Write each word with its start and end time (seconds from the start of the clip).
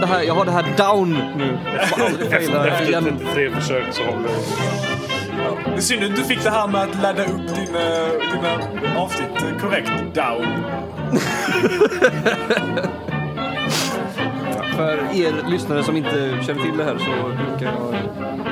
det 0.00 0.06
här, 0.06 0.22
jag 0.22 0.34
har 0.34 0.44
det 0.44 0.50
här 0.50 0.64
down 0.76 1.18
nu. 1.36 1.58
Efter 2.30 2.88
igen. 2.88 3.04
33 3.04 3.50
försök 3.50 3.84
så 3.90 4.04
håller 4.04 4.28
det. 4.28 4.34
Det 5.64 5.76
är 5.76 5.80
synd 5.80 6.04
att 6.04 6.16
du 6.16 6.24
fick 6.24 6.42
det 6.42 6.50
här 6.50 6.66
med 6.66 6.80
att 6.82 7.02
ladda 7.02 7.24
upp 7.24 7.54
dina, 7.54 8.06
dina 8.32 8.58
avsnitt 9.00 9.42
eh, 9.42 9.58
korrekt. 9.60 9.92
Down. 10.14 10.46
För 14.76 14.98
er 15.14 15.50
lyssnare 15.50 15.82
som 15.82 15.96
inte 15.96 16.38
känner 16.46 16.62
till 16.62 16.76
det 16.76 16.84
här 16.84 16.98
så 16.98 17.10
brukar 17.28 17.66
jag 17.66 17.94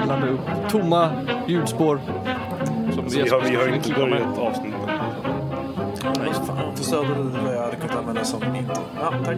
ladda 0.09 0.27
upp 0.27 0.71
tomma 0.71 1.11
ljudspår. 1.47 2.01
Som 2.95 3.11
Så 3.11 3.23
vi 3.23 3.31
har, 3.31 3.41
vi 3.41 3.57
har 3.57 3.69
inte 3.69 3.93
börjat 3.93 4.39
avsnittet. 4.39 4.88
Förstörde 6.79 7.09
du 7.09 7.23
vad 7.23 7.55
jag 7.55 7.63
hade 7.63 7.77
kunnat 7.77 7.97
använda 7.97 8.25
som 8.25 8.43
intro. 8.57 8.83
Ja, 8.97 9.15
tack. 9.25 9.37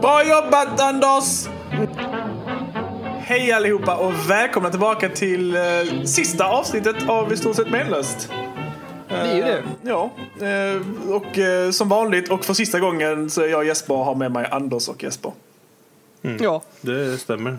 Bra 0.00 0.24
jobbat 0.24 0.80
Anders! 0.80 1.48
Hej 3.18 3.52
allihopa 3.52 3.96
och 3.96 4.30
välkomna 4.30 4.70
tillbaka 4.70 5.08
till 5.08 5.56
eh, 5.56 5.62
sista 6.04 6.44
avsnittet 6.44 7.08
av 7.08 7.32
I 7.32 7.36
stort 7.36 7.56
sett 7.56 7.70
menlöst. 7.70 8.32
Det 9.08 9.14
är 9.14 9.36
ju 9.36 9.42
det. 9.42 9.62
Ja, 9.82 10.10
eh, 10.40 11.12
och 11.14 11.38
eh, 11.38 11.70
som 11.70 11.88
vanligt 11.88 12.30
och 12.30 12.44
för 12.44 12.54
sista 12.54 12.80
gången 12.80 13.30
så 13.30 13.42
är 13.42 13.48
jag 13.48 13.66
Jesper 13.66 13.94
och 13.94 14.04
har 14.04 14.14
med 14.14 14.32
mig 14.32 14.48
Anders 14.50 14.88
och 14.88 15.02
Jesper. 15.02 15.32
Ja. 16.40 16.62
Det 16.80 17.18
stämmer. 17.18 17.58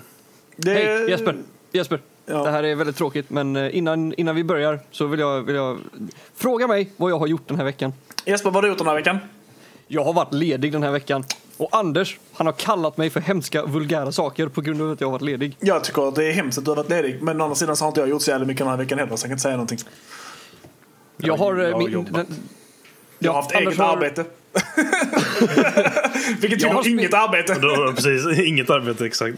Det, 0.55 0.73
Hej 0.73 1.09
Jesper. 1.09 1.35
Jesper. 1.71 1.99
Ja. 2.25 2.43
Det 2.43 2.51
här 2.51 2.63
är 2.63 2.75
väldigt 2.75 2.97
tråkigt 2.97 3.29
men 3.29 3.55
eh, 3.55 3.77
innan, 3.77 4.13
innan 4.13 4.35
vi 4.35 4.43
börjar 4.43 4.79
så 4.91 5.05
vill 5.05 5.19
jag, 5.19 5.41
vill 5.41 5.55
jag 5.55 5.77
fråga 6.35 6.67
mig 6.67 6.89
vad 6.97 7.11
jag 7.11 7.19
har 7.19 7.27
gjort 7.27 7.47
den 7.47 7.57
här 7.57 7.65
veckan. 7.65 7.93
Jesper, 8.25 8.49
vad 8.49 8.55
har 8.55 8.61
du 8.61 8.67
gjort 8.67 8.77
den 8.77 8.87
här 8.87 8.95
veckan? 8.95 9.17
Jag 9.87 10.03
har 10.03 10.13
varit 10.13 10.33
ledig 10.33 10.71
den 10.71 10.83
här 10.83 10.91
veckan. 10.91 11.23
Och 11.57 11.69
Anders, 11.71 12.17
han 12.33 12.47
har 12.47 12.53
kallat 12.53 12.97
mig 12.97 13.09
för 13.09 13.19
hemska 13.19 13.65
vulgära 13.65 14.11
saker 14.11 14.47
på 14.47 14.61
grund 14.61 14.81
av 14.81 14.91
att 14.91 15.01
jag 15.01 15.07
har 15.07 15.11
varit 15.11 15.21
ledig. 15.21 15.57
Jag 15.59 15.83
tycker 15.83 16.07
att 16.07 16.15
det 16.15 16.25
är 16.25 16.31
hemskt 16.33 16.57
att 16.57 16.65
du 16.65 16.71
har 16.71 16.75
varit 16.75 16.89
ledig. 16.89 17.21
Men 17.21 17.41
å 17.41 17.43
andra 17.43 17.55
sidan 17.55 17.75
så 17.75 17.83
har 17.85 17.89
inte 17.89 17.99
jag 17.99 18.09
gjort 18.09 18.21
så 18.21 18.31
jävla 18.31 18.45
mycket 18.47 18.59
den 18.59 18.67
här 18.67 18.77
veckan 18.77 18.99
heller 18.99 19.15
så 19.15 19.23
jag 19.23 19.29
kan 19.29 19.31
inte 19.31 19.41
säga 19.41 19.53
någonting. 19.55 19.79
Jag 21.17 21.37
har... 21.37 21.57
eh, 21.59 21.63
jag 21.65 21.71
har 21.71 21.79
min, 21.79 21.91
jobbat. 21.91 22.13
den, 22.13 22.27
Jag 23.19 23.31
har 23.33 23.41
haft 23.41 23.55
Anders 23.55 23.67
eget 23.73 23.79
har- 23.79 23.93
arbete. 23.97 24.25
Vilket 26.41 26.61
Jag 26.61 26.73
har 26.73 26.87
inget 26.87 27.13
arbete. 27.13 27.53
Då, 27.61 27.93
precis, 27.95 28.39
inget 28.47 28.69
arbete 28.69 29.05
exakt. 29.05 29.37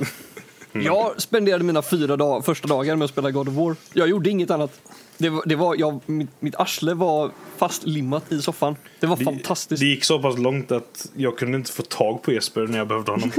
Jag 0.73 1.21
spenderade 1.21 1.63
mina 1.63 1.81
fyra 1.81 2.17
dag, 2.17 2.45
första 2.45 2.67
dagar 2.67 2.95
med 2.95 3.05
att 3.05 3.11
spela 3.11 3.31
God 3.31 3.47
of 3.49 3.53
War. 3.53 3.75
Jag 3.93 4.09
gjorde 4.09 4.29
inget 4.29 4.51
annat. 4.51 4.81
Det 5.17 5.29
var, 5.29 5.43
det 5.45 5.55
var, 5.55 5.75
jag, 5.75 5.99
mitt, 6.05 6.29
mitt 6.39 6.55
arsle 6.55 6.93
var 6.93 7.31
fastlimmat 7.57 8.31
i 8.31 8.41
soffan. 8.41 8.75
Det 8.99 9.07
var 9.07 9.15
fantastiskt. 9.17 9.79
Det 9.79 9.85
gick 9.85 10.03
så 10.03 10.19
pass 10.19 10.37
långt 10.37 10.71
att 10.71 11.11
jag 11.15 11.37
kunde 11.37 11.57
inte 11.57 11.71
få 11.71 11.83
tag 11.83 12.21
på 12.21 12.31
Jesper 12.31 12.67
när 12.67 12.77
jag 12.77 12.87
behövde 12.87 13.11
honom. 13.11 13.31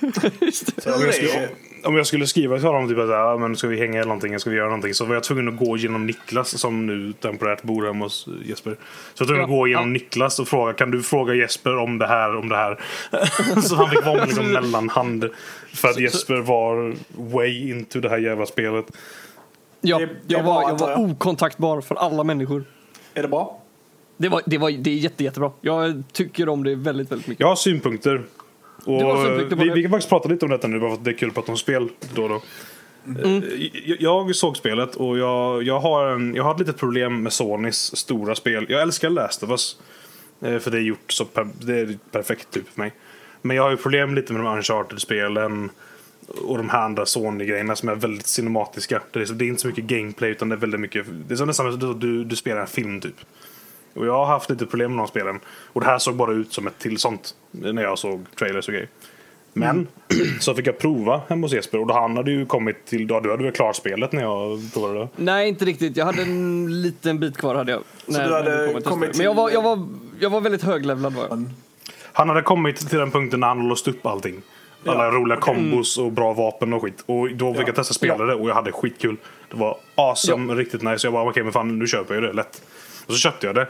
Det. 0.00 0.52
Så 0.82 0.88
jag 0.88 1.14
skulle, 1.14 1.48
om 1.84 1.96
jag 1.96 2.06
skulle 2.06 2.26
skriva 2.26 2.56
till 2.58 2.66
honom 2.66 2.88
typ 2.88 2.98
att 2.98 3.08
ja, 3.08 3.36
men 3.40 3.56
ska 3.56 3.68
vi 3.68 3.78
hänga 3.78 3.94
eller 3.98 4.08
någonting, 4.08 4.38
ska 4.40 4.50
vi 4.50 4.56
göra 4.56 4.66
någonting, 4.68 4.94
så 4.94 5.04
var 5.04 5.14
jag 5.14 5.22
tvungen 5.22 5.48
att 5.48 5.56
gå 5.56 5.76
genom 5.76 6.06
Niklas 6.06 6.58
som 6.58 6.86
nu 6.86 7.12
temporärt 7.12 7.62
bor 7.62 7.86
hemma 7.86 8.04
hos 8.04 8.28
Jesper. 8.44 8.76
Så 9.14 9.22
jag 9.22 9.26
var 9.26 9.26
tvungen 9.26 9.44
att 9.44 9.50
Ja. 9.50 9.56
gå 9.56 9.68
genom 9.68 9.82
Ja. 9.84 9.88
Niklas 9.92 10.38
och 10.38 10.48
fråga, 10.48 10.72
kan 10.72 10.90
du 10.90 11.02
fråga 11.02 11.34
Jesper 11.34 11.76
om 11.76 11.98
det 11.98 12.06
här, 12.06 12.36
om 12.36 12.48
det 12.48 12.56
här? 12.56 12.80
så 13.60 13.74
han 13.76 13.90
fick 13.90 14.04
vara 14.04 14.20
en 14.22 14.28
liksom 14.28 14.46
mellanhand. 14.52 15.24
För 15.74 15.88
att 15.88 16.00
Jesper 16.00 16.36
var 16.36 16.94
way 17.16 17.70
into 17.70 18.00
det 18.00 18.08
här 18.08 18.18
jävla 18.18 18.46
spelet. 18.46 18.86
Ja, 19.80 19.98
Det- 19.98 20.06
det 20.06 20.12
jag 20.26 20.42
var 20.42 20.62
jag. 20.78 20.98
okontaktbar 21.00 21.80
för 21.80 21.94
alla 21.94 22.24
människor. 22.24 22.64
Är 23.14 23.22
det 23.22 23.28
bra? 23.28 23.60
Det, 24.16 24.28
var, 24.28 24.42
det, 24.46 24.58
var, 24.58 24.70
det 24.70 24.90
är 24.90 24.94
jätte, 24.94 25.24
jättebra. 25.24 25.50
Jag 25.60 26.02
tycker 26.12 26.48
om 26.48 26.64
det 26.64 26.74
väldigt, 26.74 27.12
väldigt 27.12 27.28
mycket. 27.28 27.40
Jag 27.40 27.48
har 27.48 27.56
synpunkter. 27.56 28.22
Och 28.86 28.98
Du 29.38 29.50
på 29.50 29.56
vi, 29.62 29.70
vi 29.70 29.82
kan 29.82 29.90
faktiskt 29.90 30.08
prata 30.08 30.28
lite 30.28 30.44
om 30.44 30.50
detta 30.50 30.68
nu 30.68 30.80
bara 30.80 30.90
för 30.90 30.94
att 30.96 31.04
det 31.04 31.10
är 31.10 31.14
kul 31.14 31.28
att 31.28 31.34
prata 31.34 31.52
om 31.52 31.58
spel 31.58 31.88
då 32.14 32.22
och 32.22 32.28
då. 32.28 32.42
Mm. 33.06 33.42
Eh, 33.42 33.48
Jag, 33.84 33.96
jag 34.00 34.34
såg 34.36 34.56
spelet 34.56 34.94
och 34.96 35.18
jag, 35.18 35.62
jag, 35.62 35.80
har 35.80 36.06
en, 36.06 36.34
jag 36.34 36.44
har 36.44 36.52
ett 36.54 36.60
litet 36.60 36.76
problem 36.76 37.22
med 37.22 37.32
Sonys 37.32 37.96
stora 37.96 38.34
spel. 38.34 38.66
Jag 38.68 38.82
älskar 38.82 39.10
Last 39.10 39.42
of 39.42 39.50
Us. 39.50 39.76
eh, 40.42 40.58
För 40.58 40.70
det 40.70 40.78
är 40.78 40.82
gjort 40.82 41.12
så 41.12 41.24
per, 41.24 41.48
det 41.60 41.80
är 41.80 41.98
perfekt 42.10 42.50
typ 42.50 42.68
för 42.74 42.80
mig. 42.80 42.92
Men 43.42 43.56
jag 43.56 43.62
har 43.62 43.70
ju 43.70 43.76
problem 43.76 44.14
lite 44.14 44.32
med 44.32 44.44
de 44.44 44.56
Uncharted-spelen 44.56 45.70
och 46.44 46.56
de 46.58 46.68
här 46.68 46.80
andra 46.82 47.06
Sony-grejerna 47.06 47.76
som 47.76 47.88
är 47.88 47.94
väldigt 47.94 48.26
cinematiska. 48.26 49.02
Det 49.12 49.20
är, 49.20 49.24
så- 49.24 49.32
det 49.34 49.44
är 49.44 49.46
inte 49.46 49.60
så 49.62 49.68
mycket 49.68 49.84
gameplay 49.84 50.30
utan 50.30 50.48
det 50.48 50.54
är 50.54 50.58
väldigt 50.58 50.80
mycket, 50.80 51.06
det 51.28 51.34
är 51.34 51.36
som 51.36 51.46
nästan 51.46 51.68
att 51.68 52.00
du, 52.00 52.24
du 52.24 52.36
spelar 52.36 52.60
en 52.60 52.66
film 52.66 53.00
typ. 53.00 53.16
Och 53.94 54.06
jag 54.06 54.12
har 54.12 54.26
haft 54.26 54.50
lite 54.50 54.66
problem 54.66 54.94
med 54.96 55.02
de 55.02 55.08
spelen. 55.08 55.40
Och 55.72 55.80
det 55.80 55.86
här 55.86 55.98
såg 55.98 56.14
bara 56.14 56.32
ut 56.32 56.52
som 56.52 56.66
ett 56.66 56.78
till 56.78 56.98
sånt. 56.98 57.34
När 57.50 57.82
jag 57.82 57.98
såg 57.98 58.24
trailers 58.38 58.68
och 58.68 58.72
grejer. 58.74 58.88
Men 59.56 59.86
så 60.40 60.54
fick 60.54 60.66
jag 60.66 60.78
prova 60.78 61.20
hemma 61.28 61.44
hos 61.44 61.52
Jesper 61.52 61.78
och 61.80 61.86
då 61.86 61.94
han 61.94 62.16
hade 62.16 62.30
ju 62.30 62.46
kommit 62.46 62.86
till, 62.86 63.06
då 63.06 63.14
hade 63.14 63.36
du 63.36 63.44
väl 63.44 63.52
klart 63.52 63.76
spelet 63.76 64.12
när 64.12 64.22
jag 64.22 64.60
provade 64.74 64.98
det? 64.98 65.08
Nej, 65.16 65.48
inte 65.48 65.64
riktigt. 65.64 65.96
Jag 65.96 66.04
hade 66.06 66.22
en 66.22 66.82
liten 66.82 67.18
bit 67.20 67.36
kvar. 67.36 67.54
Hade 67.54 67.72
jag, 67.72 67.82
när- 68.06 68.28
du 68.28 68.34
hade 68.34 68.50
när 68.50 68.62
det 68.62 68.68
kom 68.68 68.76
ett 68.78 68.84
kommit 68.84 69.08
test. 69.08 69.18
Men 69.18 69.24
jag 69.24 69.34
var, 69.34 69.48
till- 69.48 69.54
jag, 69.54 69.62
var, 69.62 69.86
jag 70.20 70.30
var 70.30 70.40
väldigt 70.40 70.62
höglevlad. 70.62 71.12
Var 71.14 71.26
jag. 71.30 71.44
Han 72.12 72.28
hade 72.28 72.42
kommit 72.42 72.88
till 72.88 72.98
den 72.98 73.10
punkten 73.10 73.40
när 73.40 73.46
han 73.46 73.68
låst 73.68 73.88
upp 73.88 74.06
allting. 74.06 74.42
Alla 74.86 75.04
Ja, 75.04 75.10
roliga 75.10 75.38
kombos 75.40 75.98
och 75.98 76.12
bra 76.12 76.32
vapen 76.32 76.72
och 76.72 76.82
skit. 76.82 77.02
Och 77.06 77.30
då 77.34 77.52
fick 77.54 77.62
Ja. 77.62 77.66
jag 77.66 77.74
testa 77.76 77.94
spela 77.94 78.24
det 78.24 78.34
och 78.34 78.48
jag 78.48 78.54
hade 78.54 78.72
skitkul. 78.72 79.16
Det 79.50 79.56
var 79.56 79.76
awesome, 79.94 80.54
riktigt 80.54 80.82
nice. 80.82 80.98
Så 80.98 81.06
jag 81.06 81.12
bara 81.14 81.28
okej 81.30 81.42
men 81.42 81.52
fan 81.52 81.78
nu 81.78 81.86
köper 81.86 82.14
jag 82.14 82.22
det 82.22 82.32
lätt. 82.32 82.62
Och 83.06 83.12
så 83.12 83.18
köpte 83.18 83.46
jag 83.46 83.54
det. 83.54 83.66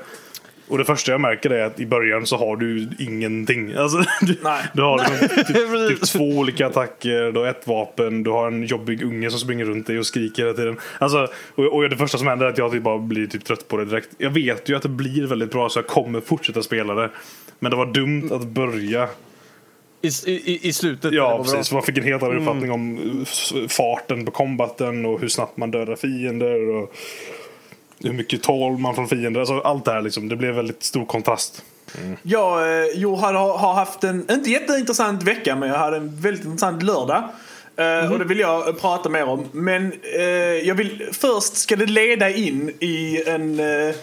Och 0.68 0.78
det 0.78 0.84
första 0.84 1.12
jag 1.12 1.20
märker 1.20 1.50
är 1.50 1.64
att 1.64 1.80
i 1.80 1.86
början 1.86 2.26
så 2.26 2.36
har 2.36 2.56
du 2.56 2.88
ingenting. 2.98 3.74
Alltså, 3.74 3.98
du, 4.20 4.36
Nej. 4.42 4.62
du 4.74 4.82
har 4.82 4.98
liksom 4.98 5.28
typ, 5.28 5.46
typ 5.88 6.02
två 6.12 6.24
olika 6.24 6.66
attacker, 6.66 7.32
du 7.32 7.40
har 7.40 7.46
ett 7.46 7.66
vapen, 7.66 8.22
du 8.22 8.30
har 8.30 8.46
en 8.46 8.62
jobbig 8.66 9.02
unge 9.02 9.30
som 9.30 9.38
springer 9.40 9.64
runt 9.64 9.86
dig 9.86 9.98
och 9.98 10.06
skriker 10.06 10.42
hela 10.42 10.54
tiden. 10.56 10.76
Alltså, 10.98 11.28
och, 11.54 11.64
och 11.64 11.90
det 11.90 11.96
första 11.96 12.18
som 12.18 12.26
händer 12.26 12.46
är 12.46 12.50
att 12.50 12.58
jag 12.58 12.72
typ 12.72 12.82
bara 12.82 12.98
blir 12.98 13.26
typ 13.26 13.44
trött 13.44 13.68
på 13.68 13.76
det 13.76 13.84
direkt. 13.84 14.08
Jag 14.18 14.30
vet 14.30 14.68
ju 14.68 14.76
att 14.76 14.82
det 14.82 14.88
blir 14.88 15.26
väldigt 15.26 15.50
bra 15.50 15.68
så 15.68 15.78
jag 15.78 15.86
kommer 15.86 16.20
fortsätta 16.20 16.62
spela 16.62 16.94
det. 16.94 17.10
Men 17.58 17.70
det 17.70 17.76
var 17.76 17.86
dumt 17.86 18.28
att 18.32 18.44
börja 18.46 19.08
I, 20.02 20.08
i, 20.26 20.68
I 20.68 20.72
slutet. 20.72 21.12
Ja, 21.12 21.28
var 21.28 21.34
bra. 21.44 21.44
precis. 21.44 21.72
Man 21.72 21.82
fick 21.82 21.98
en 21.98 22.04
helt 22.04 22.22
annan 22.22 22.38
uppfattning 22.38 22.70
om 22.72 22.98
uh, 22.98 23.22
s- 23.22 23.52
farten 23.68 24.24
på 24.24 24.30
kombaten 24.30 25.06
och 25.06 25.20
hur 25.20 25.28
snabbt 25.28 25.56
man 25.56 25.70
dödar 25.70 25.96
fiender 25.96 26.68
och 26.70 26.94
hur 28.04 28.12
mycket 28.12 28.42
tål 28.42 28.78
man 28.78 28.94
från 28.94 29.08
fiender. 29.08 29.40
Alltså 29.40 29.58
allt 29.60 29.84
det 29.84 29.92
här 29.92 30.02
liksom. 30.02 30.28
Det 30.28 30.36
blev 30.36 30.54
väldigt 30.54 30.82
stor 30.82 31.04
kontrast. 31.04 31.62
Jag 32.22 32.80
eh, 32.82 32.86
jo, 32.94 33.14
har, 33.16 33.34
har 33.34 33.74
haft 33.74 34.04
en, 34.04 34.26
inte 34.30 34.50
jätteintressant 34.50 35.22
vecka, 35.22 35.56
men 35.56 35.68
jag 35.68 35.78
hade 35.78 35.96
en 35.96 36.20
väldigt 36.20 36.44
intressant 36.44 36.82
lördag. 36.82 37.22
Eh, 37.76 38.12
Och 38.12 38.18
det 38.18 38.24
vill 38.24 38.38
jag 38.38 38.80
prata 38.80 39.08
mer 39.08 39.24
om. 39.24 39.48
Men 39.52 39.92
eh, 40.18 40.22
jag 40.68 40.74
vill, 40.74 41.08
först 41.12 41.56
ska 41.56 41.76
det 41.76 41.86
leda 41.86 42.30
in 42.30 42.70
i 42.80 43.22
en, 43.26 43.60
eh, 43.60 43.94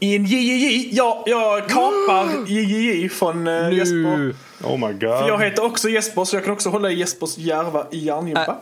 i 0.00 0.16
en 0.16 0.24
JJJ. 0.24 0.88
Ja, 0.92 1.22
jag 1.26 1.68
kapar 1.68 2.28
JJJ 2.46 3.08
från 3.08 3.46
eh, 3.46 3.70
Jesper. 3.72 4.34
Oh 4.64 4.78
my 4.78 4.92
god. 4.92 5.00
För 5.00 5.28
jag 5.28 5.44
heter 5.44 5.64
också 5.64 5.88
Jesper, 5.88 6.24
så 6.24 6.36
jag 6.36 6.44
kan 6.44 6.52
också 6.52 6.68
hålla 6.68 6.90
i 6.90 6.94
Jespers 6.94 7.38
järva 7.38 7.86
i 7.90 7.98
järngympa. 7.98 8.56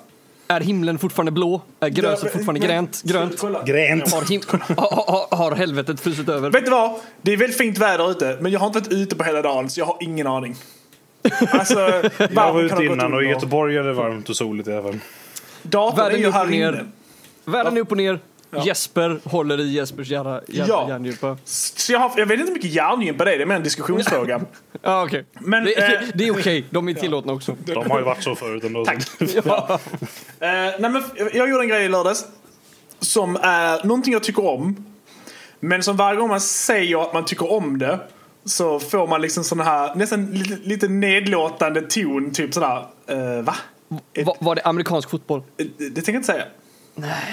Är 0.48 0.60
himlen 0.60 0.98
fortfarande 0.98 1.32
blå. 1.32 1.62
Är 1.80 1.88
gröset 1.88 2.32
fortfarande 2.32 2.60
Men- 2.60 2.68
grönt. 2.68 3.02
Gränt. 3.02 4.12
Har, 4.12 4.22
him- 4.22 4.42
har, 4.76 5.26
har, 5.30 5.36
har 5.36 5.52
helvetet 5.56 6.00
frusit 6.00 6.28
över? 6.28 6.50
Vet 6.50 6.64
du 6.64 6.70
vad? 6.70 7.00
Det 7.22 7.32
är 7.32 7.36
väldigt 7.36 7.58
fint 7.58 7.78
väder 7.78 8.10
ute, 8.10 8.38
men 8.40 8.52
jag 8.52 8.60
har 8.60 8.66
inte 8.66 8.78
varit 8.78 8.92
ute 8.92 9.16
på 9.16 9.24
hela 9.24 9.42
dagen 9.42 9.70
så 9.70 9.80
jag 9.80 9.86
har 9.86 9.96
ingen 10.00 10.26
aning. 10.26 10.56
Alltså, 11.52 11.78
Jag 12.18 12.52
var 12.52 12.62
ute 12.62 12.84
innan 12.84 13.14
och 13.14 13.22
i 13.22 13.26
Göteborg 13.26 13.76
är 13.76 13.82
det 13.82 13.92
varmt 13.92 14.28
och 14.28 14.36
soligt 14.36 14.68
även. 14.68 15.00
Datorn 15.62 15.98
är 16.00 16.02
Världen 16.04 16.20
ju 16.20 16.26
upp 16.26 16.34
och 16.34 16.40
här 16.40 16.46
ner. 16.46 16.68
inne. 16.72 16.84
Världen 17.44 17.76
är 17.76 17.80
upp 17.80 17.90
och 17.90 17.96
ner. 17.96 18.18
Jesper 18.64 19.20
håller 19.24 19.60
i 19.60 19.72
Jespers 19.72 20.08
jävla 20.08 20.40
Ja. 20.46 20.98
Så 21.44 21.92
jag, 21.92 21.98
har, 22.00 22.12
jag 22.16 22.26
vet 22.26 22.38
inte 22.40 22.48
hur 22.50 22.54
mycket 22.54 22.70
järngympa 22.70 23.24
det 23.24 23.32
är, 23.32 23.36
det 23.36 23.44
är 23.44 23.46
mer 23.46 23.54
en 23.54 23.62
diskussionsfråga. 23.62 24.40
Ja, 24.82 25.04
okej. 25.04 25.24
Men, 25.32 25.64
det, 25.64 25.72
eh, 25.94 26.00
det 26.14 26.28
är 26.28 26.32
okej. 26.32 26.64
De 26.70 26.88
är 26.88 26.94
tillåtna 26.94 27.32
också. 27.32 27.56
De 27.64 27.90
har 27.90 27.98
ju 27.98 28.04
varit 28.04 28.22
så 28.22 28.34
förut 28.34 28.64
ändå. 28.64 28.84
Tack. 28.84 28.98
Ja. 29.44 29.78
Eh, 30.44 30.74
nej, 30.78 30.90
men 30.90 31.02
jag 31.32 31.50
gjorde 31.50 31.62
en 31.62 31.68
grej 31.68 31.84
i 31.84 31.88
lördags 31.88 32.24
som 33.00 33.36
är 33.42 33.84
någonting 33.86 34.12
jag 34.12 34.22
tycker 34.22 34.46
om. 34.46 34.76
Men 35.60 35.82
som 35.82 35.96
varje 35.96 36.18
gång 36.20 36.28
man 36.28 36.40
säger 36.40 37.02
att 37.02 37.14
man 37.14 37.24
tycker 37.24 37.52
om 37.52 37.78
det 37.78 37.98
så 38.44 38.80
får 38.80 39.06
man 39.06 39.22
liksom 39.22 39.44
sån 39.44 39.60
här 39.60 39.94
nästan 39.94 40.26
lite, 40.26 40.56
lite 40.68 40.88
nedlåtande 40.88 41.82
ton. 41.82 42.30
Typ 42.30 42.54
sådär, 42.54 42.86
eh, 43.06 43.42
va? 43.42 43.54
Va, 44.24 44.36
var 44.40 44.54
det 44.54 44.62
amerikansk 44.62 45.10
fotboll? 45.10 45.42
Eh, 45.56 45.66
Det 45.78 45.90
tänker 45.94 46.12
jag 46.12 46.18
inte 46.18 46.32
säga. 46.32 46.44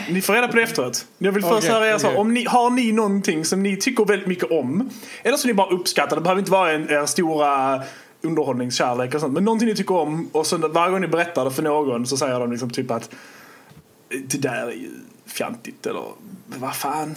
Ni 0.10 0.22
får 0.22 0.34
reda 0.34 0.48
på 0.48 0.56
det 0.56 0.64
efteråt. 0.64 1.06
Jag 1.18 1.32
vill 1.32 1.44
först 1.44 1.68
höra 1.68 1.88
er 1.88 1.96
okej. 1.96 2.16
Om 2.16 2.34
ni, 2.34 2.46
har 2.46 2.70
ni 2.70 2.92
någonting 2.92 3.46
som 3.46 3.64
ni 3.64 3.78
tycker 3.78 4.06
väldigt 4.06 4.28
mycket 4.28 4.52
om? 4.52 4.90
Eller 5.24 5.38
som 5.38 5.48
ni 5.48 5.54
bara 5.54 5.70
uppskattar. 5.70 6.16
Det 6.16 6.22
behöver 6.22 6.40
inte 6.40 6.52
vara 6.52 6.72
en, 6.72 6.90
er 6.90 7.06
stora 7.06 7.82
underhållningskärlek 8.22 9.16
och 9.16 9.22
sånt. 9.22 9.34
Men 9.34 9.44
någonting 9.44 9.68
ni 9.68 9.76
tycker 9.76 9.96
om 9.96 10.30
och 10.32 10.48
sen 10.48 10.72
varje 10.72 10.92
gång 10.92 11.02
ni 11.02 11.08
berättar 11.08 11.46
det 11.46 11.52
för 11.52 11.64
någon 11.64 12.08
så 12.08 12.18
säger 12.18 12.40
de 12.40 12.52
liksom 12.52 12.70
typ 12.70 12.92
att 12.92 13.10
det 14.10 14.38
där 14.38 14.68
är 14.68 14.72
ju 14.72 14.90
fjantigt 15.26 15.86
eller 15.86 16.04
vad 16.46 16.76
fan. 16.76 17.16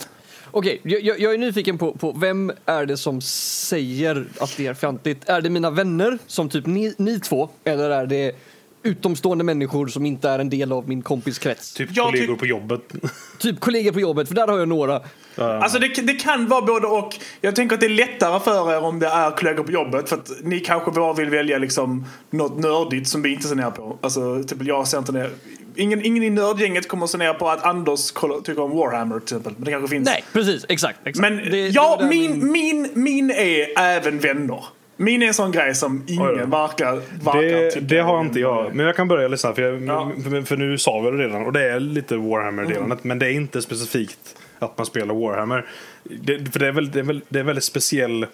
Okej, 0.51 0.81
jag, 0.83 1.01
jag 1.01 1.21
jag 1.21 1.35
är 1.35 1.39
nyfiken 1.39 1.79
på, 1.79 1.93
på 1.93 2.13
vem 2.13 2.53
är 2.67 2.87
det 2.87 2.97
som 2.97 3.21
säger 3.21 4.27
att 4.41 4.57
det 4.57 4.67
är 4.67 4.75
fjantigt? 4.75 5.29
Är 5.29 5.41
det 5.41 5.51
mina 5.51 5.71
vänner, 5.71 6.19
som 6.27 6.49
typ 6.49 6.67
ni, 6.67 6.95
ni 6.99 7.21
två? 7.21 7.49
Eller 7.65 7.91
är 7.91 8.07
det 8.07 8.37
utomstående 8.85 9.45
människor 9.45 9.87
som 9.87 10.07
inte 10.07 10.29
är 10.29 10.39
en 10.39 10.51
del 10.51 10.73
av 10.73 10.89
min 10.89 11.03
kompis 11.03 11.39
krets. 11.39 11.75
Typ 11.75 11.89
Jag 11.93 12.07
kollegor 12.07 12.35
tyck- 12.35 12.39
på 12.39 12.47
jobbet. 12.47 12.81
Typ 13.39 13.61
kollegor 13.61 13.93
på 13.93 14.01
jobbet, 14.01 14.29
för 14.29 14.35
där 14.35 14.47
har 14.49 14.59
jag 14.59 14.69
några. 14.69 15.01
Alltså 15.37 15.79
det, 15.79 15.89
det 15.89 16.13
kan 16.15 16.49
vara 16.49 16.63
både 16.63 16.87
och. 16.87 17.17
Jag 17.41 17.57
tänker 17.57 17.75
att 17.75 17.81
det 17.81 17.87
är 17.87 17.91
lättare 17.91 18.41
för 18.41 18.73
er 18.73 18.85
om 18.85 18.99
det 18.99 19.07
är 19.07 19.31
kollegor 19.31 19.65
på 19.65 19.73
jobbet. 19.73 20.09
För 20.09 20.17
att 20.17 20.31
ni 20.43 20.61
kanske 20.61 20.91
bara 20.91 21.13
vill 21.13 21.31
välja 21.31 21.59
liksom 21.59 22.05
något 22.31 22.59
nördigt 22.59 23.09
som 23.09 23.23
vi 23.23 23.33
inte 23.33 23.49
ser 23.49 23.55
ner 23.57 23.71
på. 23.71 23.99
Alltså 24.01 24.43
typ 24.43 24.63
jag 24.63 24.89
ser 24.89 24.99
inte 24.99 25.13
ner. 25.13 25.31
Ingen, 25.77 26.05
ingen 26.05 26.23
i 26.23 26.31
nördgänget 26.31 26.89
kommer 26.89 27.05
att 27.05 27.11
se 27.11 27.19
ner 27.19 27.33
på 27.35 27.51
att 27.51 27.63
Anders 27.65 28.13
tycker 28.45 28.61
om 28.63 28.71
Warhammer 28.77 29.15
till 29.21 29.25
exempel. 29.25 29.53
Men 29.57 29.65
det 29.65 29.71
kanske 29.71 29.89
finns. 29.89 30.07
Nej, 30.07 30.25
precis, 30.33 30.65
exakt. 30.69 30.99
exakt. 31.07 31.19
Men 31.21 31.37
Det- 31.37 31.51
det 31.51 31.69
ja, 31.69 31.97
där 32.01 32.09
min, 32.09 32.53
min, 32.53 32.89
min 32.95 33.31
är 33.31 33.79
även 33.81 34.19
vänner. 34.19 34.65
Min 34.97 35.23
är 35.23 35.27
en 35.27 35.35
sån 35.35 35.53
grej 35.53 35.75
som 35.75 36.05
ingen 36.07 36.51
verkar, 36.51 37.03
verkar 37.25 37.43
Det, 37.43 37.71
tycka 37.71 37.87
det 37.87 37.99
har 37.99 38.21
inte 38.21 38.41
jag. 38.41 38.75
Men 38.75 38.87
jag 38.87 38.97
kan 38.97 39.09
börja 39.09 39.29
lyssna. 39.29 39.55
För, 39.55 39.63
jag, 39.63 39.83
Ja. 39.83 40.13
för, 40.45 40.57
nu 40.57 40.79
sa 40.79 41.01
vi 41.01 41.11
det 41.11 41.17
redan. 41.17 41.47
Och 41.47 41.53
det 41.53 41.71
är 41.71 41.81
lite 41.81 42.17
Warhammer-delandet. 42.17 43.05
Men 43.05 43.19
det 43.19 43.27
är 43.27 43.31
inte 43.31 43.63
specifikt 43.63 44.37
att 44.59 44.79
man 44.79 44.87
spelar 44.87 45.15
Warhammer. 45.15 45.67
Det, 46.03 46.53
för 46.53 46.59
det 46.61 46.67
är, 46.69 46.73
väl, 46.73 46.91
det, 46.91 46.99
är 46.99 47.03
väl, 47.03 47.21
det 47.29 47.39
är 47.39 47.45
väldigt 47.45 47.65
speciell 47.65 48.27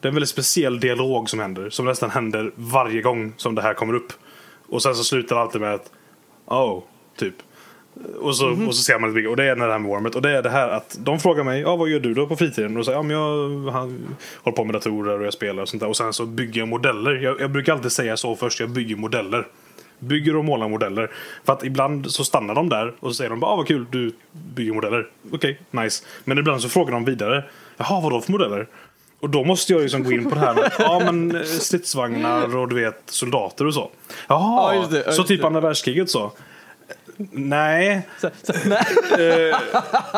det 0.00 0.08
är 0.08 0.10
en 0.10 0.14
väldigt 0.14 0.28
speciell 0.28 0.80
dialog 0.80 1.30
som 1.30 1.40
händer. 1.40 1.70
Som 1.70 1.86
nästan 1.86 2.10
händer 2.10 2.52
varje 2.54 3.02
gång 3.02 3.32
som 3.36 3.54
det 3.54 3.62
här 3.62 3.74
kommer 3.74 3.94
upp. 3.94 4.12
Och 4.68 4.82
sen 4.82 4.94
så 4.94 5.04
slutar 5.04 5.36
det 5.36 5.42
alltid 5.42 5.60
med 5.60 5.74
att 5.74 5.90
Oh, 6.46 6.82
typ. 7.16 7.34
Och 8.20 8.36
så, 8.36 8.66
och 8.66 8.76
så 8.76 8.82
ser 8.82 8.98
man 8.98 9.14
lite 9.14 9.28
Och 9.28 9.36
det 9.36 9.44
är 9.44 9.56
det 9.56 9.72
här 9.72 9.78
med 9.78 9.90
Warmet. 9.90 10.14
Och 10.14 10.22
det 10.22 10.30
är 10.30 10.42
det 10.42 10.50
här 10.50 10.68
att 10.68 10.96
de 10.98 11.20
frågar 11.20 11.44
mig, 11.44 11.60
ja 11.60 11.76
vad 11.76 11.88
gör 11.88 12.00
du 12.00 12.14
då 12.14 12.26
på 12.26 12.36
fritiden? 12.36 12.76
Och 12.76 12.84
säger 12.84 12.98
ja, 12.98 13.02
men 13.02 13.16
jag 13.16 13.70
han, 13.72 14.16
håller 14.42 14.56
på 14.56 14.64
med 14.64 14.74
datorer 14.74 15.18
och 15.18 15.26
jag 15.26 15.32
spelar 15.32 15.62
och 15.62 15.68
sånt 15.68 15.80
där. 15.80 15.88
Och 15.88 15.96
sen 15.96 16.12
så 16.12 16.26
bygger 16.26 16.60
jag 16.60 16.68
modeller. 16.68 17.14
Jag, 17.14 17.40
jag 17.40 17.50
brukar 17.50 17.72
alltid 17.72 17.92
säga 17.92 18.16
så 18.16 18.36
först, 18.36 18.60
jag 18.60 18.70
bygger 18.70 18.96
modeller. 18.96 19.46
Bygger 19.98 20.36
och 20.36 20.44
målar 20.44 20.68
modeller. 20.68 21.10
För 21.44 21.52
att 21.52 21.64
ibland 21.64 22.10
så 22.10 22.24
stannar 22.24 22.54
de 22.54 22.68
där 22.68 22.92
och 23.00 23.10
så 23.10 23.14
säger 23.14 23.30
de 23.30 23.40
bara, 23.40 23.50
ah, 23.50 23.56
vad 23.56 23.66
kul, 23.66 23.86
du 23.90 24.12
bygger 24.32 24.72
modeller. 24.72 25.06
Okej, 25.32 25.60
nice. 25.70 26.04
Men 26.24 26.38
ibland 26.38 26.62
så 26.62 26.68
frågar 26.68 26.92
de 26.92 27.04
vidare, 27.04 27.44
jaha 27.76 28.00
vad 28.00 28.12
då 28.12 28.20
för 28.20 28.32
modeller? 28.32 28.66
Och 29.20 29.30
då 29.30 29.44
måste 29.44 29.72
jag 29.72 29.82
liksom 29.82 30.04
gå 30.04 30.12
in 30.12 30.24
på 30.30 30.34
det 30.34 30.40
här 30.40 30.54
med 30.54 30.72
ja, 30.78 31.02
men, 31.04 31.36
eh, 31.36 31.42
stridsvagnar 31.42 32.56
och 32.56 32.68
du 32.68 32.74
vet 32.74 33.02
soldater 33.06 33.66
och 33.66 33.74
så. 33.74 33.90
Jaha, 34.28 34.74
Ja, 34.74 34.80
just 34.80 34.90
det, 34.90 35.12
så 35.12 35.22
typ 35.24 35.40
det. 35.40 35.46
andra 35.46 35.60
världskriget 35.60 36.10
så? 36.10 36.32
Nej, 37.30 38.08
Så, 38.20 38.30
så, 38.42 38.52
nej. 38.64 38.84
eh, 39.50 39.56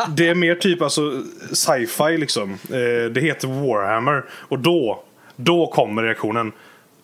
det 0.09 0.27
är 0.27 0.35
mer 0.35 0.55
typ 0.55 0.81
alltså 0.81 1.21
sci-fi 1.51 2.17
liksom. 2.17 2.51
Eh, 2.53 3.11
det 3.11 3.21
heter 3.21 3.47
Warhammer. 3.47 4.25
Och 4.31 4.59
då, 4.59 5.03
då 5.35 5.67
kommer 5.67 6.03
reaktionen. 6.03 6.51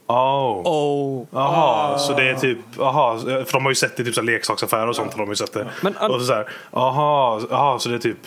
Oh. 0.08 0.62
Oh. 0.68 1.26
Jaha, 1.32 1.98
så 1.98 2.14
det 2.14 2.30
är 2.30 2.36
typ, 2.36 2.58
aha, 2.80 3.18
för 3.20 3.52
de 3.54 3.64
har 3.64 3.72
ju 3.72 3.76
sett 3.76 3.98
det 3.98 4.02
i 4.04 4.06
typ 4.06 4.16
så 4.16 4.22
leksaksaffärer 4.22 4.88
och 4.88 4.96
sånt. 4.96 5.14
Har 5.14 5.20
de 5.20 5.30
ju 5.30 5.36
sett 5.36 5.54
det. 5.54 5.68
Men- 5.82 5.96
och 5.98 6.20
så, 6.20 6.26
så 6.26 6.34
här, 6.34 6.50
aha, 6.72 7.42
aha, 7.52 7.80
så 7.80 7.90
det 7.90 7.96
är 7.96 8.00
typ, 8.00 8.18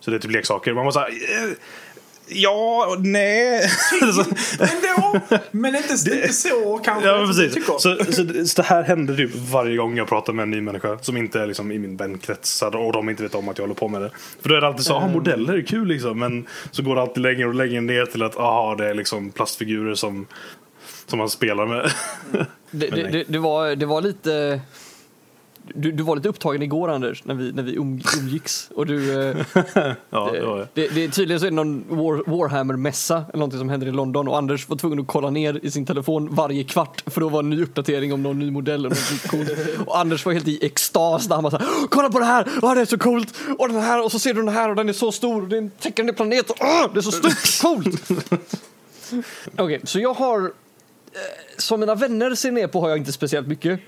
så 0.00 0.10
det 0.10 0.16
är 0.16 0.18
typ 0.20 0.30
leksaker. 0.30 0.72
Man 0.72 0.84
måste 0.84 1.06
ja, 2.28 2.96
nej. 2.98 3.60
Ändå, 4.60 5.20
men 5.50 5.76
inte, 5.76 5.92
inte 5.92 6.32
så 6.32 6.80
kanske. 6.84 7.08
Ja 7.08 7.26
precis. 7.26 7.66
Så, 7.66 7.78
så, 7.78 8.46
så 8.46 8.62
det 8.62 8.68
här 8.68 8.82
händer 8.82 9.16
typ 9.16 9.30
varje 9.34 9.76
gång 9.76 9.96
jag 9.96 10.08
pratar 10.08 10.32
med 10.32 10.42
en 10.42 10.50
ny 10.50 10.60
människa 10.60 10.98
som 10.98 11.16
inte 11.16 11.40
är 11.40 11.46
liksom 11.46 11.72
i 11.72 11.78
min 11.78 11.96
vänkrets 11.96 12.62
och 12.62 12.92
de 12.92 13.08
inte 13.08 13.22
vet 13.22 13.34
om 13.34 13.48
att 13.48 13.58
jag 13.58 13.62
håller 13.62 13.74
på 13.74 13.88
med 13.88 14.02
det. 14.02 14.10
För 14.42 14.48
då 14.48 14.54
är 14.54 14.60
det 14.60 14.66
alltid 14.66 14.84
så, 14.84 14.94
ah, 14.94 15.08
modeller 15.08 15.54
är 15.54 15.62
kul 15.62 15.88
liksom. 15.88 16.18
Men 16.18 16.46
så 16.70 16.82
går 16.82 16.94
det 16.94 17.02
alltid 17.02 17.22
längre 17.22 17.46
och 17.46 17.54
längre 17.54 17.80
ner 17.80 18.06
till 18.06 18.22
att, 18.22 18.36
aha, 18.36 18.74
det 18.74 18.90
är 18.90 18.94
liksom 18.94 19.30
plastfigurer 19.30 19.94
som, 19.94 20.26
som 21.06 21.18
man 21.18 21.28
spelar 21.28 21.66
med. 21.66 21.90
Det, 22.70 22.90
det, 22.90 23.02
det, 23.02 23.24
det, 23.28 23.38
var, 23.38 23.76
det 23.76 23.86
var 23.86 24.00
lite... 24.00 24.60
Du, 25.74 25.92
du 25.92 26.02
var 26.02 26.16
lite 26.16 26.28
upptagen 26.28 26.62
igår 26.62 26.88
Anders, 26.88 27.24
när 27.24 27.34
vi, 27.34 27.52
när 27.52 27.62
vi 27.62 27.76
um, 27.76 28.00
umgicks. 28.18 28.70
Och 28.74 28.86
du, 28.86 29.12
eh, 29.12 29.36
ja, 30.10 30.30
det 30.32 30.46
var 30.46 30.58
det. 30.58 30.68
det, 30.74 30.88
det, 30.88 31.08
tydligen 31.08 31.40
så 31.40 31.46
är 31.46 31.50
det 31.50 31.56
någon 31.56 31.84
War, 31.88 32.22
Warhammer-mässa 32.26 33.24
eller 33.28 33.38
någonting 33.38 33.58
som 33.58 33.68
händer 33.68 33.86
i 33.86 33.90
London 33.90 34.28
och 34.28 34.38
Anders 34.38 34.68
var 34.68 34.76
tvungen 34.76 35.00
att 35.00 35.06
kolla 35.06 35.30
ner 35.30 35.60
i 35.62 35.70
sin 35.70 35.86
telefon 35.86 36.34
varje 36.34 36.64
kvart 36.64 37.02
för 37.06 37.20
då 37.20 37.28
var 37.28 37.40
en 37.40 37.50
ny 37.50 37.62
uppdatering 37.62 38.12
om 38.12 38.22
någon 38.22 38.38
ny 38.38 38.50
modell 38.50 38.86
och 38.86 38.92
något 38.92 39.28
coolt. 39.28 39.50
Och 39.86 39.98
Anders 39.98 40.26
var 40.26 40.32
helt 40.32 40.48
i 40.48 40.66
extas 40.66 41.26
där 41.26 41.34
han 41.34 41.42
bara 41.42 41.50
såhär 41.50 41.88
Kolla 41.88 42.10
på 42.10 42.18
det 42.18 42.24
här! 42.24 42.48
Åh, 42.62 42.74
det 42.74 42.80
är 42.80 42.84
så 42.84 42.98
coolt! 42.98 43.34
Och 43.58 43.68
den 43.68 43.80
här 43.80 44.04
och 44.04 44.12
så 44.12 44.18
ser 44.18 44.34
du 44.34 44.40
den 44.40 44.54
här 44.54 44.70
och 44.70 44.76
den 44.76 44.88
är 44.88 44.92
så 44.92 45.12
stor 45.12 45.42
och 45.42 45.48
det 45.48 45.56
är 45.56 46.00
en 46.00 46.14
planet 46.14 46.50
och 46.50 46.56
åh, 46.60 46.90
det 46.92 47.00
är 47.00 47.02
så 47.02 47.12
stort! 47.12 47.62
Coolt! 47.62 48.10
Okej, 49.56 49.80
så 49.84 50.00
jag 50.00 50.14
har 50.14 50.40
eh, 50.40 50.50
som 51.58 51.80
mina 51.80 51.94
vänner 51.94 52.34
ser 52.34 52.52
ner 52.52 52.66
på 52.66 52.80
har 52.80 52.88
jag 52.88 52.98
inte 52.98 53.12
speciellt 53.12 53.46
mycket. 53.46 53.80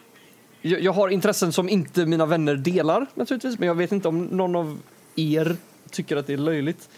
Jag, 0.63 0.81
jag 0.81 0.93
har 0.93 1.09
intressen 1.09 1.53
som 1.53 1.69
inte 1.69 2.07
mina 2.07 2.27
vänner 2.27 2.57
delar 2.57 3.07
naturligtvis, 3.15 3.59
men 3.59 3.67
jag 3.67 3.75
vet 3.75 3.93
inte 3.93 4.09
om 4.09 4.25
någon 4.25 4.57
av 4.57 4.79
er 5.17 5.57
tycker 5.91 6.17
att 6.17 6.27
det 6.27 6.33
är 6.33 6.39
löjligt. 6.39 6.89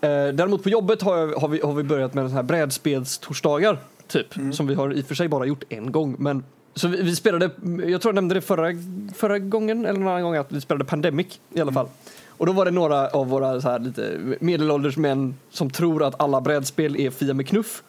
Eh, 0.00 0.08
däremot 0.08 0.62
på 0.62 0.68
jobbet 0.68 1.02
har, 1.02 1.16
jag, 1.16 1.36
har, 1.36 1.48
vi, 1.48 1.60
har 1.60 1.72
vi 1.72 1.82
börjat 1.82 2.14
med 2.14 2.30
så 2.30 2.34
här 2.36 2.42
brädspelstorsdagar, 2.42 3.78
typ, 4.08 4.34
som 4.52 4.66
vi 4.66 4.74
har 4.74 4.92
i 4.92 5.02
och 5.02 5.06
för 5.06 5.14
sig 5.14 5.28
bara 5.28 5.46
gjort 5.46 5.64
en 5.68 5.92
gång. 5.92 6.16
Men, 6.18 6.44
så 6.74 6.88
vi, 6.88 7.02
vi 7.02 7.16
spelade, 7.16 7.50
jag 7.64 8.00
tror 8.00 8.10
jag 8.10 8.14
nämnde 8.14 8.34
det 8.34 8.40
förra, 8.40 8.68
förra 9.14 9.38
gången, 9.38 9.86
eller 9.86 9.98
någon 9.98 10.08
annan 10.08 10.22
gång, 10.22 10.36
att 10.36 10.52
vi 10.52 10.60
spelade 10.60 10.84
Pandemic 10.84 11.40
i 11.54 11.60
alla 11.60 11.72
fall. 11.72 11.88
Och 12.28 12.46
då 12.46 12.52
var 12.52 12.64
det 12.64 12.70
några 12.70 13.08
av 13.08 13.28
våra 13.28 13.60
så 13.60 13.68
här 13.68 13.78
lite 13.78 14.18
medelålders 14.40 14.96
män 14.96 15.34
som 15.50 15.70
tror 15.70 16.02
att 16.02 16.20
alla 16.20 16.40
brädspel 16.40 16.96
är 16.96 17.10
Fia 17.10 17.34
med 17.34 17.48
knuff. 17.48 17.82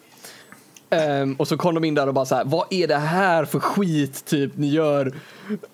Ehm, 0.89 1.33
och 1.33 1.47
så 1.47 1.57
kom 1.57 1.75
de 1.75 1.83
in 1.83 1.95
där 1.95 2.07
och 2.07 2.13
bara 2.13 2.25
så 2.25 2.35
här, 2.35 2.43
vad 2.45 2.65
är 2.69 2.87
det 2.87 2.95
här 2.95 3.45
för 3.45 3.59
skit 3.59 4.25
typ 4.25 4.57
ni 4.57 4.69
gör? 4.69 5.13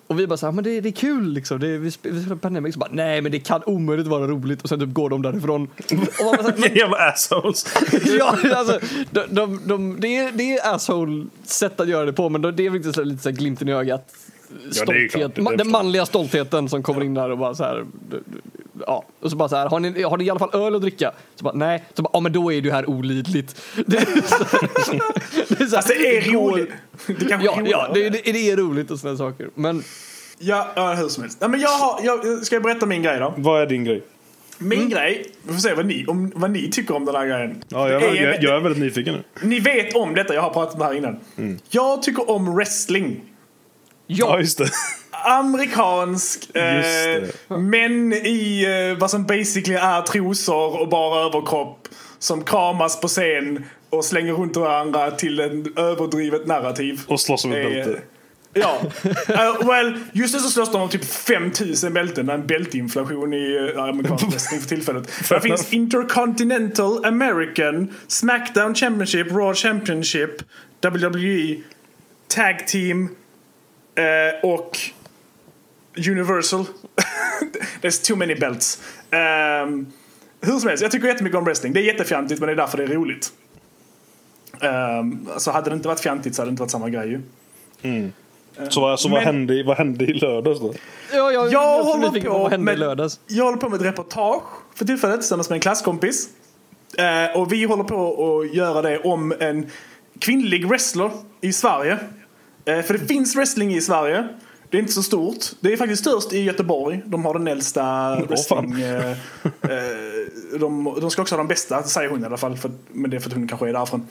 Och 0.06 0.20
vi 0.20 0.26
bara 0.26 0.36
så 0.36 0.46
här, 0.46 0.52
men 0.52 0.64
det, 0.64 0.80
det 0.80 0.88
är 0.88 0.92
kul 0.92 1.32
liksom, 1.32 1.58
det, 1.60 1.78
vi, 1.78 1.88
sp- 1.88 1.96
vi 2.10 2.20
spelar 2.20 2.36
Pandemic, 2.36 2.74
så 2.74 2.80
bara, 2.80 2.90
nej 2.92 3.20
men 3.20 3.32
det 3.32 3.38
kan 3.40 3.62
omöjligt 3.66 4.06
vara 4.06 4.26
roligt 4.26 4.62
och 4.62 4.68
sen 4.68 4.80
typ 4.80 4.92
går 4.92 5.10
de 5.10 5.22
därifrån. 5.22 5.62
Och 5.62 6.24
man 6.24 6.36
bara, 6.36 6.42
så 6.42 6.50
här, 6.50 6.56
men, 6.58 6.74
Jävla 6.76 6.96
assholes. 6.96 7.66
ja, 8.18 8.36
alltså, 8.56 8.78
de, 9.10 9.22
de, 9.30 9.60
de, 9.66 9.96
det, 10.00 10.16
är, 10.16 10.32
det 10.32 10.56
är 10.58 10.74
asshole 10.74 11.26
sätt 11.44 11.80
att 11.80 11.88
göra 11.88 12.04
det 12.04 12.12
på 12.12 12.28
men 12.28 12.42
det 12.42 12.48
är 12.66 12.92
så 12.92 13.00
här, 13.00 13.04
lite 13.04 13.22
så 13.22 13.28
här 13.28 13.36
glimten 13.36 13.68
i 13.68 13.72
ögat. 13.72 14.08
Ja, 14.48 14.84
klart, 14.84 14.96
Stolthet, 15.10 15.34
det 15.34 15.40
ma- 15.40 15.44
förstår 15.44 15.56
den 15.56 15.70
manliga 15.70 16.06
stoltheten 16.06 16.68
som 16.68 16.82
kommer 16.82 17.04
in 17.04 17.14
där 17.14 17.30
och 17.30 17.38
bara 17.38 17.54
så 17.54 17.64
här, 17.64 17.84
ja, 18.86 19.04
och 19.20 19.30
så 19.30 19.36
bara 19.36 19.48
så 19.48 19.56
här, 19.56 19.68
har 19.68 19.80
ni, 19.80 20.02
har 20.02 20.16
ni 20.16 20.24
i 20.24 20.30
alla 20.30 20.38
fall 20.38 20.50
öl 20.66 20.74
att 20.74 20.80
dricka? 20.82 21.12
Så 21.34 21.44
bara, 21.44 21.54
nej, 21.54 21.84
så 21.94 22.02
bara, 22.02 22.10
ja 22.12 22.20
men 22.20 22.32
då 22.32 22.52
är 22.52 22.60
ju 22.60 22.70
här 22.70 22.90
olidligt. 22.90 23.56
Det 23.86 23.96
är 23.96 24.04
så, 24.04 24.44
det 25.48 25.60
är 25.60 25.66
så 25.66 25.70
här, 25.70 25.76
Alltså 25.76 25.92
det 25.98 26.16
är 26.16 26.32
roligt. 26.32 26.70
Det 27.06 27.14
kanske 27.28 27.46
Ja, 27.46 27.52
är 27.52 27.56
ja 27.56 27.60
roligare. 27.60 27.92
det, 27.94 28.10
det, 28.24 28.32
det 28.32 28.50
är 28.50 28.56
roligt 28.56 28.90
och 28.90 28.98
sådana 28.98 29.18
saker. 29.18 29.48
Men 29.54 29.82
Ja, 30.38 30.68
ja, 30.76 30.94
hur 30.94 31.08
som 31.08 31.22
helst. 31.22 31.38
Nej, 31.40 31.50
men 31.50 31.60
jag 31.60 31.68
har, 31.70 32.00
jag, 32.02 32.46
ska 32.46 32.56
jag 32.56 32.62
berätta 32.62 32.86
min 32.86 33.02
grej 33.02 33.18
då? 33.18 33.34
Vad 33.36 33.62
är 33.62 33.66
din 33.66 33.84
grej? 33.84 34.02
Min 34.58 34.88
grej, 34.88 35.26
vi 35.42 35.52
får 35.52 35.60
se 35.60 35.74
vad 35.74 35.86
ni, 35.86 36.06
om, 36.06 36.32
vad 36.34 36.50
ni 36.50 36.70
tycker 36.70 36.94
om 36.96 37.04
den 37.04 37.14
här 37.14 37.26
grejen. 37.26 37.62
Ja, 37.68 37.88
jag, 37.88 38.02
är- 38.02 38.14
jag, 38.22 38.42
jag 38.42 38.56
är 38.56 38.60
väldigt 38.60 38.82
nyfiken 38.82 39.14
nu. 39.14 39.48
Ni 39.48 39.60
vet 39.60 39.96
om 39.96 40.14
detta, 40.14 40.34
jag 40.34 40.42
har 40.42 40.50
pratat 40.50 40.74
om 40.74 40.78
det 40.80 40.84
här 40.86 40.94
innan. 40.94 41.20
Jag 41.70 42.02
tycker 42.02 42.30
om 42.30 42.54
wrestling. 42.56 43.20
Ja, 44.06 44.26
ja, 44.28 44.38
just 44.40 44.58
det. 44.58 44.68
Amerikansk, 45.24 46.56
eh, 46.56 47.22
män 47.58 48.12
i 48.12 48.64
eh, 48.92 48.98
vad 48.98 49.10
som 49.10 49.24
basically 49.26 49.76
är 49.76 50.02
trosor 50.02 50.80
och 50.80 50.88
bara 50.88 51.26
överkropp. 51.26 51.88
Som 52.18 52.44
kramas 52.44 53.00
på 53.00 53.08
scen 53.08 53.64
och 53.90 54.04
slänger 54.04 54.32
runt 54.32 54.56
varandra 54.56 55.10
till 55.10 55.40
en 55.40 55.72
överdrivet 55.76 56.46
narrativ. 56.46 57.00
Och 57.06 57.20
slåss 57.20 57.44
om 57.44 57.52
ett 57.52 57.58
Eh, 57.58 57.64
bälte. 57.64 58.00
Ja. 58.54 58.80
Uh, 59.04 59.66
well, 59.66 59.98
just 60.12 60.34
nu 60.34 60.40
så 60.40 60.48
slåss 60.48 60.72
de 60.72 60.82
om 60.82 60.88
typ 60.88 61.04
5000 61.04 61.92
bälten. 61.92 62.26
Det 62.26 62.32
är 62.32 62.38
en 62.38 62.46
bältinflation 62.46 63.34
i 63.34 63.58
uh, 63.58 63.82
amerikansk 63.82 64.26
wrestling 64.32 64.60
för 64.60 64.68
tillfället. 64.68 65.10
Det 65.28 65.40
finns 65.40 65.72
Intercontinental, 65.72 67.04
American, 67.04 67.94
Smackdown 68.06 68.74
Championship, 68.74 69.26
Raw 69.32 69.54
Championship, 69.54 70.30
WWE, 70.80 71.56
Tag 72.28 72.66
Team 72.66 73.08
eh, 73.94 74.50
och 74.50 74.78
Universal. 75.96 76.64
There's 77.82 78.06
too 78.06 78.16
many 78.16 78.34
belts. 78.34 78.78
Um, 79.10 79.86
hur 80.40 80.58
som 80.58 80.68
helst, 80.68 80.82
jag 80.82 80.90
tycker 80.90 81.06
jättemycket 81.08 81.38
om 81.38 81.44
wrestling. 81.44 81.72
Det 81.72 81.80
är 81.80 81.84
jättefjantigt 81.84 82.40
men 82.40 82.46
det 82.46 82.52
är 82.52 82.56
därför 82.56 82.78
det 82.78 82.84
är 82.84 82.88
roligt. 82.88 83.32
Um, 85.00 85.28
så 85.38 85.50
hade 85.50 85.70
det 85.70 85.74
inte 85.76 85.88
varit 85.88 86.00
fjantigt 86.00 86.34
så 86.34 86.42
hade 86.42 86.50
det 86.50 86.52
inte 86.52 86.60
varit 86.62 86.70
samma 86.70 86.88
grej 86.90 87.08
ju. 87.08 87.20
Så, 88.68 88.80
vad- 88.80 89.00
så 89.00 89.08
vad, 89.08 89.18
Men- 89.18 89.24
hände, 89.34 89.54
i- 89.54 89.62
vad 89.62 89.76
hände 89.76 90.04
i 90.04 90.12
lördags 90.14 90.60
då? 90.60 90.74
ja, 91.12 91.32
jag, 91.32 91.52
Jag 91.52 91.84
håller 91.84 92.20
på 92.20 92.38
vad 92.38 92.50
hände 92.50 92.72
i 92.72 92.74
med- 92.74 92.78
lördags. 92.78 93.20
Jag 93.26 93.44
håller 93.44 93.58
på 93.58 93.68
med 93.68 93.80
ett 93.80 93.86
reportage 93.86 94.42
för 94.74 94.84
tillfället 94.84 95.20
tillsammans 95.20 95.48
med 95.50 95.56
en 95.56 95.60
klasskompis. 95.60 96.28
Eh, 96.98 97.40
och 97.40 97.52
vi 97.52 97.64
håller 97.64 97.84
på 97.84 98.40
att 98.40 98.54
göra 98.54 98.82
det 98.82 98.98
om 98.98 99.34
en 99.40 99.70
kvinnlig 100.18 100.66
wrestler 100.68 101.10
i 101.40 101.52
Sverige. 101.52 101.98
Eh, 102.64 102.82
för 102.82 102.98
det 102.98 103.06
finns 103.06 103.36
wrestling 103.36 103.74
i 103.74 103.80
Sverige. 103.80 104.28
Det 104.72 104.78
är 104.78 104.80
inte 104.80 104.92
så 104.92 105.02
stort. 105.02 105.44
Det 105.60 105.72
är 105.72 105.76
faktiskt 105.76 106.02
störst 106.02 106.32
i 106.32 106.42
Göteborg. 106.42 107.02
De 107.04 107.24
har 107.24 107.34
den 107.34 107.48
äldsta 107.48 108.16
wrestling... 108.28 108.80
Eh, 108.80 109.10
eh, 109.10 109.16
de, 110.60 110.96
de 111.00 111.10
ska 111.10 111.22
också 111.22 111.34
ha 111.34 111.38
de 111.38 111.48
bästa, 111.48 111.82
säger 111.82 112.10
hon 112.10 112.22
i 112.22 112.26
alla 112.26 112.36
fall. 112.36 112.56
För, 112.56 112.70
men 112.92 113.10
det 113.10 113.16
är 113.16 113.20
för 113.20 113.30
att 113.30 113.34
hon 113.34 113.48
kanske 113.48 113.68
är 113.68 113.72
därifrån. 113.72 114.06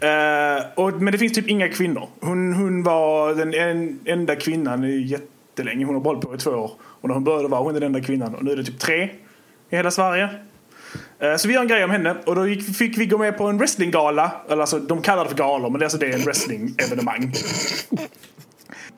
Eh, 0.00 0.84
och, 0.84 1.02
men 1.02 1.12
det 1.12 1.18
finns 1.18 1.32
typ 1.32 1.48
inga 1.48 1.68
kvinnor. 1.68 2.08
Hon, 2.20 2.52
hon 2.52 2.82
var 2.82 3.34
den 3.34 3.54
en, 3.54 3.98
enda 4.04 4.36
kvinnan 4.36 4.84
i 4.84 4.96
jättelänge. 5.00 5.84
Hon 5.84 5.94
har 5.94 6.02
hållit 6.02 6.22
på 6.22 6.34
i 6.34 6.38
två 6.38 6.50
år. 6.50 6.70
Och 6.82 7.08
när 7.08 7.14
hon 7.14 7.24
började 7.24 7.48
var 7.48 7.62
hon 7.62 7.74
den 7.74 7.82
enda 7.82 8.00
kvinnan. 8.00 8.34
Och 8.34 8.44
nu 8.44 8.52
är 8.52 8.56
det 8.56 8.64
typ 8.64 8.78
tre 8.78 9.10
i 9.70 9.76
hela 9.76 9.90
Sverige. 9.90 10.28
Eh, 11.18 11.36
Så 11.36 11.48
vi 11.48 11.54
gör 11.54 11.62
en 11.62 11.68
grej 11.68 11.84
om 11.84 11.90
henne 11.90 12.16
och 12.26 12.34
då 12.34 12.48
gick, 12.48 12.76
fick 12.76 12.98
vi 12.98 13.06
gå 13.06 13.18
med 13.18 13.38
på 13.38 13.44
en 13.44 13.58
wrestlinggala. 13.58 14.32
Eller 14.48 14.60
alltså, 14.60 14.78
de 14.78 15.02
kallar 15.02 15.22
det 15.24 15.30
för 15.30 15.36
galor 15.36 15.70
men 15.70 15.78
det 15.78 15.82
är 15.82 15.86
alltså 15.86 15.98
det 15.98 16.06
är 16.06 16.14
en 16.14 16.22
wrestlingevenemang. 16.22 17.32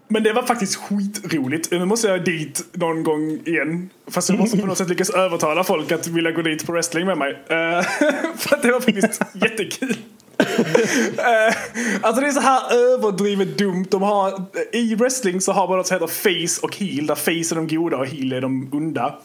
Men 0.08 0.22
det 0.22 0.32
var 0.32 0.42
faktiskt 0.42 0.76
skitroligt. 0.76 1.70
Nu 1.70 1.84
måste 1.84 2.08
jag 2.08 2.24
dit 2.24 2.64
någon 2.72 3.02
gång 3.02 3.40
igen. 3.44 3.90
Fast 4.06 4.28
jag 4.28 4.38
måste 4.38 4.58
på 4.58 4.66
något 4.66 4.78
sätt 4.78 4.88
lyckas 4.88 5.10
övertala 5.10 5.64
folk 5.64 5.92
att 5.92 6.06
vilja 6.06 6.30
gå 6.30 6.42
dit 6.42 6.66
på 6.66 6.72
wrestling 6.72 7.06
med 7.06 7.18
mig. 7.18 7.32
Uh, 7.32 7.82
för 8.36 8.56
att 8.56 8.62
det 8.62 8.72
var 8.72 8.80
faktiskt 8.80 9.22
jättekul. 9.34 9.96
uh, 10.40 11.56
alltså 12.02 12.20
det 12.20 12.28
är 12.28 12.32
så 12.32 12.40
här 12.40 12.74
överdrivet 12.74 13.58
dumt. 13.58 13.86
De 13.90 14.02
har, 14.02 14.28
eh, 14.32 14.80
I 14.80 14.94
wrestling 14.94 15.40
så 15.40 15.52
har 15.52 15.68
man 15.68 15.76
något 15.76 15.86
som 15.86 15.94
heter 15.94 16.06
face 16.06 16.66
och 16.66 16.76
heel. 16.76 17.06
Där 17.06 17.14
face 17.14 17.54
är 17.54 17.54
de 17.54 17.68
goda 17.68 17.96
och 17.96 18.06
heel 18.06 18.32
är 18.32 18.40
de 18.40 18.68
onda. 18.72 19.18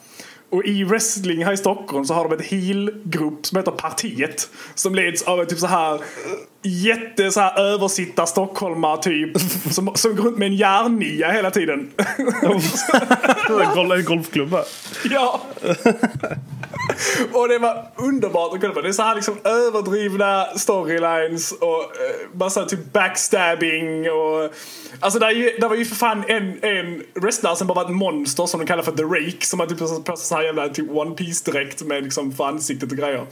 Och 0.51 0.65
i 0.65 0.84
wrestling 0.84 1.46
här 1.46 1.53
i 1.53 1.58
Stockholm 1.58 2.05
så 2.05 2.13
har 2.13 2.29
de 2.29 2.36
ett 2.36 2.46
heel-grupp 2.46 3.46
som 3.46 3.58
heter 3.58 3.72
Partiet. 3.72 4.50
Som 4.75 4.96
leds 4.96 5.22
av 5.22 5.41
en 5.41 5.48
typ 5.48 5.60
så 5.60 5.67
här 5.67 6.01
jätte 6.62 7.31
så 7.31 7.39
här 7.39 7.60
översittar 7.60 8.25
stockholmare 8.25 9.01
typ. 9.01 9.38
Som, 9.74 9.96
som 9.96 10.15
går 10.15 10.24
runt 10.24 10.38
med 10.38 10.46
en 10.46 10.55
järnnia 10.55 11.31
hela 11.31 11.51
tiden. 11.51 11.91
En 13.98 14.03
golfklubba. 14.05 14.63
ja. 15.10 15.41
Och 17.34 17.48
det 17.48 17.58
var 17.58 17.86
underbart 17.96 18.54
att 18.54 18.62
kolla 18.62 18.74
på. 18.74 18.82
Det 18.82 18.90
är 18.90 18.94
så 18.94 19.04
här 19.04 19.16
liksom 19.16 19.38
överdrivna 19.44 20.46
storylines 20.46 21.52
och 21.52 21.82
eh, 21.82 22.40
massa 22.40 22.66
typ 22.66 22.94
backstabbing 22.94 24.12
och... 24.12 24.54
Alltså 25.00 25.20
där, 25.20 25.28
är 25.28 25.32
ju, 25.32 25.58
där 25.60 25.70
var 25.70 25.76
ju 25.76 25.86
för 25.86 25.96
fan 25.96 26.24
en, 26.28 26.64
en 26.64 27.04
wrestlare 27.14 27.56
som 27.56 27.68
bara 27.68 27.76
var 27.76 27.86
ett 27.86 27.96
monster 27.96 28.46
som 28.46 28.60
de 28.60 28.66
kallar 28.66 28.84
för 28.84 28.92
The 28.92 29.04
Rake. 29.04 29.46
Som 29.46 29.60
har 29.60 29.68
typ 29.68 29.80
på 29.80 29.88
sig 29.88 30.28
så 30.28 30.36
här 30.36 30.44
jävla 30.44 30.70
typ 30.70 30.90
One 30.90 31.16
Piece 31.16 31.52
direkt 31.52 31.84
med 31.84 32.04
liksom 32.04 32.32
för 32.32 32.44
ansiktet 32.44 32.92
och 32.92 32.98
grejer. 32.98 33.26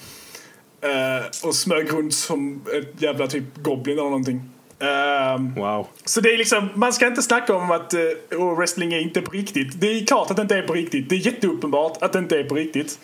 Eh, 0.82 1.26
och 1.44 1.56
smög 1.56 1.94
runt 1.94 2.14
som 2.14 2.66
ett 2.74 3.02
jävla 3.02 3.28
typ 3.28 3.44
Goblin 3.56 4.00
eller 4.00 4.10
någonting. 4.10 4.42
Ehm, 4.80 5.56
Wow. 5.56 5.88
så 6.06 6.22
det 6.22 6.34
är 6.34 6.38
liksom, 6.38 6.70
man 6.76 6.94
ska 6.94 7.08
inte 7.08 7.22
snacka 7.22 7.56
om 7.56 7.72
att 7.72 7.94
uh, 8.34 8.56
wrestling 8.58 8.94
är 8.94 9.00
inte 9.00 9.22
på 9.22 9.32
riktigt. 9.32 9.82
Det 9.82 9.88
är 9.88 10.06
klart 10.06 10.32
att 10.32 10.36
det 10.36 10.42
inte 10.42 10.56
är 10.56 10.62
på 10.62 10.74
riktigt. 10.74 11.10
Det 11.10 11.16
är 11.16 11.20
jätteuppenbart 11.20 11.98
att 12.02 12.14
det 12.14 12.20
inte 12.20 12.40
är 12.40 12.44
på 12.44 12.56
riktigt. 12.56 13.00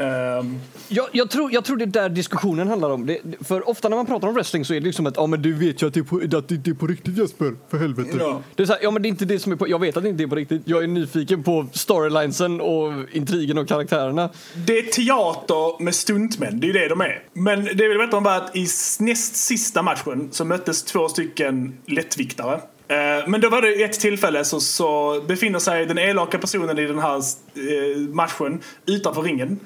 Ehm, 0.00 0.60
Jag, 0.88 1.08
jag, 1.12 1.30
tror, 1.30 1.52
jag 1.52 1.64
tror 1.64 1.76
det 1.76 1.84
är 1.84 1.86
där 1.86 2.08
diskussionen 2.08 2.68
handlar 2.68 2.90
om. 2.90 3.06
Det, 3.06 3.18
för 3.40 3.68
ofta 3.68 3.88
när 3.88 3.96
man 3.96 4.06
pratar 4.06 4.28
om 4.28 4.34
wrestling 4.34 4.64
så 4.64 4.74
är 4.74 4.80
det 4.80 4.86
liksom 4.86 5.06
att 5.06 5.16
ja, 5.16 5.26
men 5.26 5.42
du 5.42 5.52
vet 5.52 5.82
ju 5.82 5.86
att 5.86 5.94
det 5.94 6.00
är 6.00 6.04
på, 6.04 6.36
att 6.36 6.48
det 6.48 6.54
inte 6.54 6.70
är 6.70 6.74
på 6.74 6.86
riktigt 6.86 7.18
Jesper, 7.18 7.54
för 7.70 7.78
helvete. 7.78 8.16
Ja. 8.18 8.42
Det 8.54 8.62
är 8.62 8.66
så 8.66 8.72
här, 8.72 8.80
ja 8.82 8.90
men 8.90 9.02
det 9.02 9.08
är 9.08 9.10
inte 9.10 9.24
det 9.24 9.38
som 9.38 9.52
är 9.52 9.56
på, 9.56 9.68
jag 9.68 9.78
vet 9.78 9.96
att 9.96 10.02
det 10.02 10.08
inte 10.08 10.22
är 10.22 10.26
på 10.26 10.34
riktigt. 10.34 10.62
Jag 10.64 10.82
är 10.82 10.86
nyfiken 10.86 11.42
på 11.42 11.66
storylinesen 11.72 12.60
och 12.60 12.92
intrigen 13.12 13.58
och 13.58 13.68
karaktärerna. 13.68 14.30
det 14.66 14.78
är 14.78 14.82
teater 14.82 15.82
med 15.82 15.94
stuntmän, 15.94 16.60
det 16.60 16.66
är 16.66 16.68
ju 16.68 16.72
det 16.72 16.88
de 16.88 17.00
är. 17.00 17.22
Men 17.32 17.64
det 17.64 17.82
jag 17.82 17.88
vill 17.88 17.98
berätta 17.98 18.16
om 18.16 18.24
var 18.24 18.36
att 18.36 18.56
i 18.56 18.66
näst 19.00 19.36
sista 19.36 19.82
matchen 19.82 20.28
så 20.32 20.44
möttes 20.44 20.82
två 20.82 21.08
stycken 21.08 21.76
lättviktare. 21.86 22.54
Eh, 22.88 23.28
Men 23.28 23.40
då 23.40 23.48
var 23.48 23.62
det 23.62 23.82
ett 23.82 24.00
tillfälle 24.00 24.44
så, 24.44 24.60
så 24.60 25.20
befinner 25.28 25.58
sig 25.58 25.86
den 25.86 25.98
elaka 25.98 26.38
personen 26.38 26.78
i 26.78 26.86
den 26.86 26.98
här 26.98 27.16
eh, 27.16 27.98
matchen 28.12 28.60
utanför 28.86 29.22
ringen. 29.22 29.60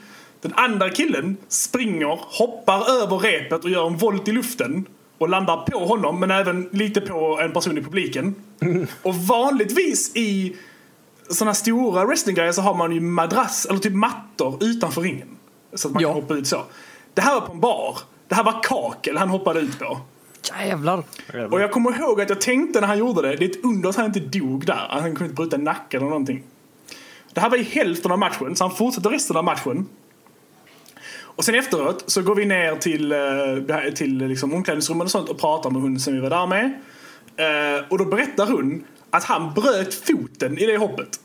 Den 0.44 0.52
andra 0.56 0.90
killen 0.90 1.36
springer, 1.48 2.20
hoppar 2.38 2.90
över 3.02 3.18
repet 3.18 3.64
och 3.64 3.70
gör 3.70 3.86
en 3.86 3.96
volt 3.96 4.28
i 4.28 4.32
luften 4.32 4.86
och 5.18 5.28
landar 5.28 5.56
på 5.56 5.78
honom 5.78 6.20
men 6.20 6.30
även 6.30 6.68
lite 6.72 7.00
på 7.00 7.40
en 7.42 7.52
person 7.52 7.78
i 7.78 7.82
publiken. 7.82 8.34
Och 9.02 9.14
vanligtvis 9.14 10.16
i 10.16 10.56
sådana 11.30 11.54
stora 11.54 12.04
wrestlinggrejer 12.04 12.52
så 12.52 12.60
har 12.62 12.74
man 12.74 12.92
ju 12.92 13.00
madrass 13.00 13.66
eller 13.66 13.78
typ 13.78 13.92
mattor 13.92 14.58
utanför 14.64 15.00
ringen. 15.02 15.28
Så 15.74 15.88
att 15.88 15.94
man 15.94 16.02
Ja. 16.02 16.12
kan 16.12 16.22
hoppa 16.22 16.34
ut 16.34 16.46
så. 16.46 16.62
Det 17.14 17.20
här 17.22 17.34
var 17.34 17.40
på 17.46 17.52
en 17.52 17.60
bar. 17.60 17.98
Det 18.28 18.34
här 18.34 18.44
var 18.44 18.62
kakel 18.62 19.16
han 19.16 19.28
hoppade 19.28 19.60
ut 19.60 19.78
på. 19.78 19.98
Jävlar. 20.60 21.02
Och 21.50 21.60
jag 21.60 21.72
kommer 21.72 21.98
ihåg 21.98 22.20
att 22.20 22.28
jag 22.28 22.40
tänkte 22.40 22.80
när 22.80 22.88
han 22.88 22.98
gjorde 22.98 23.22
det, 23.22 23.36
det 23.36 23.44
är 23.44 23.48
ett 23.50 23.64
under 23.64 23.88
att 23.88 23.96
han 23.96 24.06
inte 24.06 24.20
dog 24.38 24.66
där. 24.66 24.86
Han 24.90 25.02
kunde 25.02 25.24
inte 25.24 25.34
bryta 25.34 25.56
nacken 25.56 26.00
eller 26.00 26.10
någonting. 26.10 26.42
Det 27.32 27.40
här 27.40 27.50
var 27.50 27.56
i 27.56 27.62
hälften 27.62 28.12
av 28.12 28.18
matchen, 28.18 28.56
så 28.56 28.64
han 28.64 28.76
fortsatte 28.76 29.08
resten 29.08 29.36
av 29.36 29.44
matchen. 29.44 29.86
Och 31.36 31.44
sen 31.44 31.54
efteråt 31.54 32.04
så 32.06 32.22
går 32.22 32.34
vi 32.34 32.44
ner 32.44 32.76
till, 32.76 33.12
eh, 33.12 33.94
till 33.94 34.18
liksom 34.18 34.54
omklädningsrummet 34.54 35.04
och 35.04 35.10
sånt 35.10 35.28
och 35.28 35.38
pratar 35.38 35.70
med 35.70 35.82
hon 35.82 36.00
som 36.00 36.14
vi 36.14 36.20
var 36.20 36.30
där 36.30 36.46
med. 36.46 36.64
Eh, 37.36 37.84
och 37.88 37.98
då 37.98 38.04
berättar 38.04 38.46
hon 38.46 38.84
att 39.10 39.24
han 39.24 39.54
bröt 39.54 39.94
foten 39.94 40.58
i 40.58 40.66
det 40.66 40.76
hoppet. 40.76 41.20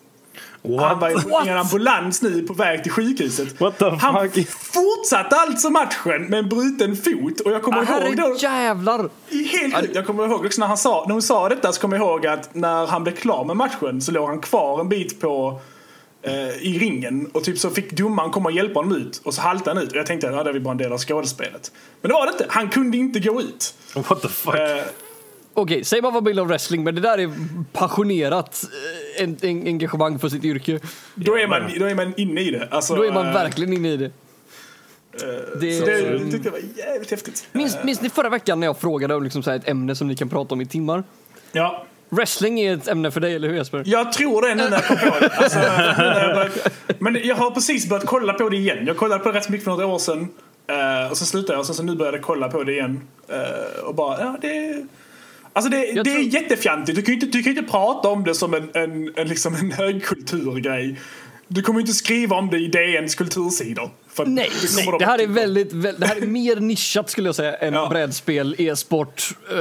Han 0.63 0.99
var 0.99 1.29
What? 1.29 1.47
i 1.47 1.49
en 1.49 1.57
ambulans 1.57 2.21
nu 2.21 2.41
på 2.41 2.53
väg 2.53 2.83
till 2.83 2.91
sjukhuset. 2.91 3.61
What 3.61 3.77
the 3.77 3.89
han 3.89 4.29
fuck? 4.29 4.49
fortsatte 4.49 5.35
alltså 5.35 5.69
matchen 5.69 6.25
med 6.25 6.39
en 6.39 6.49
bruten 6.49 6.95
fot. 6.95 7.39
Och 7.39 7.51
jag 7.51 7.63
kommer 7.63 8.03
ihåg 8.03 8.17
då... 8.17 8.35
jävlar. 8.39 9.09
Helt. 9.51 9.95
Jag 9.95 10.05
kommer 10.05 10.25
ihåg 10.25 10.45
också 10.45 10.61
när, 10.61 10.67
han 10.67 10.77
sa, 10.77 11.05
när 11.07 11.13
hon 11.13 11.21
sa 11.21 11.49
detta 11.49 11.71
så 11.71 11.81
kommer 11.81 11.97
jag 11.97 12.07
ihåg 12.07 12.27
att 12.27 12.55
när 12.55 12.87
han 12.87 13.03
blev 13.03 13.15
klar 13.15 13.45
med 13.45 13.57
matchen 13.57 14.01
så 14.01 14.11
låg 14.11 14.29
han 14.29 14.39
kvar 14.39 14.81
en 14.81 14.89
bit 14.89 15.21
på 15.21 15.49
eh, 15.49 15.61
i 16.61 16.79
ringen 16.79 17.25
och 17.33 17.43
typ 17.43 17.57
så 17.57 17.69
fick 17.69 17.91
domaren 17.91 18.31
komma 18.31 18.49
och 18.49 18.55
hjälpa 18.55 18.79
honom 18.79 18.97
ut 18.97 19.21
och 19.23 19.33
så 19.33 19.41
haltade 19.41 19.75
han 19.75 19.83
ut 19.83 19.91
och 19.91 19.97
jag 19.97 20.05
tänkte 20.05 20.29
att 20.29 20.35
ja, 20.35 20.43
det 20.43 20.49
är 20.49 20.53
väl 20.53 20.61
bara 20.61 20.71
en 20.71 20.77
del 20.77 20.91
av 20.93 20.97
skådespelet. 20.97 21.71
Men 22.01 22.09
det 22.09 22.13
var 22.13 22.25
det 22.25 22.31
inte. 22.31 22.45
Han 22.49 22.69
kunde 22.69 22.97
inte 22.97 23.19
gå 23.19 23.41
ut. 23.41 23.73
What 23.95 24.21
the 24.21 24.27
fuck? 24.27 24.55
Eh, 24.55 24.83
Okej, 25.53 25.83
säg 25.83 26.01
vad 26.01 26.13
man 26.13 26.23
vill 26.23 26.39
om 26.39 26.47
wrestling 26.47 26.83
men 26.83 26.95
det 26.95 27.01
där 27.01 27.17
är 27.17 27.31
passionerat 27.73 28.63
eh, 29.17 29.23
en, 29.23 29.37
en, 29.41 29.67
engagemang 29.67 30.19
för 30.19 30.29
sitt 30.29 30.43
yrke. 30.43 30.79
då, 31.15 31.37
är 31.37 31.47
man, 31.47 31.61
då 31.79 31.85
är 31.85 31.95
man 31.95 32.13
inne 32.17 32.41
i 32.41 32.51
det. 32.51 32.67
Alltså, 32.71 32.95
Då 32.95 33.03
är 33.03 33.11
man 33.11 33.27
eh, 33.27 33.33
verkligen 33.33 33.73
inne 33.73 33.91
i 33.91 33.97
det. 33.97 34.11
det, 35.59 35.79
Så 35.79 35.85
det 35.85 36.31
tyckte 36.31 36.47
jag 36.47 36.51
var 36.51 36.61
jävligt 36.75 37.11
häftigt. 37.11 37.47
minns, 37.51 37.77
minns 37.83 38.01
ni 38.01 38.09
förra 38.09 38.29
veckan 38.29 38.59
när 38.59 38.67
jag 38.67 38.77
frågade 38.77 39.15
om 39.15 39.23
liksom 39.23 39.43
så 39.43 39.49
här 39.49 39.57
ett 39.57 39.67
ämne 39.67 39.95
som 39.95 40.07
ni 40.07 40.15
kan 40.15 40.29
prata 40.29 40.53
om 40.53 40.61
i 40.61 40.65
timmar? 40.65 41.03
Ja. 41.51 41.85
Wrestling 42.09 42.59
är 42.59 42.73
ett 42.73 42.87
ämne 42.87 43.11
för 43.11 43.19
dig, 43.19 43.35
eller 43.35 43.47
hur 43.49 43.55
Jesper? 43.55 43.83
Jag 43.85 44.13
tror 44.13 44.41
det 44.41 44.55
nu 44.55 44.63
när 44.63 44.71
jag 44.71 44.85
kom 44.87 44.97
på 44.97 45.19
det. 45.19 45.29
Alltså, 45.29 45.59
jag 45.59 46.49
men 46.99 47.17
jag 47.23 47.35
har 47.35 47.51
precis 47.51 47.89
börjat 47.89 48.05
kolla 48.05 48.33
på 48.33 48.49
det 48.49 48.57
igen. 48.57 48.77
Jag 48.87 48.97
kollade 48.97 49.23
på 49.23 49.31
det 49.31 49.37
rätt 49.39 49.49
mycket 49.49 49.63
för 49.63 49.71
några 49.71 49.85
år 49.85 49.99
sedan. 49.99 50.27
eh, 50.69 51.11
och 51.11 51.17
så 51.17 51.25
slutade 51.25 51.53
jag 51.53 51.59
och 51.59 51.65
sen 51.65 51.75
så 51.75 51.83
nu 51.83 51.95
började 51.95 52.17
jag 52.17 52.25
kolla 52.25 52.49
på 52.49 52.63
det 52.63 52.71
igen. 52.71 53.01
Eh, 53.27 53.83
och 53.85 53.95
bara, 53.95 54.19
ja 54.19 54.37
det... 54.41 54.85
Alltså 55.53 55.71
det, 55.71 55.77
det 55.77 55.99
är 55.99 56.03
tror- 56.03 56.19
jättefjantigt. 56.21 56.95
Du 56.95 57.01
kan 57.01 57.13
ju 57.15 57.19
inte, 57.21 57.37
du 57.37 57.43
kan 57.43 57.57
inte 57.57 57.71
prata 57.71 58.07
om 58.07 58.23
det 58.23 58.33
som 58.35 58.53
en, 58.53 58.69
en, 58.73 59.13
en, 59.15 59.27
liksom 59.27 59.55
en 59.55 59.71
högkulturgrej. 59.77 60.99
Du 61.47 61.61
kommer 61.61 61.79
inte 61.79 61.93
skriva 61.93 62.35
om 62.35 62.49
det 62.49 62.57
i 62.59 62.67
DNs 62.67 63.15
kultursidor. 63.15 63.89
Nej, 64.25 64.49
nej 64.75 64.85
de 64.85 64.97
det 64.99 65.05
här 65.05 65.21
är 65.21 65.27
väldigt, 65.27 65.73
väl- 65.73 65.95
det 65.99 66.07
här 66.07 66.15
är 66.23 66.27
mer 66.27 66.55
nischat 66.55 67.09
skulle 67.09 67.27
jag 67.27 67.35
säga 67.35 67.53
än 67.55 67.73
Ja. 67.73 67.87
brädspel, 67.89 68.55
e-sport, 68.57 69.29
eh, 69.49 69.55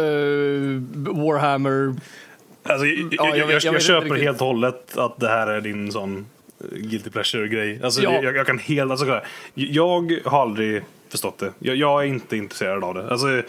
Warhammer. 1.24 1.94
Alltså, 2.68 2.86
jag, 2.86 3.14
Ja, 3.14 3.36
jag 3.36 3.50
jag, 3.50 3.62
jag, 3.62 3.82
köper 3.82 4.04
riktigt. 4.04 4.22
helt 4.22 4.40
och 4.40 4.46
hållet 4.46 4.96
att 4.96 5.20
det 5.20 5.28
här 5.28 5.46
är 5.46 5.60
din 5.60 5.92
sån 5.92 6.26
guilty 6.72 7.10
pleasure-grej. 7.10 7.80
Alltså, 7.84 8.02
Ja. 8.02 8.22
jag, 8.22 8.36
jag 8.36 8.46
kan 8.46 8.58
helt... 8.58 8.90
Alltså, 8.90 9.20
jag 9.54 10.20
har 10.24 10.42
aldrig 10.42 10.82
förstått 11.08 11.38
det. 11.38 11.52
Jag, 11.58 11.76
jag 11.76 12.02
är 12.02 12.06
inte 12.06 12.36
intresserad 12.36 12.84
av 12.84 12.94
det. 12.94 13.10
Alltså, 13.10 13.42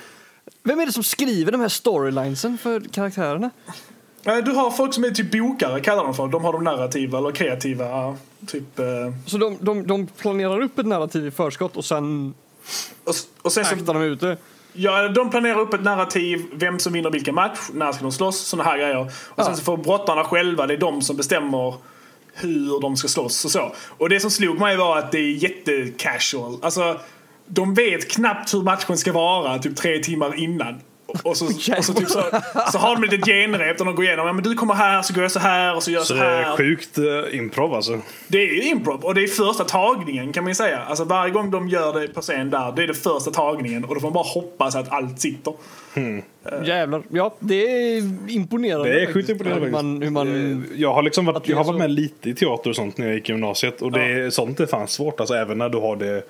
Vem 0.64 0.80
är 0.80 0.86
det 0.86 0.92
som 0.92 1.04
skriver 1.04 1.52
de 1.52 1.62
här 1.62 1.68
storylinesen 1.68 2.58
för 2.58 2.80
karaktärerna? 2.94 3.50
Eh, 4.26 4.38
Du 4.38 4.52
har 4.52 4.72
folk 4.72 4.94
som 4.94 5.04
är 5.04 5.10
typ 5.12 5.32
bokare, 5.32 5.80
kallar 5.80 6.04
de 6.04 6.14
för. 6.14 6.28
De 6.28 6.44
har 6.44 6.54
de 6.54 6.64
narrativa 6.64 7.18
eller 7.18 7.32
kreativa, 7.32 8.18
typ... 8.48 8.80
eh, 8.80 8.86
Så 9.26 9.38
de, 9.38 9.58
de, 9.62 9.88
de 9.88 10.08
planerar 10.08 10.62
upp 10.62 10.80
ett 10.80 10.86
narrativ 10.86 11.28
i 11.28 11.32
förskott 11.32 11.78
och 11.78 11.86
sen 11.86 12.34
Och, 13.04 13.14
och 13.42 13.52
sen 13.52 13.66
så 13.66 13.76
de 13.94 14.02
ut 14.02 14.20
det. 14.20 14.38
Ja, 14.82 15.08
de 15.08 15.30
planerar 15.30 15.60
upp 15.60 15.74
ett 15.74 15.84
narrativ, 15.84 16.46
vem 16.54 16.80
som 16.80 16.94
vinner 16.94 17.10
vilken 17.10 17.36
match, 17.36 17.60
när 17.74 17.92
ska 17.92 18.04
de 18.04 18.12
slåss, 18.12 18.40
sådana 18.40 18.70
här 18.70 18.78
grejer. 18.78 18.98
Och 19.00 19.10
Ja. 19.36 19.44
sen 19.44 19.58
så 19.58 19.64
får 19.64 19.78
brottarna 19.78 20.24
själva, 20.24 20.68
det 20.68 20.74
är 20.74 20.78
de 20.78 21.02
som 21.02 21.18
bestämmer 21.18 21.74
hur 22.34 22.82
de 22.82 22.98
ska 22.98 23.08
slåss 23.08 23.46
och 23.46 23.52
så. 23.52 23.72
Och 23.98 24.10
det 24.10 24.20
som 24.20 24.32
slog 24.32 24.60
mig 24.60 24.78
var 24.78 24.98
att 24.98 25.12
det 25.12 25.18
är 25.20 25.32
jättecasual. 25.44 26.58
Alltså, 26.62 27.00
de 27.46 27.74
vet 27.74 28.12
knappt 28.12 28.54
hur 28.54 28.62
matchen 28.62 28.98
ska 28.98 29.12
vara 29.12 29.60
typ 29.60 29.76
tre 29.76 30.00
timmar 30.00 30.36
innan. 30.40 30.82
Och 31.24 31.38
så, 31.38 31.46
och 31.46 31.84
så, 31.86 31.94
typ 31.94 32.10
så, 32.10 32.24
så 32.72 32.78
har 32.78 32.96
de 32.96 33.04
ett 33.04 33.12
litet 33.12 33.26
genrep 33.28 33.78
där 33.78 33.86
de 33.86 33.96
går 33.96 34.06
igenom. 34.06 34.28
Ja, 34.28 34.34
men 34.34 34.44
du 34.44 34.54
kommer 34.56 34.74
här, 34.74 35.02
så 35.02 35.14
går 35.14 35.24
jag 35.24 35.32
så 35.32 35.40
här 35.40 35.76
och 35.76 35.84
så 35.84 35.92
gör 35.92 36.00
jag 36.00 36.08
Så 36.08 36.14
så 36.14 36.24
det 36.24 36.30
här. 36.30 36.54
är 36.54 36.58
sjukt 36.58 36.98
uh, 36.98 37.36
improv 37.38 37.74
alltså. 37.74 38.00
Det 38.28 38.38
är 38.38 38.54
ju 38.54 38.62
improv 38.70 39.06
och 39.06 39.16
det 39.16 39.24
är 39.24 39.28
första 39.28 39.64
tagningen 39.64 40.34
kan 40.34 40.44
man 40.44 40.52
ju 40.52 40.56
säga. 40.56 40.80
Alltså 40.80 41.04
varje 41.04 41.32
gång 41.34 41.52
de 41.52 41.70
gör 41.70 42.00
det 42.00 42.08
på 42.08 42.22
scen 42.22 42.50
där, 42.50 42.72
det 42.76 42.84
är 42.84 42.88
det 42.88 42.94
första 42.94 43.32
tagningen 43.32 43.86
och 43.86 43.96
då 43.96 44.02
får 44.02 44.08
man 44.08 44.14
bara 44.14 44.24
hoppas 44.34 44.76
att 44.76 44.92
allt 44.92 45.20
sitter. 45.20 45.54
Jävlar. 46.64 47.02
Ja, 47.10 47.36
det 47.40 47.56
är 47.56 47.98
imponerande. 48.32 48.90
Det 48.94 49.02
är 49.02 49.14
sjukt 49.14 49.30
imponerande 49.30 49.66
Hur 49.66 49.72
man, 49.72 50.02
hur 50.02 50.10
man, 50.10 50.66
Jag 50.76 50.94
har, 50.94 51.04
liksom 51.04 51.26
varit, 51.26 51.44
det 51.44 51.50
jag 51.50 51.58
har 51.58 51.64
varit 51.64 51.76
så- 51.76 51.80
med 51.80 51.92
lite 51.92 52.30
i 52.30 52.34
teater 52.34 52.70
och 52.70 52.76
sånt 52.76 52.98
när 52.98 53.06
jag 53.06 53.16
gick 53.16 53.30
i 53.30 53.32
gymnasiet. 53.32 53.82
Och 53.82 53.92
det 53.92 54.02
är, 54.04 54.30
sånt 54.30 54.60
är 54.60 54.66
fan 54.66 54.88
svårt. 54.88 55.20
Alltså 55.20 55.36
även 55.36 55.58
när 55.58 55.70
du 55.70 55.78
har 55.78 55.96
det 55.96 56.24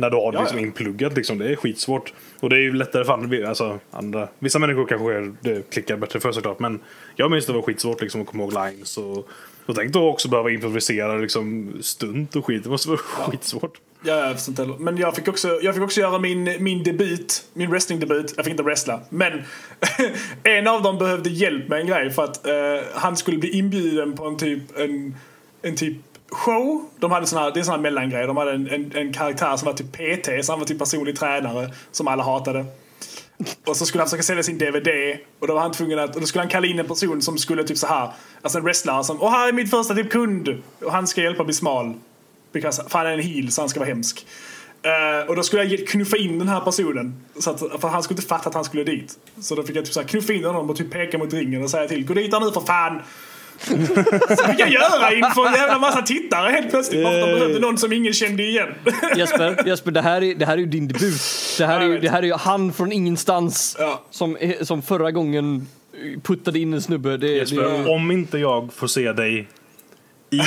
när 0.00 0.10
du 0.10 0.16
har 0.16 0.32
Ja, 0.32 0.40
liksom 0.40 0.58
ja. 0.58 0.66
inpluggat. 0.66 1.16
Liksom, 1.16 1.38
det 1.38 1.52
är 1.52 1.56
skitsvårt. 1.56 2.12
Och 2.40 2.50
det 2.50 2.56
är 2.56 2.60
ju 2.60 2.72
lättare 2.72 3.04
för 3.04 3.12
andra. 3.12 3.48
Alltså, 3.48 3.78
andra. 3.90 4.28
Vissa 4.38 4.58
människor 4.58 4.86
kanske 4.86 5.32
det 5.40 5.70
klickar 5.70 5.96
bättre 5.96 6.20
för 6.20 6.32
såklart. 6.32 6.58
Men 6.58 6.80
jag 7.16 7.30
minns 7.30 7.46
det 7.46 7.52
var 7.52 7.62
skitsvårt 7.62 8.00
liksom, 8.00 8.20
att 8.20 8.26
komma 8.26 8.42
ihåg 8.42 8.52
lines. 8.52 8.98
Och, 8.98 9.28
och 9.66 9.74
tänk 9.74 9.92
då 9.92 10.08
också 10.08 10.28
behöva 10.28 10.50
improvisera 10.50 11.16
liksom, 11.16 11.72
stunt 11.80 12.36
och 12.36 12.46
skit. 12.46 12.64
Det 12.64 12.70
måste 12.70 12.88
vara 12.88 12.98
skitsvårt. 12.98 13.80
Ja, 14.02 14.14
jag 14.26 14.36
inte. 14.48 14.66
Men 14.78 14.96
jag 14.96 15.16
fick 15.16 15.28
också, 15.28 15.58
jag 15.62 15.74
fick 15.74 15.84
också 15.84 16.00
göra 16.00 16.18
min, 16.18 16.56
min 16.60 16.82
debut, 16.82 17.44
min 17.52 17.70
wrestlingdebut. 17.70 18.32
Jag 18.36 18.44
fick 18.44 18.52
inte 18.52 18.62
wrestla. 18.62 19.00
Men 19.10 19.32
en 20.42 20.68
av 20.68 20.82
dem 20.82 20.98
behövde 20.98 21.30
hjälp 21.30 21.68
med 21.68 21.80
en 21.80 21.86
grej 21.86 22.10
för 22.10 22.24
att 22.24 22.46
eh, 22.46 22.54
han 22.94 23.16
skulle 23.16 23.38
bli 23.38 23.50
inbjuden 23.58 24.16
på 24.16 24.24
en 24.24 24.36
typ, 24.36 24.78
en, 24.78 25.14
en 25.62 25.76
typ 25.76 25.96
show. 26.30 26.84
De 26.98 27.10
hade 27.10 27.26
såna, 27.26 27.50
det 27.50 27.60
är 27.60 27.64
såna 27.64 27.78
mellangrejer. 27.78 28.26
De 28.26 28.36
hade 28.36 28.52
en, 28.52 28.68
en, 28.68 28.92
en 28.94 29.12
karaktär 29.12 29.56
som 29.56 29.66
var 29.66 29.72
typ 29.72 29.92
PT, 29.92 30.46
så 30.46 30.52
han 30.52 30.58
var 30.58 30.66
typ 30.66 30.78
personlig 30.78 31.18
tränare 31.18 31.70
som 31.92 32.08
alla 32.08 32.22
hatade. 32.22 32.64
Och 33.66 33.76
så 33.76 33.86
skulle 33.86 34.02
han 34.02 34.08
försöka 34.08 34.22
sälja 34.22 34.42
sin 34.42 34.58
DVD 34.58 34.88
och 35.38 35.46
då 35.46 35.54
var 35.54 35.60
han 35.60 35.72
tvungen 35.72 35.98
att, 35.98 36.14
och 36.14 36.20
då 36.20 36.26
skulle 36.26 36.42
han 36.42 36.50
kalla 36.50 36.66
in 36.66 36.78
en 36.78 36.86
person 36.86 37.22
som 37.22 37.38
skulle 37.38 37.64
typ 37.64 37.78
så 37.78 37.86
här, 37.86 38.10
alltså 38.42 38.58
en 38.58 38.64
wrestlare 38.64 39.04
som, 39.04 39.22
åh 39.22 39.30
här 39.30 39.48
är 39.48 39.52
min 39.52 39.66
första 39.66 39.94
typ 39.94 40.10
kund 40.10 40.62
och 40.84 40.92
han 40.92 41.06
ska 41.06 41.22
hjälpa 41.22 41.44
mig 41.44 41.54
smal. 41.54 41.94
Because, 42.52 42.84
för 42.88 42.98
han 42.98 43.06
är 43.06 43.12
en 43.12 43.20
heel 43.20 43.52
så 43.52 43.62
han 43.62 43.68
ska 43.68 43.80
vara 43.80 43.88
hemsk. 43.88 44.26
Uh, 44.86 45.28
och 45.28 45.36
då 45.36 45.42
skulle 45.42 45.64
jag 45.64 45.88
knuffa 45.88 46.16
in 46.16 46.38
den 46.38 46.48
här 46.48 46.60
personen. 46.60 47.24
Så 47.38 47.50
att, 47.50 47.58
för 47.58 47.88
han 47.88 48.02
skulle 48.02 48.18
inte 48.18 48.28
fatta 48.28 48.48
att 48.48 48.54
han 48.54 48.64
skulle 48.64 48.84
dit. 48.84 49.18
Så 49.40 49.54
då 49.54 49.62
fick 49.62 49.76
jag 49.76 49.84
typ 49.84 49.94
så 49.94 50.00
här, 50.00 50.08
knuffa 50.08 50.32
in 50.32 50.44
honom 50.44 50.70
och 50.70 50.76
typ 50.76 50.90
peka 50.90 51.18
mot 51.18 51.32
ringen 51.32 51.62
och 51.62 51.70
säga 51.70 51.88
till 51.88 52.06
Gå 52.06 52.14
dit 52.14 52.30
där 52.30 52.40
nu 52.40 52.52
för 52.52 52.60
fan! 52.60 53.02
så 54.38 54.44
fick 54.44 54.60
jag 54.60 54.70
göra 54.70 55.14
inför 55.14 55.46
en 55.46 55.54
jävla 55.54 55.78
massa 55.78 56.02
tittare 56.02 56.50
helt 56.50 56.70
plötsligt. 56.70 57.04
Bara 57.04 57.12
för 57.12 57.20
att 57.22 57.28
de 57.28 57.34
behövde 57.38 57.58
någon 57.60 57.78
som 57.78 57.92
ingen 57.92 58.12
kände 58.12 58.42
igen. 58.42 58.68
Jesper, 59.16 59.66
Jesper 59.66 59.90
det, 59.90 60.02
här 60.02 60.22
är, 60.22 60.34
det 60.34 60.46
här 60.46 60.52
är 60.52 60.58
ju 60.58 60.66
din 60.66 60.88
debut. 60.88 61.20
Det 61.58 61.66
här 61.66 61.80
är, 61.80 61.84
ju, 61.84 61.98
det 61.98 62.08
här 62.10 62.22
är 62.22 62.26
ju 62.26 62.34
han 62.34 62.72
från 62.72 62.92
ingenstans 62.92 63.76
Ja. 63.78 64.02
som, 64.10 64.36
som 64.60 64.82
förra 64.82 65.10
gången 65.10 65.66
puttade 66.22 66.58
in 66.58 66.74
en 66.74 66.82
snubbe. 66.82 67.16
Det, 67.16 67.28
Jesper, 67.28 67.62
det, 67.62 67.90
om 67.90 68.10
inte 68.10 68.38
jag 68.38 68.72
får 68.72 68.86
se 68.86 69.12
dig 69.12 69.48
i 70.30 70.38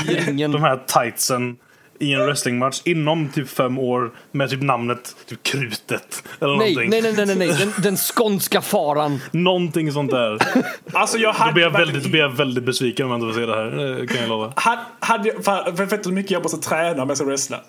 de 0.48 0.64
här 0.64 0.84
tightsen 0.88 1.58
i 2.00 2.14
en 2.14 2.20
wrestlingmatch 2.26 2.82
inom 2.84 3.30
typ 3.30 3.50
fem 3.50 3.80
år 3.80 4.12
med 4.32 4.50
typ 4.50 4.62
namnet 4.62 5.16
typ 5.30 5.44
Krutet 5.44 6.24
eller 6.42 6.56
nej, 6.56 6.74
någonting. 6.76 6.90
nej, 6.90 7.02
nej, 7.02 7.14
nej, 7.18 7.26
nej, 7.26 7.36
nej. 7.36 7.58
Den, 7.60 7.74
den 7.84 7.98
skånska 7.98 8.62
faran. 8.62 9.20
Någonting 9.32 9.92
sånt 9.92 10.12
där. 10.12 10.38
Alltså 10.94 11.18
jag 11.18 11.34
Då 11.36 11.38
hade 11.40 11.54
blir 11.54 11.64
jag 11.64 11.72
väldigt, 11.72 12.04
då 12.04 12.10
blir 12.10 12.20
jag 12.22 12.30
väldigt 12.30 12.64
besviken 12.64 13.06
om 13.06 13.12
jag 13.12 13.22
inte 13.22 13.34
får 13.34 13.42
se 13.42 13.46
det 13.46 13.56
här. 13.56 13.96
Det 14.00 14.08
kan 14.08 14.18
jag 14.22 14.30
lova. 14.30 14.54
Hade, 14.56 14.82
hade 15.00 15.28
jag, 15.30 15.46
för, 15.46 15.76
för 15.76 15.86
vet 15.86 16.04
du 16.04 16.10
hur 16.10 16.16
mycket 16.16 16.32
jag 16.32 16.44
måste 16.44 16.70
träna 16.70 17.04
om 17.04 17.10
jag 17.10 17.18
ska 17.18 17.26
wrestla? 17.28 17.62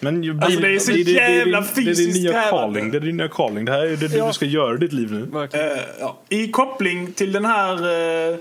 Men 0.00 0.22
ju, 0.22 0.40
Alltså, 0.40 0.60
det 0.60 0.74
är 0.74 0.78
så 0.78 0.92
jävla 0.92 1.60
det, 1.60 1.66
är 1.66 1.74
din 1.84 1.84
fysiskt 1.94 2.22
nya 2.22 2.32
krävande. 2.32 2.50
calling. 2.80 2.90
Det 2.90 2.98
är 2.98 3.00
din 3.00 3.16
nya 3.16 3.28
calling. 3.28 3.64
Det 3.64 3.72
här 3.72 3.86
är 3.86 3.96
det 3.96 4.16
Ja. 4.16 4.26
du 4.26 4.32
ska 4.32 4.46
göra 4.46 4.74
i 4.74 4.78
ditt 4.78 4.92
liv 4.92 5.12
nu. 5.12 5.48
Eh, 5.52 5.60
ja. 6.00 6.18
I 6.28 6.48
koppling 6.48 7.12
till 7.12 7.32
den 7.32 7.44
här 7.44 7.82
eh, 7.82 8.28
eh, 8.34 8.36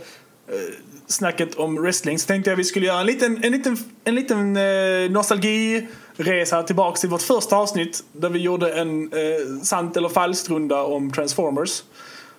snacket 1.14 1.56
om 1.56 1.82
wrestling 1.82 2.20
så 2.20 2.28
tänkte 2.28 2.50
jag 2.50 2.58
vi 2.58 2.64
skulle 2.64 2.86
göra 2.86 3.00
en 3.00 3.06
liten, 3.06 3.44
en 3.44 3.52
liten, 3.52 3.78
en 4.04 4.16
liten 4.16 4.58
eh, 4.58 5.12
nostalgiresa 5.12 6.64
tillbaks 6.64 7.02
till 7.02 7.10
vårt 7.10 7.22
första 7.22 7.56
avsnitt 7.56 8.04
där 8.12 8.30
vi 8.30 8.40
gjorde 8.40 8.74
en 8.74 9.14
eh, 9.14 9.62
sant 9.64 9.98
eller 9.98 10.10
falskt 10.10 10.50
runda 10.50 10.84
om 10.84 11.12
Transformers. 11.12 11.84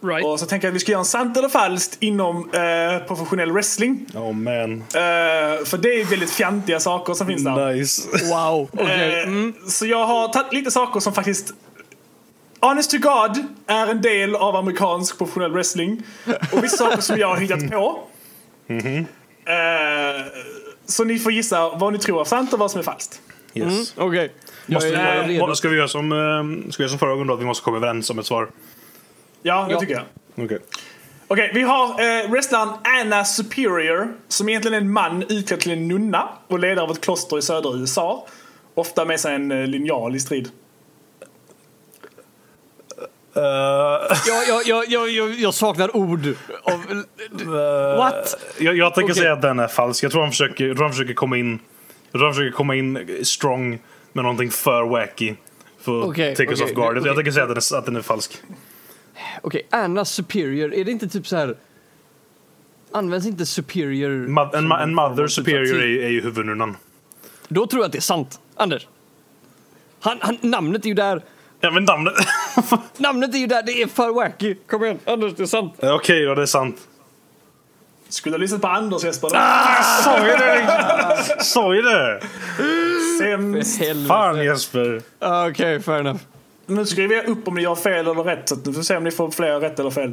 Right. 0.03 0.27
Och 0.27 0.41
så 0.41 0.47
tänker 0.47 0.67
jag 0.67 0.73
att 0.73 0.77
vi 0.77 0.81
ska 0.81 0.93
göra 0.93 1.01
en 1.01 1.05
sant 1.05 1.37
eller 1.37 1.49
falskt 1.49 1.97
inom 2.01 2.51
eh, 2.53 3.07
professionell 3.07 3.53
wrestling. 3.53 4.07
Oh 4.15 4.33
man. 4.33 4.73
Eh, 4.73 5.65
för 5.65 5.79
det 5.79 6.01
är 6.01 6.05
väldigt 6.05 6.31
fjantiga 6.31 6.81
saker 6.81 7.15
som 7.15 7.27
finns 7.27 7.45
där. 7.45 7.73
Nice. 7.75 8.09
Wow. 8.35 8.69
Eh, 8.81 9.05
Mm. 9.25 9.55
Så 9.69 9.87
jag 9.87 10.07
har 10.07 10.29
tagit 10.29 10.53
lite 10.53 10.71
saker 10.71 11.01
som 11.01 11.13
faktiskt 11.13 11.55
Honest 12.61 12.91
to 12.91 12.99
God 12.99 13.47
är 13.67 13.87
en 13.87 14.03
del 14.03 14.37
av 14.37 14.57
amerikansk 14.57 15.19
professionell 15.19 15.53
wrestling. 15.53 16.03
Och 16.53 16.65
vissa 16.65 16.77
saker 16.77 17.01
som 17.03 17.19
jag 17.19 17.29
har 17.29 17.37
hittat 17.37 17.71
på. 17.71 18.01
Eh, 18.67 20.27
så 20.87 21.05
ni 21.05 21.19
får 21.19 21.33
gissa 21.33 21.69
vad 21.69 21.93
ni 21.93 21.99
tror 21.99 22.21
är 22.21 22.25
sant 22.25 22.53
och 22.53 22.59
vad 22.59 22.71
som 22.71 22.79
är 22.79 22.85
falskt. 22.85 23.21
Yes. 23.55 23.95
Okej. 23.97 24.33
Jag 24.67 24.75
Måste, 24.75 24.97
är 24.97 25.49
eh, 25.49 25.53
ska, 25.53 25.69
vi 25.69 25.77
göra 25.77 25.89
som, 25.89 26.13
eh, 26.13 26.71
ska 26.71 26.83
vi 26.83 26.85
göra 26.85 26.91
som 26.91 26.99
förra 26.99 27.11
gången 27.11 27.27
då? 27.27 27.35
Att 27.35 27.41
vi 27.41 27.45
måste 27.45 27.65
komma 27.65 27.77
överens 27.77 28.11
om 28.11 28.19
ett 28.19 28.27
svar? 28.27 28.51
Ja, 29.43 29.65
det 29.69 29.73
Ja. 29.75 29.81
tycker 29.81 29.95
jag. 29.95 30.05
Okej. 30.45 30.59
Okej, 31.29 31.51
vi 31.55 31.63
har 31.63 31.89
eh, 31.89 32.31
wrestlern 32.31 32.69
Anna 33.01 33.25
Superior 33.25 34.15
som 34.29 34.49
egentligen 34.49 34.75
är 34.75 34.79
en 34.81 34.93
man 34.93 35.23
utklädd 35.29 35.61
till 35.61 35.73
en 35.73 35.89
nunna 35.89 36.29
och 36.49 36.59
ledare 36.59 36.83
av 36.85 36.91
ett 36.91 37.01
kloster 37.01 37.39
i 37.39 37.43
södra 37.43 37.73
USA. 37.75 38.27
Ofta 38.75 39.05
med 39.05 39.21
sig 39.21 39.35
en 39.35 39.53
eh, 39.53 39.67
linjal 39.67 40.17
i 40.17 40.21
strid. 40.21 40.51
Eh, 43.37 43.43
Jag, 44.27 44.49
jag, 44.49 44.67
jag, 44.67 44.89
jag, 44.89 45.11
jag, 45.11 45.31
jag 45.35 45.55
saknar 45.55 45.97
ord. 45.97 46.35
Av, 46.65 47.05
What? 47.99 48.35
Jag, 48.59 48.77
jag 48.77 48.95
tänker 48.95 49.13
Okej. 49.13 49.23
säga 49.23 49.33
att 49.33 49.43
den 49.43 49.59
är 49.59 49.69
falsk. 49.69 50.05
Jag 50.05 50.13
tror 50.13 50.23
han 50.23 50.31
försöker, 50.31 50.67
jag 50.67 50.77
tror 50.77 50.85
han 50.85 50.93
försöker 50.93 51.15
komma 51.15 51.37
in 51.37 51.59
Jag 52.13 52.19
tror 52.19 52.25
han 52.25 52.35
försöker 52.35 52.57
komma 52.57 52.75
in 52.75 53.19
strong 53.23 53.79
med 54.13 54.25
någonting 54.25 54.51
för 54.51 54.83
wacky. 54.83 55.35
För 55.81 56.01
att 56.01 56.07
Okej, 56.07 56.37
take 56.37 56.51
us 56.51 56.61
off 56.61 56.73
guard. 56.73 56.97
okej. 56.99 57.07
Jag 57.07 57.17
tänker 57.17 57.33
säga 57.33 57.43
att 57.45 57.49
den, 57.49 57.57
är, 57.57 57.79
att 57.79 57.85
den 57.87 57.97
är 57.97 58.03
falsk. 58.03 58.43
Okej, 59.43 59.67
Anna 59.71 60.05
Superior, 60.05 60.75
är 60.75 60.85
det 60.85 60.91
inte 60.91 61.09
typ 61.09 61.27
så 61.27 61.37
här... 61.37 61.57
Används 62.93 63.27
inte 63.27 63.47
Superior... 63.47 64.11
Ma- 64.29 64.57
en, 64.57 64.73
ma- 64.73 64.83
en 64.83 64.95
mother 64.95 65.23
typ 65.27 65.33
superior 65.33 65.75
här 65.75 65.83
är, 65.83 66.05
är 66.05 66.09
ju 66.09 66.21
huvudnunnan. 66.23 66.77
Då 67.49 67.67
tror 67.67 67.83
jag 67.83 67.87
att 67.87 67.93
det 67.93 67.99
är 67.99 68.01
sant. 68.01 68.41
Anders. 68.57 68.87
Han, 70.01 70.19
han, 70.21 70.39
namnet 70.41 70.85
är 70.85 70.89
ju 70.89 70.95
där. 70.95 71.23
Ja 71.61 71.71
men 71.71 71.85
namnet. 71.85 72.15
Namnet 72.97 73.35
är 73.35 73.39
ju 73.39 73.47
där, 73.47 73.63
det 73.63 73.83
är 73.83 73.87
för 73.87 74.13
wacky. 74.13 74.55
Kom 74.55 74.85
igen, 74.85 74.99
Anders, 75.07 75.35
det 75.37 75.43
är 75.43 75.47
sant. 75.47 75.75
Okej 75.83 76.25
då, 76.25 76.35
det 76.35 76.43
är 76.43 76.47
sant. 76.47 76.77
Skulle 78.09 78.35
ha 78.35 78.39
lyssnat 78.39 78.61
på 78.61 78.69
Anders 78.69 79.05
Jesper. 79.05 79.29
Sa 80.03 80.27
ju 80.27 80.33
det! 80.37 81.45
Sa 81.45 81.75
ju 81.75 81.83
det! 81.83 82.21
Sämst. 83.19 84.09
Fan 84.09 84.45
Jesper. 84.45 85.03
Ah, 85.19 85.49
Okej, 85.49 85.81
fair 85.81 86.01
enough. 86.01 86.21
Nu 86.67 86.87
skriver 86.87 87.15
jag 87.17 87.29
upp 87.29 87.49
om 87.49 87.55
ni 87.55 87.65
har 87.65 87.77
fel 87.77 88.07
eller 88.07 88.25
rätt. 88.25 88.49
Så 88.49 88.55
att 88.55 88.65
du 88.65 88.73
får 88.73 88.83
se 88.83 88.97
om 88.97 89.05
ni 89.05 89.11
får 89.11 89.31
fler 89.31 89.61
rätt 89.61 89.79
eller 89.79 89.91
fel. 89.91 90.13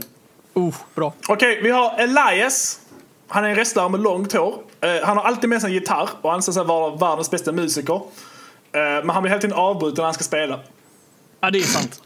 Oh, 0.54 0.76
bra. 0.96 1.14
Okej, 1.28 1.60
vi 1.64 1.70
har 1.70 2.00
Elias. 2.00 2.80
Han 3.28 3.46
är 3.46 3.50
en 3.50 3.56
wrestlare 3.56 3.90
med 3.90 4.00
långt 4.00 4.34
hår. 4.34 4.56
Eh, 4.82 4.90
han 5.04 5.18
har 5.18 5.24
alltid 5.24 5.50
med 5.50 5.62
sig 5.62 5.68
en 5.68 5.74
gitarr 5.74 6.10
och 6.22 6.34
anser 6.34 6.52
sig 6.52 6.64
vara 6.64 6.96
världens 6.96 7.32
bästa 7.32 7.52
musiker. 7.52 7.96
Eh, 7.96 8.02
men 8.72 9.10
han 9.10 9.24
blir 9.24 9.30
hela 9.30 9.42
tiden 9.42 9.58
avbruten 9.58 9.96
när 9.98 10.04
han 10.04 10.14
ska 10.14 10.24
spela. 10.24 10.60
Ja, 11.42 11.52
det 11.52 11.60
är 11.60 11.64
sant. 11.64 12.02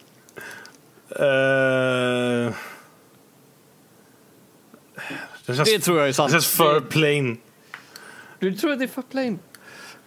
Eh, 1.15 2.54
det, 5.45 5.56
känns, 5.56 5.69
Det 5.69 5.80
tror 5.80 5.99
jag 5.99 6.08
är 6.08 6.12
sant. 6.13 6.30
det 6.30 6.34
känns 6.34 6.47
för 6.47 6.73
Det- 6.73 6.82
plain. 6.82 7.38
Du 8.39 8.54
tror 8.54 8.71
att 8.71 8.80
det 8.80 8.86
är 8.86 8.88
för 8.88 9.01
plain? 9.01 9.39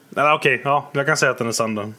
Nej, 0.08 0.32
Okej, 0.32 0.60
ja, 0.64 0.90
jag 0.92 1.06
kan 1.06 1.16
säga 1.16 1.30
att 1.32 1.38
den 1.38 1.48
är 1.48 1.52
sann 1.52 1.74
då. 1.74 1.92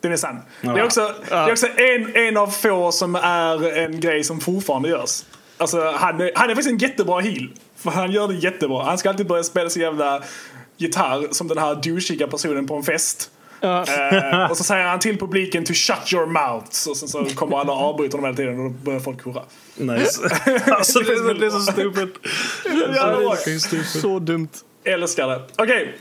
Den 0.00 0.12
är 0.12 0.16
sann. 0.16 0.40
Det 0.60 0.68
är 0.68 0.84
också, 0.84 1.14
det 1.28 1.34
är 1.34 1.52
också 1.52 1.66
en, 1.76 2.16
en 2.16 2.36
av 2.36 2.46
få 2.46 2.92
som 2.92 3.14
är 3.14 3.78
en 3.78 4.00
grej 4.00 4.24
som 4.24 4.40
fortfarande 4.40 4.88
görs. 4.88 5.24
Alltså, 5.56 5.90
han, 5.96 6.20
är, 6.20 6.30
han 6.34 6.50
är 6.50 6.54
faktiskt 6.54 6.70
en 6.70 6.78
jättebra 6.78 7.20
heel. 7.20 7.50
För 7.76 7.90
han 7.90 8.12
gör 8.12 8.28
det 8.28 8.34
jättebra. 8.34 8.82
Han 8.84 8.98
ska 8.98 9.08
alltid 9.08 9.26
börja 9.26 9.42
spela 9.44 9.70
så 9.70 9.80
jävla 9.80 10.22
gitarr 10.76 11.28
som 11.30 11.48
den 11.48 11.58
här 11.58 11.74
douchiga 11.74 12.26
personen 12.26 12.66
på 12.66 12.74
en 12.76 12.82
fest. 12.82 13.30
Ja. 13.62 13.84
Eh, 13.86 14.44
och 14.50 14.56
så 14.56 14.64
säger 14.64 14.86
han 14.86 14.98
till 14.98 15.18
publiken 15.18 15.64
to 15.64 15.72
shut 15.74 16.12
your 16.12 16.26
mouths. 16.26 16.86
Och 16.86 16.96
sen 16.96 17.08
så 17.08 17.24
kommer 17.24 17.58
alla 17.58 17.72
och 17.72 17.80
avbryter 17.80 18.18
honom 18.18 18.24
hela 18.24 18.36
tiden 18.36 18.66
och 18.66 18.70
då 18.70 18.76
börjar 18.84 19.00
folk 19.00 19.24
hurra. 19.24 19.42
Nice. 19.76 20.20
alltså, 20.66 21.00
det, 21.00 21.12
är, 21.12 21.34
det 21.34 21.46
är 21.46 21.50
så 21.50 21.60
stupid. 21.60 22.08
Ja. 22.94 23.36
Så 23.84 24.18
dumt. 24.18 24.48
Älskar 24.84 25.28
det. 25.28 25.42
Okej. 25.56 25.98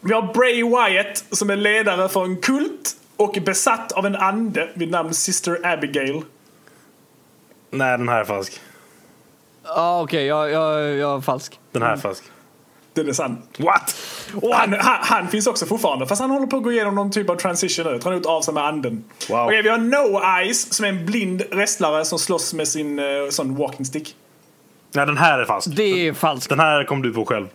Vi 0.00 0.14
har 0.14 0.34
Bray 0.34 0.62
Wyatt 0.62 1.24
som 1.30 1.50
är 1.50 1.56
ledare 1.56 2.08
för 2.08 2.24
en 2.24 2.36
kult 2.36 2.96
och 3.16 3.38
besatt 3.44 3.92
av 3.92 4.06
en 4.06 4.16
ande 4.16 4.68
vid 4.74 4.90
namn 4.90 5.14
Sister 5.14 5.66
Abigail. 5.66 6.22
Nej, 7.70 7.98
den 7.98 8.08
här 8.08 8.20
är 8.20 8.24
falsk. 8.24 8.60
Ja, 9.64 10.02
okej, 10.02 10.26
jag, 10.26 10.50
jag, 10.50 10.82
jag 10.96 11.16
är 11.16 11.20
falsk. 11.20 11.60
Den 11.72 11.82
här 11.82 11.92
är 11.92 11.96
falsk. 11.96 12.24
Den 12.94 13.08
är 13.08 13.12
sann. 13.12 13.42
What? 13.58 13.96
Och 14.42 14.54
han, 14.54 14.72
han, 14.72 14.98
han 15.00 15.28
finns 15.28 15.46
också 15.46 15.66
fortfarande, 15.66 16.06
fast 16.06 16.20
han 16.20 16.30
håller 16.30 16.46
på 16.46 16.56
att 16.56 16.62
gå 16.62 16.72
igenom 16.72 16.94
någon 16.94 17.10
typ 17.10 17.30
av 17.30 17.36
transition 17.36 17.84
nu. 17.84 17.92
Han 17.92 18.12
har 18.12 18.12
gjort 18.12 18.26
av 18.26 18.42
sig 18.42 18.54
med 18.54 18.64
anden. 18.64 19.04
Wow. 19.28 19.46
Okej, 19.46 19.62
vi 19.62 19.68
har 19.68 19.78
No 19.78 20.38
Eyes 20.38 20.74
som 20.74 20.84
är 20.84 20.88
en 20.88 21.06
blind 21.06 21.42
wrestlare 21.50 22.04
som 22.04 22.18
slåss 22.18 22.54
med 22.54 22.68
sin 22.68 22.98
uh, 22.98 23.30
sån 23.30 23.56
walking 23.56 23.86
stick. 23.86 24.16
Nej, 24.92 25.06
den 25.06 25.18
här 25.18 25.38
är 25.38 25.44
falsk. 25.44 25.68
Det 25.76 26.08
är 26.08 26.12
falskt. 26.12 26.48
Den 26.48 26.60
här 26.60 26.84
kom 26.84 27.02
du 27.02 27.12
på 27.12 27.24
själv. 27.24 27.46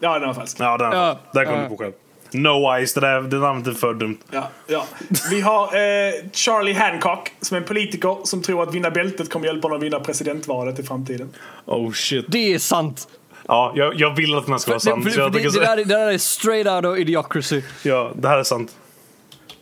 Ja, 0.00 0.18
den 0.18 0.28
var 0.28 0.34
falsk. 0.34 0.56
Ja, 0.60 0.78
den, 0.78 0.92
Ja, 0.92 1.18
den 1.32 1.46
kom 1.46 1.54
ja. 1.54 1.62
du 1.62 1.68
på 1.68 1.76
själv. 1.76 1.92
No 2.34 2.74
Eyes, 2.74 2.94
det 2.94 3.00
där 3.00 3.20
det 3.20 3.36
namnet 3.36 3.66
är 3.66 3.72
för 3.72 3.94
dumt. 3.94 4.18
Ja, 4.30 4.48
ja. 4.66 4.84
Vi 5.30 5.40
har 5.40 5.64
eh, 5.64 6.12
Charlie 6.32 6.72
Hancock 6.72 7.32
som 7.40 7.56
är 7.56 7.60
en 7.60 7.66
politiker 7.66 8.16
som 8.24 8.42
tror 8.42 8.62
att 8.62 8.74
vinna 8.74 8.90
bältet 8.90 9.30
kommer 9.30 9.46
hjälpa 9.46 9.68
honom 9.68 9.78
att 9.78 9.84
vinna 9.84 10.00
presidentvalet 10.00 10.78
i 10.78 10.82
framtiden. 10.82 11.34
Oh 11.64 11.92
shit. 11.92 12.24
Det 12.28 12.54
är 12.54 12.58
sant. 12.58 13.08
Ja, 13.48 13.72
jag, 13.76 14.00
jag 14.00 14.16
vill 14.16 14.34
att 14.34 14.44
den 14.44 14.52
här 14.52 14.58
ska 14.58 14.70
vara 14.70 14.76
Det, 14.78 14.80
sann. 14.80 15.00
det, 15.00 15.04
det, 15.04 15.50
säga- 15.50 15.64
där, 15.64 15.72
är- 15.72 15.76
det 15.76 15.84
där 15.84 16.12
är 16.12 16.18
straight 16.18 16.66
out 16.66 16.84
of 16.84 16.98
idiocracy. 16.98 17.62
Ja, 17.82 18.12
det 18.16 18.28
här 18.28 18.38
är 18.38 18.42
sant. 18.42 18.76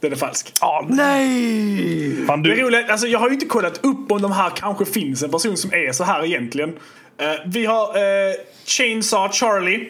Den 0.01 0.13
är 0.13 0.17
falsk. 0.17 0.53
Ja, 0.61 0.87
Nej! 0.89 2.27
Fan, 2.27 2.43
Det 2.43 2.53
är 2.53 2.57
du, 2.57 2.63
roligt, 2.63 2.91
alltså 2.91 3.07
jag 3.07 3.19
har 3.19 3.29
ju 3.29 3.35
inte 3.35 3.47
kollat 3.47 3.85
upp 3.85 4.13
om 4.13 4.23
de 4.23 4.33
här 4.33 4.51
kanske 4.51 4.85
finns 4.85 5.23
en 5.23 5.31
person 5.31 5.57
som 5.57 5.71
är 5.73 5.93
så 5.93 6.05
här 6.05 6.25
egentligen. 6.25 6.69
Eh, 7.19 7.27
vi 7.47 7.67
har 7.67 7.97
eh, 7.97 8.35
Chainsaw 8.67 9.33
Charlie. 9.33 9.89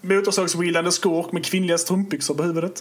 Motorsågswheelande 0.00 0.92
skurk 0.92 1.32
med 1.32 1.44
kvinnliga 1.44 1.78
strumpbyxor 1.78 2.34
på 2.34 2.42
huvudet. 2.42 2.72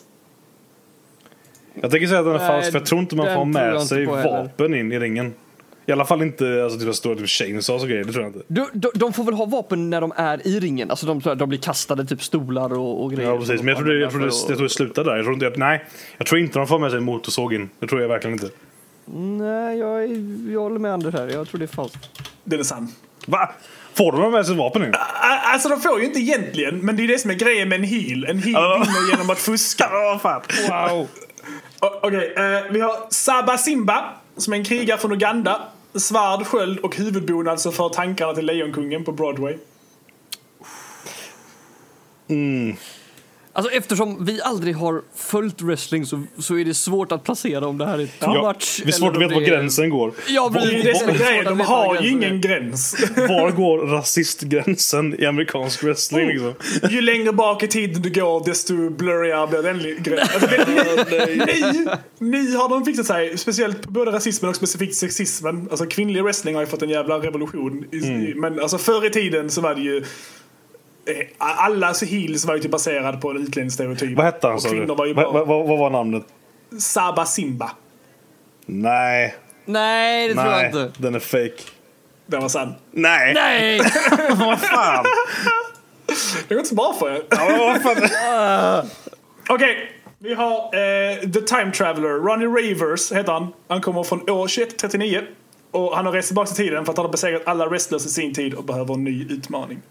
jag 1.81 1.91
tänker 1.91 2.07
säga 2.07 2.19
att 2.19 2.25
den 2.25 2.35
är 2.35 2.47
falsk 2.47 2.71
för 2.71 2.79
jag 2.79 2.85
tror 2.85 3.01
inte 3.01 3.15
man 3.15 3.25
får 3.25 3.33
ha 3.33 3.45
med 3.45 3.81
sig 3.81 4.05
vapen 4.05 4.73
in 4.75 4.91
i 4.91 4.99
ringen. 4.99 5.33
I 5.85 5.91
alla 5.91 6.05
fall 6.05 6.21
inte 6.21 6.63
alltså, 6.63 6.79
typ 6.79 6.95
stora 6.95 7.15
typ 7.15 7.27
chainsaws 7.29 7.83
och 7.83 7.89
grejer, 7.89 8.03
det 8.03 8.11
tror 8.13 8.23
jag 8.25 8.29
inte. 8.35 8.45
De, 8.47 8.67
de, 8.73 8.91
de 8.95 9.13
får 9.13 9.23
väl 9.23 9.33
ha 9.33 9.45
vapen 9.45 9.89
när 9.89 10.01
de 10.01 10.13
är 10.15 10.47
i 10.47 10.59
ringen? 10.59 10.89
Alltså 10.91 11.05
de, 11.05 11.35
de 11.37 11.49
blir 11.49 11.59
kastade 11.59 12.05
typ 12.05 12.23
stolar 12.23 12.73
och, 12.73 13.03
och 13.03 13.11
grejer. 13.13 13.31
Ja 13.31 13.37
precis, 13.37 13.61
men 13.61 13.67
jag 13.67 13.77
tror 13.77 13.87
det, 13.87 13.99
jag 13.99 14.11
tror 14.11 14.21
det, 14.21 14.25
jag 14.47 14.57
tror 14.57 14.63
det 14.63 14.69
slutar 14.69 15.03
där. 15.03 15.15
Jag 15.15 15.23
tror 15.25 15.33
inte, 15.33 15.47
att- 15.47 15.57
nej, 15.57 15.85
jag 16.17 16.27
tror 16.27 16.39
inte 16.41 16.59
de 16.59 16.67
får 16.67 16.79
med 16.79 16.91
sig 16.91 16.99
motorsåg 16.99 17.53
in. 17.53 17.69
Det 17.79 17.87
tror 17.87 18.01
jag 18.01 18.07
verkligen 18.07 18.33
inte. 18.33 18.49
Nej, 19.15 19.77
jag, 19.77 20.03
är, 20.03 20.51
jag 20.53 20.59
håller 20.61 20.79
med 20.79 20.93
Anders 20.93 21.13
här. 21.13 21.27
Jag 21.27 21.47
tror 21.47 21.59
det 21.59 21.65
är 21.65 21.75
falskt. 21.75 22.09
Den 22.43 22.59
är 22.59 22.63
sann. 22.63 22.87
Va? 23.25 23.49
Får 23.93 24.11
de 24.11 24.31
med 24.31 24.45
sig 24.45 24.55
vapen 24.55 24.85
in? 24.85 24.93
Alltså 25.53 25.69
de 25.69 25.79
får 25.81 25.99
ju 25.99 26.05
inte 26.05 26.19
egentligen, 26.19 26.79
men 26.85 26.95
det 26.95 27.03
är 27.03 27.07
det 27.07 27.19
som 27.19 27.31
är 27.31 27.35
grejen 27.35 27.69
med 27.69 27.75
en 27.79 27.83
heal. 27.85 28.25
En 28.25 28.37
heal 28.43 28.79
vinner 28.79 29.11
genom 29.11 29.29
att 29.29 29.39
fuska. 29.39 29.89
vad 29.91 30.21
fan. 30.21 30.41
Wow! 30.69 31.07
Okej, 31.79 32.33
eh, 32.37 32.71
vi 32.71 32.79
har 32.79 32.95
Saba 33.09 33.57
Simba 33.57 34.03
som 34.37 34.53
en 34.53 34.63
krigare 34.63 34.97
från 34.97 35.11
Uganda. 35.11 35.61
Svärd, 35.93 36.45
sköld 36.45 36.79
och 36.79 36.95
huvudbonad 36.95 37.61
som 37.61 37.71
för 37.71 37.89
tankarna 37.89 38.33
till 38.33 38.45
Lejonkungen 38.45 39.03
på 39.03 39.11
Broadway. 39.11 39.57
Mm. 42.27 42.75
Alltså 43.53 43.71
eftersom 43.71 44.25
vi 44.25 44.41
aldrig 44.41 44.75
har 44.75 45.01
följt 45.15 45.61
wrestling 45.61 46.05
så, 46.05 46.23
så 46.39 46.57
är 46.57 46.65
det 46.65 46.73
svårt 46.73 47.11
att 47.11 47.23
placera 47.23 47.67
om 47.67 47.77
det 47.77 47.85
här 47.85 47.93
är 47.99 48.05
too 48.05 48.09
Ja, 48.35 48.47
much. 48.53 48.81
det 48.83 48.89
är 48.89 48.91
svårt 48.91 49.15
att 49.15 49.21
veta 49.21 49.33
var 49.33 49.41
det 49.41 49.47
gränsen 49.47 49.89
går. 49.89 50.11
Ja, 50.27 50.49
Det 50.49 50.59
är 50.59 50.63
precis. 50.63 50.83
det 50.83 50.95
som 50.99 51.09
är 51.09 51.13
svårt 51.13 51.27
grejen, 51.27 51.45
de 51.45 51.59
har 51.59 51.87
var 51.87 52.01
ju 52.01 52.09
ingen 52.09 52.41
gräns. 52.41 52.95
Var 53.17 53.51
går 53.51 53.77
rasistgränsen 53.77 55.21
i 55.21 55.25
amerikansk 55.25 55.83
wrestling 55.83 56.27
liksom? 56.27 56.53
Ju 56.89 57.01
längre 57.01 57.33
bak 57.33 57.63
i 57.63 57.67
tiden 57.67 58.01
du 58.01 58.09
går 58.09 58.43
desto 58.45 58.89
blurrigare 58.89 59.47
blir 59.47 59.63
den 59.63 60.03
gränsen. 60.03 60.21
Alltså, 60.31 60.47
det- 61.15 61.35
nu, 62.19 62.41
nu 62.41 62.55
har 62.55 62.69
de 62.69 62.85
fixat 62.85 63.05
sig, 63.05 63.37
speciellt 63.37 63.81
på 63.81 63.91
både 63.91 64.11
rasismen 64.11 64.49
och 64.49 64.55
specifikt 64.55 64.95
sexismen. 64.95 65.67
Alltså 65.71 65.85
kvinnlig 65.85 66.23
wrestling 66.23 66.55
har 66.55 66.61
ju 66.61 66.67
fått 66.67 66.81
en 66.81 66.89
jävla 66.89 67.17
revolution. 67.19 67.85
I, 67.91 67.97
i- 67.97 68.33
Men 68.35 68.59
alltså 68.59 68.77
förr 68.77 69.05
i 69.05 69.09
tiden 69.09 69.49
så 69.49 69.61
var 69.61 69.75
det 69.75 69.81
ju 69.81 70.03
eh, 71.11 71.27
alla 71.37 71.93
heels 71.93 72.45
var 72.45 72.55
ju 72.55 72.61
typ 72.61 72.71
baserad 72.71 73.21
på 73.21 73.29
en 73.31 73.37
utländsk 73.37 73.73
stereotyp. 73.75 74.17
Vad 74.17 74.25
hette 74.25 74.47
han 74.47 74.55
Och 74.55 74.61
sa 74.61 74.69
du? 74.69 74.85
var 74.85 75.05
ju 75.05 75.13
Va- 75.13 75.23
va- 75.23 75.31
bara 75.33 75.45
va- 75.45 75.63
Vad 75.63 75.79
var 75.79 75.89
namnet? 75.89 76.23
Saba 76.79 77.25
Simba. 77.25 77.71
Nej, 78.65 79.35
Nej, 79.65 80.27
det 80.27 80.33
tror 80.33 80.45
jag 80.45 80.57
nej, 80.57 80.65
inte. 80.65 80.91
den 81.01 81.15
är 81.15 81.19
fake. 81.19 81.61
Den 82.25 82.41
var 82.41 82.49
sann. 82.49 82.73
Nej! 82.91 83.33
Nej! 83.33 83.77
Vad 84.35 84.61
fan! 84.61 85.05
Det 86.47 86.53
går 86.55 86.57
inte 86.57 86.69
så 86.69 86.75
bra 86.75 86.95
för 86.99 87.11
er. 87.15 87.23
Ja? 87.29 88.83
Okej, 89.49 89.91
vi 90.19 90.33
har 90.33 90.57
eh, 90.57 91.19
The 91.31 91.41
Time 91.41 91.71
Traveler. 91.71 92.09
Ronnie 92.09 92.45
Ravers 92.47 93.11
heter 93.11 93.31
han. 93.31 93.47
Han 93.67 93.81
kommer 93.81 94.03
från 94.03 94.19
år 94.29 94.47
2139. 94.47 95.21
Och 95.71 95.95
han 95.95 96.05
har 96.05 96.13
rest 96.13 96.27
tillbaka 96.27 96.51
i 96.51 96.55
tiden 96.55 96.85
för 96.85 96.91
att 96.91 96.97
han 96.97 97.05
har 97.05 97.11
besegrat 97.11 97.41
alla 97.45 97.65
wrestlers 97.67 98.05
i 98.05 98.09
sin 98.09 98.33
tid 98.33 98.53
och 98.53 98.63
behöver 98.63 98.93
en 98.93 99.03
ny 99.03 99.27
utmaning. 99.29 99.81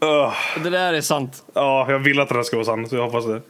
Ugh. 0.00 0.34
Det 0.62 0.70
där 0.70 0.92
är 0.94 1.00
sant. 1.00 1.44
Ja, 1.54 1.90
jag 1.90 1.98
vill 1.98 2.20
att 2.20 2.28
den 2.28 2.36
här 2.36 2.44
ska 2.44 2.56
vara 2.56 2.66
sann, 2.66 2.88
så 2.88 2.96
jag 2.96 3.02
hoppas 3.04 3.26
det. 3.26 3.42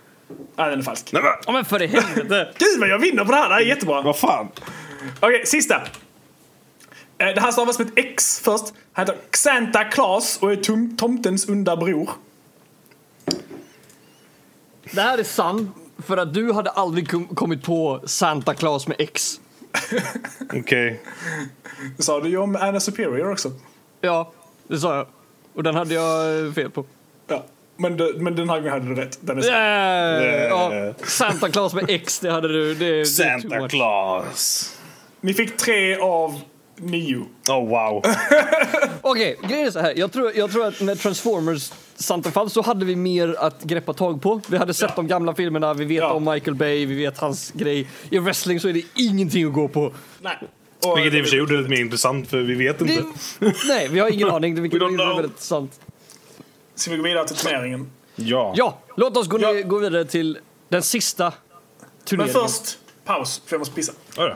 Nej, 0.57 0.71
den 0.71 0.79
är 0.79 0.83
falsk. 0.83 1.13
Nej 1.13 1.23
men, 1.23 1.33
Ja 1.47 1.53
men 1.53 1.65
för 1.65 1.83
i 1.83 1.87
helvete. 1.87 2.53
Gud 2.59 2.81
vad 2.81 2.89
jag 2.89 2.99
vinner 2.99 3.25
på 3.25 3.31
det 3.33 3.37
här, 3.39 3.49
det 3.49 3.55
här 3.55 3.61
är 3.63 3.67
jättebra. 3.67 4.03
vad 4.03 4.19
fan? 4.19 4.49
Okej, 5.21 5.47
sista. 5.47 5.75
Eh, 7.19 7.27
Det 7.35 7.41
här 7.41 7.53
stavas 7.53 7.79
med 7.79 7.89
ett 7.89 7.93
X 7.97 8.41
först. 8.45 8.65
Han 8.93 9.07
heter 9.07 9.21
Xanta 9.31 9.85
Claus 9.85 10.39
och 10.43 10.53
är 10.53 10.57
tom 10.57 10.97
tomtens 10.97 11.49
onda 11.49 11.77
bror. 11.77 12.11
Det 14.93 15.01
här 15.01 15.19
är 15.19 15.23
sant. 15.25 15.77
För 16.07 16.17
att 16.17 16.35
du 16.35 16.53
hade 16.53 16.71
aldrig 16.71 17.11
kom- 17.11 17.27
kommit 17.29 17.63
på 17.65 18.01
Santa 18.05 18.55
Claus 18.55 18.87
med 18.89 18.97
X. 19.01 19.41
Okej. 20.55 21.01
Det 21.97 22.03
sa 22.03 22.21
du 22.21 22.29
ju 22.29 22.37
om 22.39 22.57
Anna 22.57 22.81
Superior 22.81 23.33
också. 23.33 23.53
Ja, 24.01 24.33
det 24.69 24.79
sa 24.79 24.97
jag. 24.97 25.07
Och 25.61 25.64
den 25.64 25.75
hade 25.75 25.94
jag 25.94 26.46
eh, 26.46 26.53
fel 26.53 26.70
på. 26.70 26.85
Ja. 27.29 27.44
Men, 27.77 27.96
det, 27.96 28.12
men 28.16 28.37
den 28.37 28.51
här 28.51 28.57
gången 28.57 28.73
hade 28.73 28.94
du 28.94 28.94
rätt. 28.94 29.18
Den 29.20 29.38
är 29.38 29.42
sann. 29.42 29.53
Yeah. 29.53 30.49
Ja, 30.49 30.94
Santa 31.07 31.49
Claus 31.49 31.75
med 31.75 31.85
X, 31.88 32.18
det 32.20 32.31
hade 32.31 32.49
du. 32.49 32.75
Det, 32.75 32.99
det 32.99 33.07
Santa 33.07 33.61
much. 33.61 33.70
Claus. 33.70 34.77
Ni 35.20 35.35
fick 35.35 35.57
tre 35.57 35.96
av 35.96 36.40
nio. 36.77 37.27
Oh 37.49 37.68
wow. 37.68 38.03
Okej, 39.01 39.38
grejen 39.49 39.66
är 39.66 39.70
så 39.70 39.81
här. 39.81 39.94
Jag 39.96 40.12
tror, 40.12 40.33
jag 40.37 40.53
tror 40.53 40.66
att 40.66 40.81
när 40.81 40.94
Transformers 40.94 41.73
Santa 41.94 42.31
fanns 42.31 42.53
så 42.53 42.62
hade 42.62 42.85
vi 42.85 42.96
mer 42.96 43.37
att 43.38 43.62
greppa 43.62 43.92
tag 43.92 44.23
på. 44.23 44.40
Vi 44.49 44.57
hade 44.57 44.75
sett 44.75 44.88
Ja. 44.90 44.96
de 44.96 45.07
gamla 45.07 45.35
filmerna, 45.35 45.75
vi 45.75 45.85
vet 45.85 45.96
Ja. 45.99 46.12
om 46.12 46.25
Michael 46.25 46.55
Bay, 46.55 46.87
vi 46.87 46.94
vet 46.94 47.18
hans 47.18 47.51
grej. 47.51 47.87
I 48.11 48.18
wrestling 48.18 48.61
så 48.61 48.68
är 48.68 48.73
det 48.73 48.83
ingenting 48.94 49.46
att 49.46 49.53
gå 49.53 49.68
på. 49.68 49.92
Nej. 50.20 50.38
Och, 50.87 50.99
Vilket 50.99 51.14
i 51.14 51.21
och 51.21 51.25
för 51.25 51.31
sig 51.31 51.38
gjorde 51.38 51.53
det 51.53 51.59
lite 51.59 51.71
mer 51.71 51.81
intressant, 51.81 52.29
för 52.31 52.38
vi 52.43 52.55
vet 52.55 52.81
inte. 52.81 53.05
Det, 53.38 53.53
nej, 53.69 53.88
vi 53.88 53.99
har 53.99 54.09
ingen 54.11 54.29
aning. 54.31 54.62
Vilket 54.62 54.81
We 54.83 54.85
don't 54.87 54.93
är 54.95 55.05
know. 55.07 55.16
väldigt 55.16 55.40
sant. 55.40 55.81
Ska 56.75 56.90
vi 56.90 56.97
gå 56.97 57.03
vidare 57.03 57.27
till 57.29 57.37
turneringen? 57.37 57.90
Ja. 58.16 58.53
Ja, 58.57 58.79
låt 58.97 59.16
oss 59.16 59.29
gå, 59.29 59.40
Ja. 59.40 59.53
gå 59.62 59.79
vidare 59.79 60.05
till 60.05 60.38
den 60.69 60.83
sista 60.83 61.25
Men 61.81 61.88
turneringen. 62.05 62.35
först, 62.49 62.79
paus, 63.05 63.43
för 63.47 63.55
jag 63.55 63.59
måste 63.59 63.75
pissa. 63.75 63.93
Ja, 64.16 64.29
ja. 64.29 64.35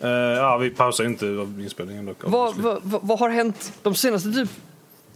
Eh, 0.00 0.10
ja, 0.12 0.56
vi 0.56 0.70
pausar 0.70 1.04
inte 1.04 1.26
av 1.26 1.60
inspelningen 1.60 2.06
dock. 2.06 2.16
Vad, 2.20 2.54
vad, 2.56 2.80
vad, 2.82 3.18
har 3.18 3.30
hänt 3.30 3.72
de 3.82 3.94
senaste 3.94 4.32
typ 4.32 4.50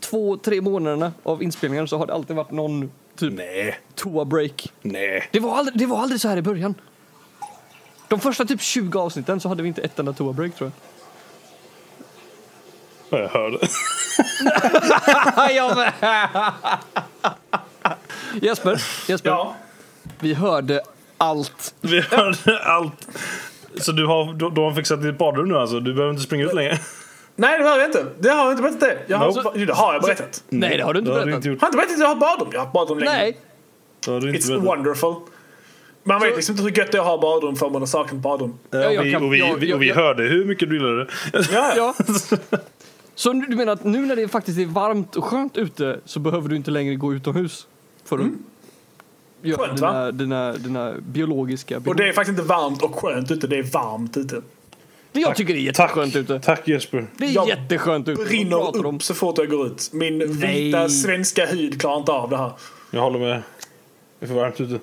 två, 0.00 0.36
tre 0.36 0.60
månaderna 0.60 1.12
av 1.22 1.42
inspelningar 1.42 1.86
så 1.86 1.98
har 1.98 2.06
det 2.06 2.14
alltid 2.14 2.36
varit 2.36 2.50
någon 2.50 2.90
typ 3.18 3.32
Nej, 3.32 3.78
toa-break. 3.94 4.72
nej. 4.82 5.28
Det 5.32 5.40
var, 5.40 5.56
aldrig, 5.56 5.78
det 5.78 5.86
var 5.86 5.98
aldrig 5.98 6.20
så 6.20 6.28
här 6.28 6.36
i 6.36 6.42
början. 6.42 6.74
De 8.10 8.20
första 8.20 8.44
typ 8.44 8.60
20 8.60 8.98
avsnitten 8.98 9.40
så 9.40 9.48
hade 9.48 9.62
vi 9.62 9.68
inte 9.68 9.82
ett 9.82 9.98
enda 9.98 10.12
toa-break 10.12 10.50
tror 10.54 10.70
jag. 13.10 13.20
Ja, 13.20 13.22
Jag 13.22 13.28
hörde. 13.28 13.58
jag 15.54 15.76
med. 15.76 15.92
Jesper, 18.42 18.82
Jesper 19.08 19.30
Ja. 19.30 19.54
vi 20.20 20.34
hörde 20.34 20.80
allt. 21.18 21.74
Vi 21.80 22.00
hörde 22.00 22.58
allt. 22.64 23.08
Så 23.80 23.92
du 23.92 24.06
har, 24.06 24.32
du, 24.32 24.50
du 24.50 24.60
har 24.60 24.74
fixat 24.74 25.02
ditt 25.02 25.18
badrum 25.18 25.48
nu 25.48 25.58
alltså? 25.58 25.80
Du 25.80 25.94
behöver 25.94 26.10
inte 26.10 26.22
springa 26.22 26.44
ut 26.44 26.54
längre? 26.54 26.78
Nej, 27.36 27.58
det 27.58 27.64
har 27.64 27.78
jag 27.78 27.88
inte. 27.88 28.06
Det 28.18 28.28
har 28.28 28.36
jag 28.44 28.50
inte 28.52 28.62
berättat 28.62 28.80
det. 28.80 28.98
Jag 29.06 29.18
har, 29.18 29.26
Nope. 29.26 29.50
Jo, 29.54 29.66
det 29.66 29.72
har 29.74 29.92
jag 29.92 30.02
berättat. 30.02 30.42
Nej, 30.48 30.76
det 30.76 30.82
har 30.82 30.92
du 30.94 30.98
inte 30.98 31.10
det 31.10 31.14
har 31.18 31.20
du 31.20 31.26
berättat. 31.26 31.36
inte 31.38 31.48
gjort. 31.48 31.60
Har 31.60 31.66
jag 31.66 31.68
inte 31.68 31.76
berättat 31.76 31.94
att 31.94 32.00
jag 32.00 32.08
har 32.08 32.36
badrum? 32.36 32.48
Jag 32.52 32.60
har 32.60 32.72
badrum 32.72 32.98
länge. 32.98 33.10
Nej, 33.12 33.38
Det 34.04 34.10
har 34.10 34.20
du 34.20 34.26
inte 34.28 34.40
It's 34.40 34.48
berättat. 34.48 34.66
wonderful. 34.66 35.14
Man 36.02 36.20
vet 36.20 36.36
liksom 36.36 36.52
inte 36.52 36.62
hur 36.62 36.70
gött 36.70 36.92
det 36.92 36.98
är 36.98 37.00
att 37.02 37.06
ha 37.06 37.20
badrum 37.20 37.56
för 37.56 37.70
man 37.70 37.82
har 37.82 37.86
saknat 37.86 38.22
badrum. 38.22 38.54
Ja, 38.70 38.78
jag 38.92 39.02
vi, 39.02 39.12
kan- 39.12 39.22
och 39.24 39.34
vi, 39.34 39.38
jag- 39.38 39.56
vi, 39.56 39.72
och 39.74 39.82
vi 39.82 39.88
jag- 39.88 39.94
hörde 39.94 40.22
hur 40.22 40.44
mycket 40.44 40.68
du 40.68 40.74
gillade 40.76 41.04
det. 41.04 41.08
Ja, 41.52 41.72
ja. 41.76 41.94
Så 43.14 43.32
nu- 43.32 43.46
du 43.48 43.56
menar 43.56 43.72
att 43.72 43.84
nu 43.84 43.98
när 44.06 44.16
det 44.16 44.28
faktiskt 44.28 44.58
är 44.58 44.66
varmt 44.66 45.16
och 45.16 45.24
skönt 45.24 45.56
ute 45.56 46.00
så 46.04 46.20
behöver 46.20 46.48
du 46.48 46.56
inte 46.56 46.70
längre 46.70 46.94
gå 46.94 47.14
utomhus 47.14 47.66
för 48.04 48.18
att 48.18 48.26
göra 49.42 49.66
Skönt, 49.66 49.80
va? 49.80 50.10
dina, 50.12 50.12
dina, 50.12 50.52
dina 50.52 50.94
biologiska 51.08 51.80
behov? 51.80 51.88
Och 51.88 51.96
det 51.96 52.08
är 52.08 52.12
faktiskt 52.12 52.38
inte 52.38 52.48
varmt 52.48 52.82
och 52.82 52.94
skönt 52.94 53.30
ute, 53.30 53.46
det 53.46 53.58
är 53.58 53.62
varmt 53.62 54.16
ute. 54.16 54.42
Det 55.12 55.20
jag 55.20 55.36
tycker 55.36 55.54
det 55.54 55.68
är 55.68 55.72
Tack. 55.72 55.88
jätteskönt 55.90 56.16
ute. 56.16 56.40
Tack 56.40 56.68
Jesper. 56.68 57.06
Det 57.16 57.24
är 57.26 57.30
Jag 57.30 57.48
jätteskönt 57.48 58.08
ute. 58.08 58.10
Vad 58.10 58.26
pratar 58.26 58.30
Brinner 58.30 58.72
du 58.82 58.88
om? 58.88 58.96
upp 58.96 59.02
så 59.02 59.14
fort 59.14 59.38
jag 59.38 59.48
går 59.50 59.66
ut. 59.66 59.90
Min 59.92 60.18
Nej. 60.18 60.26
vita 60.64 60.88
svenska 60.88 61.46
hud 61.46 61.80
klarar 61.80 61.98
inte 61.98 62.12
av 62.12 62.30
det 62.30 62.36
här. 62.36 62.52
Jag 62.90 63.00
håller 63.00 63.18
med. 63.18 63.42
Det 64.18 64.26
är 64.26 64.28
för 64.28 64.34
varmt 64.34 64.60
ute. 64.60 64.78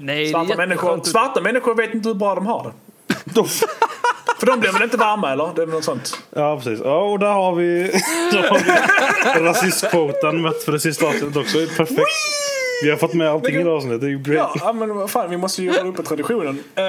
Nej, 0.00 0.30
Svarta 0.30 0.56
människor, 0.56 1.00
svarta 1.04 1.40
människor 1.40 1.74
vet 1.74 1.94
inte 1.94 2.08
hur 2.08 2.14
bra 2.14 2.34
de 2.34 2.46
har 2.46 2.64
det. 2.64 3.44
För 4.38 4.46
de 4.46 4.60
blir 4.60 4.72
väl 4.72 4.82
inte 4.82 4.96
varma 4.96 5.32
eller? 5.32 5.50
Det 5.56 5.62
är 5.62 5.66
något 5.66 5.84
sånt. 5.84 6.18
Ja, 6.30 6.56
precis. 6.56 6.80
Ja, 6.84 7.00
och 7.00 7.18
där 7.18 7.32
har 7.32 7.54
vi, 7.54 7.82
där 8.32 8.48
har 8.48 8.58
vi 8.58 9.40
rasistkvoten 9.46 10.42
mött 10.42 10.62
för 10.62 10.72
det 10.72 10.80
sista 10.80 11.06
avsnittet 11.06 11.36
också. 11.36 11.58
Perfekt. 11.76 12.00
Vi 12.82 12.90
har 12.90 12.96
fått 12.96 13.14
med 13.14 13.28
allting 13.28 13.56
i 13.56 13.62
det 13.62 13.70
avsnittet. 13.70 14.00
Det 14.00 14.06
är 14.06 14.10
ju 14.10 14.18
great. 14.18 14.56
Ja, 14.60 14.72
men 14.72 14.94
vad 14.94 15.10
fan, 15.10 15.30
vi 15.30 15.36
måste 15.36 15.62
ju 15.62 15.70
hålla 15.70 15.88
uppe 15.88 16.02
traditionen. 16.02 16.64
Eh, 16.74 16.84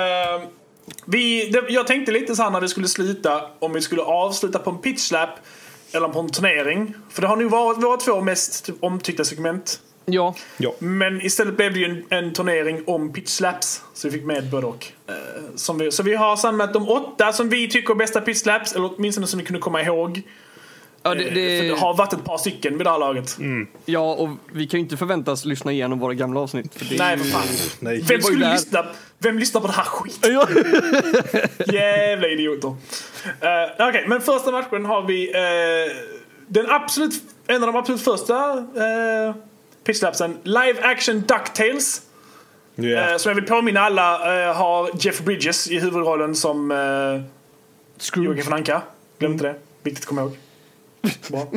vi, 1.06 1.50
det, 1.50 1.64
jag 1.70 1.88
tänkte 1.88 2.12
lite 2.12 2.36
så 2.36 2.44
här 2.44 2.50
när 2.50 2.62
vi 2.62 2.68
skulle 2.68 2.88
sluta, 2.88 3.42
om 3.60 3.74
vi 3.74 3.82
skulle 3.82 4.02
avsluta 4.02 4.60
på 4.60 4.70
en 4.70 4.78
pitch 4.78 5.02
slap 5.02 5.30
eller 5.92 6.08
på 6.08 6.20
en 6.20 6.30
turnering. 6.30 6.94
För 7.10 7.22
det 7.22 7.28
har 7.28 7.36
nog 7.36 7.52
varit 7.52 7.84
våra 7.84 7.98
två 7.98 8.22
mest 8.22 8.70
omtyckta 8.80 9.24
segment. 9.24 9.80
Ja, 10.06 10.36
Ja. 10.58 10.74
Men 10.80 11.22
istället 11.22 11.58
blev 11.58 11.74
det 11.74 11.80
ju 11.80 11.86
en, 11.86 12.04
en 12.10 12.34
turnering 12.34 12.84
om 12.88 13.14
pitch 13.14 13.30
slaps. 13.30 13.82
Så 13.94 14.08
vi 14.08 14.12
fick 14.12 14.26
med 14.26 14.50
både 14.50 14.68
och. 14.68 14.88
Som 15.56 15.78
vi, 15.78 15.92
så 15.92 16.04
vi 16.04 16.16
har 16.16 16.36
samlat 16.36 16.74
de 16.74 16.90
åtta 16.90 17.34
som 17.34 17.50
vi 17.50 17.70
tycker 17.70 17.94
är 17.94 17.96
bästa 17.98 18.22
pitch 18.22 18.40
slaps, 18.40 18.74
eller 18.76 18.92
åtminstone 18.98 19.28
som 19.28 19.40
vi 19.40 19.46
kunde 19.46 19.60
komma 19.60 19.82
ihåg. 19.82 20.22
ja, 21.04 21.14
det, 21.14 21.24
Eh, 21.28 21.34
det, 21.34 21.60
För 21.60 21.68
det 21.68 21.80
har 21.82 21.94
varit 21.98 22.14
ett 22.14 22.24
par 22.24 22.38
stycken 22.38 22.78
vid 22.78 22.86
det 22.86 22.90
här 22.92 23.00
laget. 23.00 23.38
ja, 23.86 24.14
och 24.14 24.30
vi 24.52 24.68
kan 24.68 24.80
ju 24.80 24.84
inte 24.84 24.98
förväntas 24.98 25.46
lyssna 25.46 25.72
igenom 25.72 26.00
våra 26.00 26.14
gamla 26.14 26.40
avsnitt. 26.40 26.76
För 26.76 26.86
det 26.86 26.96
är 26.96 27.00
Nej, 27.00 27.18
för 27.18 27.26
fan. 27.26 27.48
Nej. 27.80 28.02
Vem 28.08 28.22
skulle 28.22 28.46
där. 28.46 28.54
lyssna? 28.54 28.86
Vem 29.20 29.40
lyssnar 29.40 29.62
på 29.62 29.68
det 29.68 29.74
här 29.74 29.84
skiten? 29.84 30.34
Ja. 30.34 30.48
Jävla 31.74 32.28
idioter. 32.28 32.68
Uh, 32.68 32.76
Okej, 33.90 34.06
men 34.08 34.22
första 34.22 34.52
matchen 34.52 34.86
har 34.86 35.02
vi 35.08 35.30
eh, 35.36 35.96
den 36.48 36.70
absolut, 36.70 37.14
en 37.48 37.64
av 37.64 37.68
de 37.68 37.76
absolut 37.76 38.02
första 38.02 38.54
uh, 38.58 39.36
pitchlapsen. 39.84 40.38
Live 40.44 40.82
action 40.82 41.22
DuckTales. 41.22 42.02
Yeah. 42.76 43.12
Eh, 43.12 43.18
som 43.18 43.30
jag 43.30 43.36
vill 43.36 43.46
påminna 43.46 43.80
alla 43.80 44.44
eh, 44.48 44.56
har 44.56 44.90
Jeff 45.00 45.22
Bridges 45.22 45.68
i 45.68 45.80
huvudrollen 45.80 46.36
som 46.36 46.72
uh, 46.72 47.22
Joakim 48.16 48.44
von 48.46 48.54
Anka. 48.54 48.82
Glöm 49.20 49.32
inte 49.32 49.44
det. 49.44 49.56
Viktigt 49.84 50.04
att 50.04 50.08
komma 50.08 50.22
ihåg. 50.22 50.38
Bra. 51.30 51.48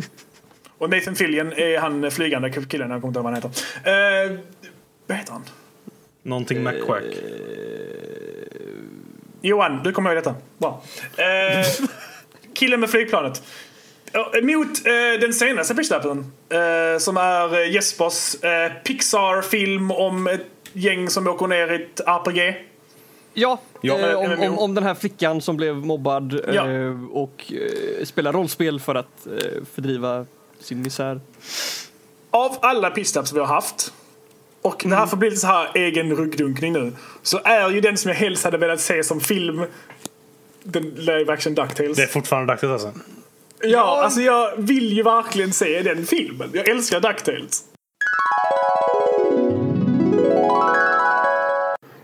Och 0.78 0.90
Nathan 0.90 1.16
Fillion 1.16 1.52
är 1.52 1.78
han 1.78 2.10
flygande 2.10 2.50
killen, 2.50 2.90
jag 2.90 3.00
kommer 3.00 3.08
inte 3.08 3.18
ihåg 3.18 3.24
vad 3.24 3.32
han 3.32 3.42
heter. 3.42 4.30
Uh, 4.30 4.38
vad 5.06 5.18
heter 5.18 5.32
han? 5.32 5.44
Någonting 6.22 6.62
McQuack. 6.62 7.04
Johan, 9.40 9.82
du 9.82 9.92
kommer 9.92 10.10
ihåg 10.10 10.16
detta. 10.16 10.34
Bra. 10.58 10.82
Eh, 11.16 11.66
killen 12.54 12.80
med 12.80 12.90
flygplanet. 12.90 13.42
Ja, 14.14 14.32
Mot 14.42 14.86
eh, 14.86 15.20
den 15.20 15.32
senaste 15.34 15.74
pitchlappen. 15.74 16.18
Eh, 16.48 16.98
som 16.98 17.16
är 17.16 17.60
eh, 17.62 17.72
Jespers 17.72 18.34
eh, 18.44 18.72
Pixar-film 18.84 19.90
om 19.90 20.26
ett 20.26 20.46
gäng 20.72 21.10
som 21.10 21.26
åker 21.26 21.46
ner 21.46 21.72
i 21.72 21.74
ett 21.82 22.00
RPG. 22.06 22.56
Ja, 23.34 23.60
Ja. 23.80 23.98
eh, 23.98 24.14
om, 24.18 24.32
om, 24.42 24.58
om 24.58 24.74
den 24.74 24.84
här 24.84 24.94
flickan 24.94 25.40
som 25.40 25.56
blev 25.56 25.74
mobbad 25.76 26.40
Ja. 26.52 26.70
eh, 26.70 27.04
och 27.12 27.52
eh, 27.52 28.04
spelar 28.04 28.32
rollspel 28.32 28.80
för 28.80 28.94
att 28.94 29.26
fördriva 29.74 30.26
sin 30.60 30.82
misär. 30.82 31.20
Av 32.30 32.56
alla 32.62 32.90
pitchlaps 32.90 33.32
vi 33.32 33.38
har 33.38 33.46
haft 33.46 33.92
och 34.62 34.82
det 34.86 34.96
här 34.96 35.06
får 35.06 35.16
bli 35.16 35.28
lite 35.30 35.40
så 35.40 35.46
här 35.46 35.70
egen 35.74 36.16
ruggdunkning 36.16 36.72
nu. 36.72 36.92
Så 37.22 37.40
är 37.44 37.70
ju 37.70 37.80
den 37.80 37.96
som 37.98 38.08
jag 38.08 38.16
helst 38.18 38.44
hade 38.44 38.58
velat 38.58 38.80
se 38.80 39.04
som 39.04 39.20
film 39.20 39.64
den 40.62 40.82
live 40.82 41.32
action 41.32 41.54
DuckTales. 41.54 41.96
Det 41.96 42.02
är 42.02 42.06
fortfarande 42.06 42.52
dags 42.52 42.64
alltså. 42.64 42.92
Ja, 43.66 44.02
alltså 44.02 44.20
jag 44.20 44.56
vill 44.56 44.92
ju 44.92 45.02
verkligen 45.02 45.52
se 45.52 45.82
den 45.82 46.06
filmen. 46.06 46.50
Jag 46.52 46.68
älskar 46.68 47.00
DuckTales. 47.00 47.64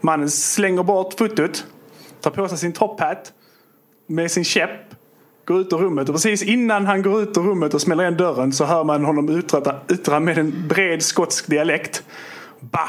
Mannen 0.00 0.30
slänger 0.30 0.82
bort 0.82 1.14
fotot, 1.18 1.64
tar 2.20 2.30
på 2.30 2.48
sig 2.48 2.58
sin 2.58 2.72
top 2.72 3.00
hat 3.00 3.32
med 4.06 4.30
sin 4.30 4.44
käpp, 4.44 4.94
går 5.44 5.60
ut 5.60 5.72
ur 5.72 5.76
rummet 5.76 6.08
och 6.08 6.14
precis 6.14 6.42
innan 6.42 6.86
han 6.86 7.02
går 7.02 7.22
ut 7.22 7.36
ur 7.36 7.42
rummet 7.42 7.74
och 7.74 7.80
smäller 7.80 8.02
igen 8.02 8.16
dörren 8.16 8.52
så 8.52 8.64
hör 8.64 8.84
man 8.84 9.04
honom 9.04 9.38
yttra, 9.38 9.80
yttra 9.92 10.20
med 10.20 10.38
en 10.38 10.68
bred 10.68 11.02
skotsk 11.02 11.46
dialekt. 11.46 12.04
Ba! 12.60 12.88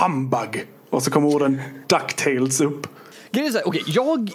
Humbug! 0.00 0.66
Och 0.90 1.02
så 1.02 1.10
kommer 1.10 1.28
orden 1.28 1.60
DuckTales 1.86 2.60
upp. 2.60 2.86
Grejen 3.34 3.46
är 3.48 3.50
så 3.52 3.58
här, 3.58 3.68
okej, 3.68 3.82
jag 3.86 4.30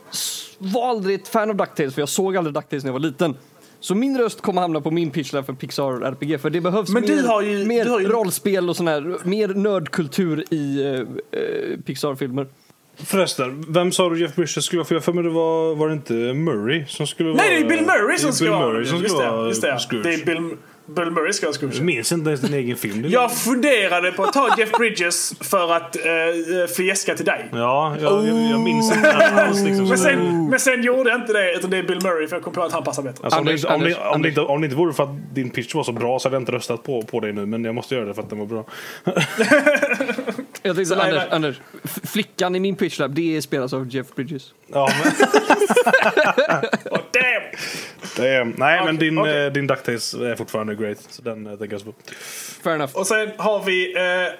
var 0.57 0.89
aldrig 0.89 1.21
ett 1.21 1.27
fan 1.27 1.49
av 1.49 1.55
DuckTales 1.55 1.93
för 1.93 2.01
jag 2.01 2.09
såg 2.09 2.37
aldrig 2.37 2.53
DuckTales 2.53 2.83
när 2.83 2.89
jag 2.89 2.93
var 2.93 2.99
liten. 2.99 3.37
Så 3.79 3.95
min 3.95 4.17
röst 4.17 4.41
kommer 4.41 4.61
hamna 4.61 4.81
på 4.81 4.91
min 4.91 5.11
pitch 5.11 5.31
för 5.31 5.53
Pixar 5.53 6.01
RPG 6.01 6.37
för 6.41 6.49
det 6.49 6.61
behövs 6.61 6.89
Men 6.89 7.03
du 7.03 7.15
mer, 7.15 7.23
har 7.23 7.41
ju- 7.41 7.65
mer 7.65 7.83
du 7.85 7.89
har 7.89 7.99
ju- 7.99 8.07
rollspel 8.07 8.69
och 8.69 8.75
sån 8.75 8.87
här, 8.87 9.17
mer 9.23 9.47
nördkultur 9.47 10.43
i 10.53 10.81
eh, 10.85 10.91
eh, 10.93 11.79
Pixar-filmer. 11.85 12.47
Förresten, 13.03 13.65
vem 13.67 13.91
sa 13.91 14.09
du 14.09 14.21
Jeff 14.21 14.35
Bridges 14.35 14.65
skulle 14.65 14.77
vara? 14.79 14.87
För 14.87 14.95
jag 14.95 15.03
för 15.03 15.13
mig 15.13 15.23
det 15.23 15.29
var, 15.29 15.75
var 15.75 15.87
det 15.87 15.93
inte 15.93 16.13
Murray 16.13 16.85
som 16.87 17.07
skulle 17.07 17.29
vara... 17.29 17.37
Nej, 17.37 17.49
det 17.59 17.65
är 17.65 17.69
Bill 17.77 17.85
Murray 17.85 18.17
som 18.17 18.29
Det 18.29 18.35
ska 18.35 18.45
Bill 18.45 18.51
vara 18.53 18.67
Murray 18.67 18.85
som 18.85 18.97
just 19.01 19.15
ska 19.15 19.23
det, 19.25 19.31
vara 19.31 19.47
just 19.47 19.61
det. 19.61 19.79
Scrooge. 19.79 20.03
det 20.03 20.13
är 20.13 20.25
Bill, 20.25 20.57
Bill 20.95 21.11
Murray 21.11 21.33
ska. 21.33 21.53
Jag 21.61 21.81
minns 21.81 22.11
inte 22.11 22.29
ens 22.29 22.41
din 22.41 22.53
egen 22.53 22.77
film. 22.77 23.01
Det- 23.01 23.07
Jag 23.07 23.37
funderade 23.37 24.11
på 24.11 24.23
att 24.23 24.33
ta 24.33 24.55
Jeff 24.57 24.71
Bridges 24.71 25.33
för 25.41 25.73
att 25.73 25.95
uh, 25.95 26.67
fjäska 26.75 27.15
till 27.15 27.25
dig. 27.25 27.49
Ja, 27.51 27.95
jag, 28.01 28.27
jag, 28.27 28.51
jag 28.51 28.59
minns 28.59 28.95
inte 28.95 29.11
alls 29.13 29.63
liksom. 29.63 29.87
Men 29.89 29.97
sen, 29.97 30.49
men 30.49 30.59
sen 30.59 30.83
gjorde 30.83 31.09
jag 31.09 31.19
inte 31.21 31.33
det, 31.33 31.53
utan 31.55 31.69
det 31.69 31.77
är 31.77 31.83
Bill 31.83 31.99
Murray 32.03 32.27
för 32.27 32.35
jag 32.35 32.43
kom 32.43 32.53
på 32.53 32.63
att 32.63 32.71
han 32.73 32.83
passar 32.83 33.03
bättre. 33.03 33.23
Alltså, 33.23 33.39
om, 33.39 33.45
det, 33.45 33.51
Anders, 33.51 33.63
inte- 33.63 33.73
om, 33.73 33.81
det, 33.81 33.85
Anders, 33.85 33.97
om, 33.97 34.03
det 34.03 34.15
Anders. 34.15 34.29
inte, 34.29 34.41
om 34.41 34.61
det 34.61 34.65
inte 34.65 34.77
vore 34.77 34.93
för 34.93 35.03
att 35.03 35.35
din 35.35 35.49
pitch 35.49 35.75
var 35.75 35.83
så 35.83 35.91
bra 35.91 36.19
så 36.19 36.27
hade 36.27 36.35
jag 36.35 36.41
inte 36.41 36.51
röstat 36.51 36.83
på, 36.83 37.01
på 37.01 37.19
dig 37.19 37.33
nu. 37.33 37.45
Men 37.45 37.63
jag 37.65 37.75
måste 37.75 37.95
göra 37.95 38.05
det 38.05 38.13
för 38.13 38.21
att 38.21 38.29
den 38.29 38.39
var 38.39 38.45
bra. 38.45 38.65
Jag 40.61 40.75
tänkte, 40.75 40.95
Anders, 40.95 41.15
nej. 41.17 41.27
Anders, 41.31 41.55
flickan 42.03 42.55
i 42.55 42.59
min 42.59 42.75
pitch 42.75 42.99
lab, 42.99 43.13
det 43.15 43.41
spelas 43.41 43.73
av 43.73 43.87
Jeff 43.95 44.07
Bridges. 44.15 44.43
Ja, 44.73 44.89
men, 45.03 45.11
Oh, 46.91 46.99
damn! 47.13 47.43
Det 48.15 48.27
är, 48.29 48.45
nej, 48.45 48.55
men 48.85 48.95
Okej, 48.95 48.97
din, 48.97 49.17
okej. 49.17 49.45
eh, 49.45 49.51
din 49.51 49.67
DuckTales 49.67 50.13
är 50.13 50.35
fortfarande 50.35 50.75
great. 50.75 50.97
Så 51.09 51.21
den 51.21 51.47
eh, 51.47 51.55
tänker 51.55 51.75
jag 51.75 51.85
på. 51.85 51.93
Fair 52.63 52.75
enough. 52.75 52.95
Och 52.97 53.07
sen 53.07 53.31
har 53.37 53.63
vi 53.63 53.95
eh, 53.97 54.33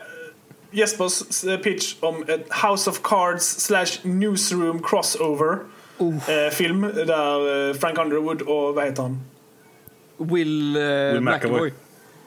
Jespers 0.71 1.43
eh, 1.43 1.57
pitch 1.57 1.95
om 1.99 2.23
ett 2.27 2.47
House 2.63 2.89
of 2.89 2.99
Cards 3.03 3.45
slash 3.45 3.99
Newsroom 4.01 4.83
crossover. 4.83 5.57
Eh, 5.99 6.51
film 6.53 6.81
där 6.81 7.69
eh, 7.69 7.75
Frank 7.75 7.97
Underwood 7.97 8.41
och 8.41 8.75
vad 8.75 8.85
heter 8.85 9.01
han? 9.03 9.21
Will, 10.17 10.75
eh, 10.75 10.81
Will 10.81 11.21
McAvoy. 11.21 11.49
McAvoy. 11.49 11.73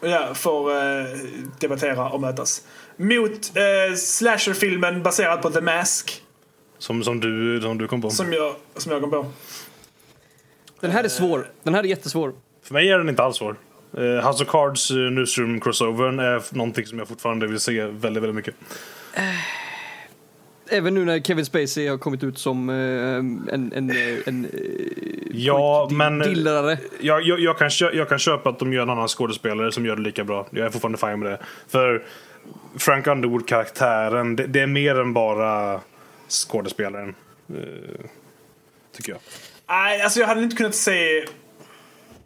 Ja, 0.00 0.34
får 0.34 0.70
eh, 0.70 1.04
debattera 1.60 2.08
och 2.08 2.20
mötas. 2.20 2.62
Mot 2.96 3.56
eh, 3.56 3.96
slasherfilmen 3.96 5.02
baserad 5.02 5.42
på 5.42 5.50
The 5.50 5.60
Mask. 5.60 6.22
Som, 6.78 7.04
som, 7.04 7.20
du, 7.20 7.60
som 7.62 7.78
du 7.78 7.88
kom 7.88 8.02
på. 8.02 8.10
Som 8.10 8.32
jag, 8.32 8.54
som 8.76 8.92
jag 8.92 9.00
kom 9.00 9.10
på. 9.10 9.26
Den 10.82 10.90
här 10.90 11.04
är 11.04 11.08
svår. 11.08 11.46
Den 11.62 11.74
här 11.74 11.82
är 11.82 11.86
jättesvår. 11.88 12.32
För 12.62 12.74
mig 12.74 12.90
är 12.90 12.98
den 12.98 13.08
inte 13.08 13.22
alls 13.22 13.36
svår. 13.36 13.56
Eh, 13.96 14.02
House 14.28 14.44
of 14.44 14.48
Cards 14.50 14.90
uh, 14.90 15.10
Newsroom 15.10 15.60
Crossovern 15.60 16.18
är 16.18 16.42
någonting 16.56 16.86
som 16.86 16.98
jag 16.98 17.08
fortfarande 17.08 17.46
vill 17.46 17.60
se 17.60 17.84
väldigt, 17.86 18.22
väldigt 18.22 18.34
mycket. 18.36 18.54
Även 20.68 20.94
nu 20.94 21.04
när 21.04 21.20
Kevin 21.20 21.44
Spacey 21.46 21.88
har 21.88 21.98
kommit 21.98 22.24
ut 22.24 22.38
som 22.38 22.70
eh, 22.70 22.74
en, 22.76 23.48
en, 23.74 23.90
eh, 23.90 23.96
en, 24.26 24.44
eh, 24.44 24.50
Ja, 25.30 25.88
men- 25.92 26.18
dillare. 26.18 26.78
Jag, 27.00 27.22
jag, 27.22 27.40
jag, 27.40 27.58
kan 27.58 27.70
kö- 27.70 27.92
jag 27.92 28.08
kan 28.08 28.18
köpa 28.18 28.50
att 28.50 28.58
de 28.58 28.72
gör 28.72 28.82
en 28.82 28.90
annan 28.90 29.08
skådespelare 29.08 29.72
som 29.72 29.86
gör 29.86 29.96
det 29.96 30.02
lika 30.02 30.24
bra. 30.24 30.46
Jag 30.50 30.66
är 30.66 30.70
fortfarande 30.70 30.98
fine 30.98 31.18
med 31.20 31.30
det. 31.32 31.38
För 31.68 32.02
Frank 32.78 33.06
Underwood-karaktären, 33.06 34.36
det, 34.36 34.46
det 34.46 34.60
är 34.60 34.66
mer 34.66 35.00
än 35.00 35.12
bara 35.12 35.80
skådespelaren. 36.28 37.14
eh, 37.48 37.54
tycker 38.96 39.12
jag. 39.12 39.20
Nej, 39.72 40.02
alltså 40.02 40.20
jag 40.20 40.26
hade 40.26 40.42
inte 40.42 40.56
kunnat 40.56 40.74
se... 40.74 41.24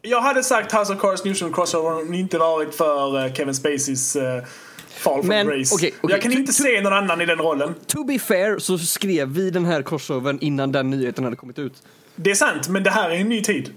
Jag 0.03 0.21
hade 0.21 0.43
sagt 0.45 0.73
House 0.75 0.93
of 0.95 1.01
Cards 1.01 1.25
Newsroom 1.25 1.53
crossover 1.53 1.93
om 2.01 2.11
det 2.13 2.17
inte 2.19 2.39
varit 2.39 2.75
för 2.75 3.25
eh, 3.27 3.33
Kevin 3.33 3.55
Spaceys 3.55 4.17
eh, 4.17 4.45
fall 4.89 5.21
from 5.21 5.29
Men, 5.29 5.47
grace. 5.47 5.75
okej, 5.75 5.95
okej. 6.01 6.15
Jag 6.15 6.23
kan 6.23 6.33
To- 6.33 6.37
inte 6.39 6.53
se 6.53 6.81
någon 6.81 6.93
annan 6.93 7.21
i 7.21 7.27
den 7.27 7.39
rollen. 7.39 7.75
To 7.87 8.05
be 8.05 8.19
fair 8.19 8.59
så 8.59 8.79
skrev 8.79 9.29
vi 9.29 9.51
den 9.51 9.65
här 9.65 9.83
crossovern 9.83 10.39
innan 10.41 10.73
den 10.73 10.91
nyheten 10.91 11.25
hade 11.25 11.37
kommit 11.37 11.59
ut. 11.59 11.73
Det 12.17 12.31
är 12.31 12.35
sant, 12.35 12.69
men 12.69 12.83
det 12.83 12.91
här 12.91 13.11
är 13.11 13.15
en 13.15 13.29
ny 13.29 13.43
tid. 13.43 13.73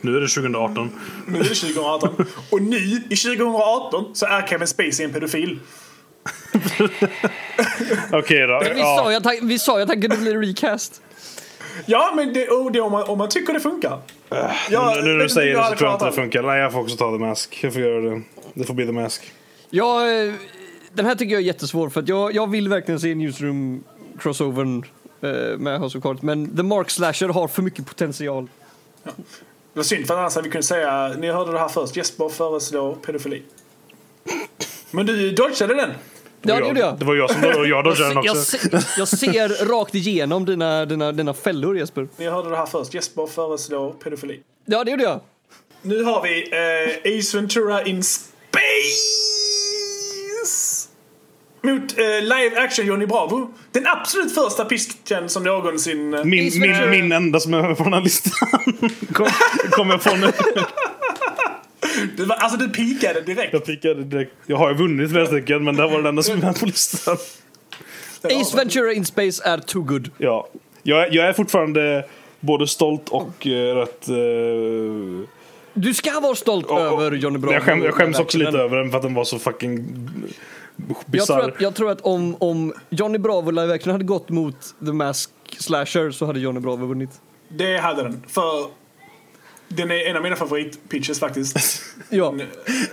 Nu 0.00 0.16
är 0.16 0.20
det 0.20 0.28
2018. 0.28 0.90
Nu 1.26 1.38
är 1.38 1.42
det 1.42 1.48
2018. 1.54 2.26
Och 2.50 2.62
nu, 2.62 2.76
i 3.10 3.16
2018, 3.16 4.14
så 4.14 4.26
är 4.26 4.46
Kevin 4.46 4.66
Spacey 4.68 5.04
en 5.04 5.12
pedofil. 5.12 5.58
Okej 8.12 8.46
då. 8.46 8.62
Vi, 8.74 8.80
sa 8.80 9.12
Ja. 9.12 9.16
att 9.18 9.24
han, 9.24 9.34
vi 9.48 9.58
sa 9.58 9.76
ju 9.78 9.82
att 9.82 9.88
han 9.88 10.00
kunde 10.00 10.16
bli 10.16 10.34
recast. 10.34 11.02
Ja, 11.86 12.12
men 12.16 12.32
det, 12.32 12.48
och 12.48 12.72
det 12.72 12.80
om, 12.80 12.92
man, 12.92 13.02
om 13.02 13.18
man 13.18 13.28
tycker 13.28 13.52
det 13.52 13.60
funkar. 13.60 13.98
Ja, 14.28 14.94
Nu 14.96 15.02
när 15.02 15.18
du 15.22 15.28
säger 15.28 15.56
det 15.56 15.64
så 15.64 15.74
tror 15.76 15.88
jag 15.90 15.94
inte 15.94 16.04
det 16.04 16.12
funkar. 16.12 16.42
Nej, 16.42 16.60
jag 16.60 16.72
får 16.72 16.80
också 16.80 16.96
ta 16.96 17.10
The 17.12 17.18
Mask. 17.18 17.58
Jag 17.62 17.72
får 17.72 17.82
göra 17.82 18.00
det. 18.00 18.22
Det 18.54 18.64
får 18.64 18.74
bli 18.74 18.86
The 18.86 18.92
Mask. 18.92 19.32
Ja, 19.70 20.10
eh, 20.10 20.32
den 20.92 21.06
här 21.06 21.14
tycker 21.14 21.32
jag 21.32 21.42
är 21.42 21.46
jättesvår 21.46 21.88
för 21.88 22.00
att 22.00 22.08
jag, 22.08 22.34
jag 22.34 22.50
vill 22.50 22.68
verkligen 22.68 23.00
se 23.00 23.14
Newsroom 23.14 23.84
crossovern 24.18 24.84
eh, 25.20 25.30
med 25.58 25.80
House 25.80 25.98
of 25.98 26.02
Cards. 26.04 26.22
Men 26.22 26.56
The 26.56 26.62
Mark 26.62 26.90
Slasher 26.90 27.28
har 27.28 27.48
för 27.48 27.62
mycket 27.62 27.86
potential. 27.86 28.48
Det 29.04 29.10
var 29.78 29.82
synd 29.82 30.06
för 30.06 30.18
annars 30.18 30.34
hade 30.34 30.44
vi 30.48 30.52
kunnat 30.52 30.64
säga, 30.64 31.08
ni 31.18 31.30
hörde 31.30 31.52
det 31.52 31.58
här 31.58 31.68
först, 31.68 31.96
Jesper 31.96 32.28
föreslår 32.28 32.94
pedofili. 32.94 33.42
Men 34.90 35.06
du 35.06 35.30
dodgade 35.30 35.74
den. 35.74 35.90
Ja, 36.42 36.54
det 36.60 36.66
gjorde 36.68 36.80
jag. 36.80 36.98
Det 36.98 37.04
var 37.04 37.14
jag 37.14 37.30
som 37.30 37.42
jag 37.68 37.84
dodgade 37.84 38.14
den 38.14 38.24
Jag, 38.24 38.36
också. 38.36 38.58
se, 38.58 38.58
jag 38.98 39.08
ser 39.08 39.64
rakt 39.78 39.94
igenom 39.94 40.44
dina, 40.44 40.84
dina, 40.86 41.12
dina 41.12 41.34
fällor 41.34 41.78
Jesper. 41.78 42.08
Ni 42.16 42.28
hörde 42.28 42.50
det 42.50 42.56
här 42.56 42.66
först, 42.66 42.94
Jesper 42.94 43.26
föreslår 43.26 43.90
pedofili. 43.92 44.40
Ja, 44.64 44.84
det 44.84 44.90
gjorde 44.90 45.02
jag. 45.02 45.20
Nu 45.82 46.02
har 46.04 46.22
vi 46.22 46.42
eh, 46.52 47.18
Ace 47.18 47.36
Ventura 47.36 47.84
in 47.84 48.02
Space! 48.02 48.58
mot 51.64 51.98
eh, 51.98 52.04
live 52.22 52.56
action 52.60 52.86
Johnny 52.86 53.06
Bravo. 53.06 53.54
Den 53.72 53.86
absolut 53.86 54.34
första 54.34 54.64
pitchen 54.64 55.28
som 55.28 55.42
någonsin... 55.44 56.14
eh, 56.14 56.24
Min, 56.24 56.60
min, 56.60 56.90
min 56.90 57.12
enda 57.12 57.40
som 57.40 57.54
är 57.54 57.58
över 57.58 57.74
på 57.74 57.84
den 57.84 57.92
här 57.92 58.00
listan. 58.00 58.48
Kom, 59.12 59.28
kom 59.70 59.90
jag 59.90 60.18
nu. 60.20 60.32
Det 62.16 62.24
var, 62.24 62.36
alltså 62.36 62.58
du 62.58 62.68
pikade 62.68 63.20
direkt. 63.20 63.52
Jag 63.52 63.64
pikade 63.64 64.04
direkt. 64.04 64.32
Jag 64.46 64.56
har 64.56 64.68
ju 64.70 64.74
vunnit 64.76 65.10
flera 65.10 65.26
stycken 65.26 65.64
men 65.64 65.76
det 65.76 65.82
var 65.86 65.96
den 65.96 66.06
enda 66.06 66.22
som 66.22 66.38
med 66.40 66.60
på 66.60 66.66
listan. 66.66 67.16
Ace 68.24 68.56
Ventura 68.56 68.92
in 68.92 69.04
Space 69.04 69.42
är 69.44 69.58
too 69.58 69.82
good. 69.82 70.10
Ja. 70.18 70.48
Jag, 70.82 71.02
är- 71.02 71.14
jag 71.14 71.26
är 71.28 71.32
fortfarande 71.32 72.04
både 72.40 72.66
stolt 72.66 73.08
och 73.08 73.46
uh, 73.46 73.52
rätt... 73.74 74.08
eh, 74.08 74.14
Du 75.74 75.94
ska 75.94 76.20
vara 76.20 76.34
stolt 76.34 76.66
och- 76.66 76.92
och- 76.92 77.02
över 77.02 77.16
Johnny 77.16 77.38
Bravo. 77.38 77.54
jag, 77.54 77.62
skäm, 77.62 77.82
jag 77.82 77.94
skäms 77.94 78.18
också 78.20 78.38
verkligen. 78.38 78.52
lite 78.52 78.64
över 78.64 78.76
den 78.76 78.90
för 78.90 78.96
att 78.96 79.02
den 79.02 79.14
var 79.14 79.24
så 79.24 79.38
fucking 79.38 79.84
Jag 81.12 81.26
tror, 81.26 81.40
att, 81.40 81.60
jag 81.60 81.74
tror 81.74 81.90
att 81.90 82.00
om, 82.00 82.36
om 82.38 82.72
Johnny 82.90 83.18
Bravo 83.18 83.60
action 83.72 83.92
hade 83.92 84.04
gått 84.04 84.28
mot 84.28 84.56
The 84.86 84.92
Mask 84.92 85.30
Slasher 85.58 86.10
så 86.10 86.26
hade 86.26 86.40
Johnny 86.40 86.60
Bravo 86.60 86.86
vunnit. 86.86 87.10
Det 87.48 87.76
hade 87.76 88.02
den. 88.02 88.22
För 88.28 88.66
den 89.76 89.90
är 89.90 90.06
en 90.10 90.16
av 90.16 90.22
mina 90.22 90.36
favoritpitches 90.36 91.20
faktiskt. 91.20 91.82
Ja. 92.08 92.34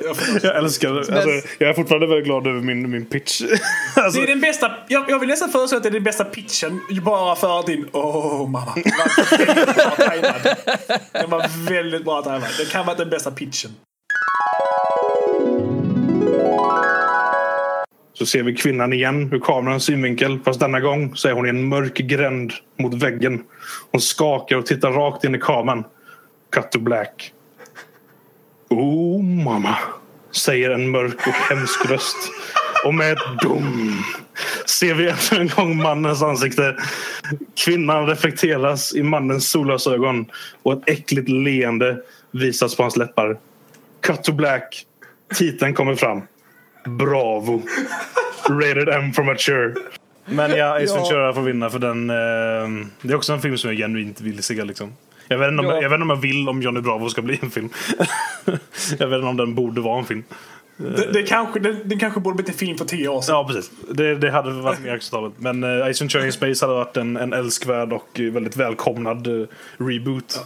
Jag 0.04 0.16
Jag 0.44 0.58
älskar 0.58 0.94
det. 0.94 1.00
Alltså, 1.00 1.50
jag 1.58 1.70
är 1.70 1.74
fortfarande 1.74 2.08
väldigt 2.08 2.26
glad 2.26 2.48
över 2.48 2.62
min, 2.62 2.92
min 2.92 3.06
pitch. 3.06 3.42
alltså, 3.96 4.20
Det 4.20 4.26
är 4.26 4.28
den 4.28 4.42
bästa, 4.42 4.72
jag, 4.88 5.10
jag 5.10 5.20
vill 5.20 5.30
nästan 5.30 5.50
föreslå 5.50 5.78
att 5.78 5.84
det 5.84 5.90
är 5.90 5.94
den 5.94 6.04
bästa 6.04 6.26
pitchen 6.26 6.82
bara 7.04 7.36
för 7.36 7.68
din 7.68 7.88
Åh 7.92 8.50
mamma. 8.50 8.74
Den 8.76 8.94
var 8.98 9.46
väldigt 9.46 9.76
bra 9.76 9.96
tajmad. 9.96 10.56
Den 11.12 11.30
var 11.30 11.70
väldigt 11.70 12.06
bra 12.06 12.22
tajmad. 12.22 12.50
Det 12.60 12.72
kan 12.72 12.86
vara 12.86 12.98
den 12.98 13.10
bästa 13.10 13.32
pitchen. 13.32 13.72
Så 18.14 18.26
ser 18.26 18.44
vi 18.44 18.56
kvinnan 18.56 18.94
igen 18.94 19.34
ur 19.34 19.40
kamerans 19.40 19.84
synvinkel. 19.84 20.40
Fast 20.46 20.60
denna 20.60 20.80
gång 20.80 21.16
så 21.16 21.28
är 21.28 21.34
hon 21.34 21.46
i 21.46 21.50
en 21.50 21.68
mörk 21.68 21.98
gränd 21.98 22.54
mot 22.80 22.94
väggen. 22.94 23.44
Hon 23.92 24.02
skakar 24.02 24.56
och 24.56 24.66
tittar 24.66 24.92
rakt 24.92 25.24
in 25.24 25.36
i 25.36 25.40
kameran. 25.40 25.84
Cut 26.50 26.72
to 26.72 26.80
black. 26.80 27.34
Oh 28.70 29.24
mamma, 29.24 29.78
säger 30.32 30.70
en 30.70 30.92
mörk 30.92 31.28
och 31.28 31.34
hemsk 31.34 31.90
röst. 31.90 32.18
Och 32.86 32.94
med 32.94 33.12
ett 33.12 33.42
dum 33.42 33.94
ser 34.66 34.94
vi 34.94 35.10
ännu 35.10 35.42
en 35.42 35.48
gång 35.48 35.78
mannens 35.78 36.22
ansikte. 36.22 36.76
Kvinnan 37.56 38.08
reflekteras 38.08 38.96
i 38.96 39.04
mannens 39.04 39.50
solglasögon 39.50 40.26
och 40.64 40.74
ett 40.74 40.90
äckligt 40.90 41.30
leende 41.30 42.02
visas 42.32 42.76
på 42.76 42.84
hans 42.84 42.98
läppar. 42.98 43.38
Cut 44.02 44.24
to 44.24 44.32
black. 44.32 44.86
Titeln 45.36 45.74
kommer 45.74 45.96
fram. 45.96 46.22
Bravo. 46.86 47.62
Rated 48.50 48.90
M 48.90 49.14
for 49.14 49.24
mature. 49.24 49.74
Men 50.26 50.52
ja, 50.52 50.76
Ace 50.76 50.86
Ja. 50.86 50.96
Ventura 50.96 51.34
får 51.34 51.42
vinna 51.42 51.70
för 51.70 51.80
den... 51.80 52.10
Eh, 52.10 52.88
det 53.02 53.14
är 53.14 53.16
också 53.16 53.34
en 53.34 53.42
film 53.42 53.58
som 53.58 53.70
jag 53.70 53.78
genuint 53.78 54.22
vill 54.22 54.44
se 54.44 54.64
liksom. 54.64 54.94
Jag 55.32 55.38
vet, 55.38 55.48
inte 55.52 55.60
om, 55.60 55.66
Ja. 55.66 55.82
jag 55.82 55.90
vet 55.90 55.96
inte 55.96 56.04
om 56.04 56.10
jag 56.10 56.16
vill 56.22 56.50
om 56.50 56.62
Johnny 56.62 56.82
Bravo 56.82 57.10
ska 57.10 57.22
bli 57.22 57.40
en 57.42 57.52
film. 57.52 57.70
jag 59.00 59.08
vet 59.08 59.18
inte 59.18 59.28
om 59.28 59.38
den 59.38 59.56
borde 59.56 59.82
vara 59.82 60.00
en 60.00 60.06
film. 60.06 60.24
Det, 60.78 61.12
det 61.14 61.24
kanske, 61.24 61.60
det, 61.60 61.74
det 61.84 61.96
kanske 61.96 62.20
borde 62.20 62.36
blivit 62.36 62.50
en 62.54 62.58
film 62.58 62.78
för 62.78 62.86
tio 62.86 63.08
år 63.08 63.22
sedan. 63.22 63.36
Ja, 63.36 63.48
precis. 63.48 63.72
Det, 63.92 64.16
det 64.16 64.32
hade 64.32 64.52
varit 64.52 64.80
mer 64.80 64.94
acceptabelt. 64.94 65.34
Men 65.38 65.64
uh, 65.64 65.86
Ventura 66.00 66.26
in 66.26 66.32
Space 66.32 66.66
hade 66.66 66.78
varit 66.78 66.98
en, 66.98 67.18
en 67.18 67.34
älskvärd 67.34 67.94
och 67.94 68.10
väldigt 68.20 68.56
välkomnad 68.58 69.28
eh, 69.28 69.48
reboot. 69.78 70.40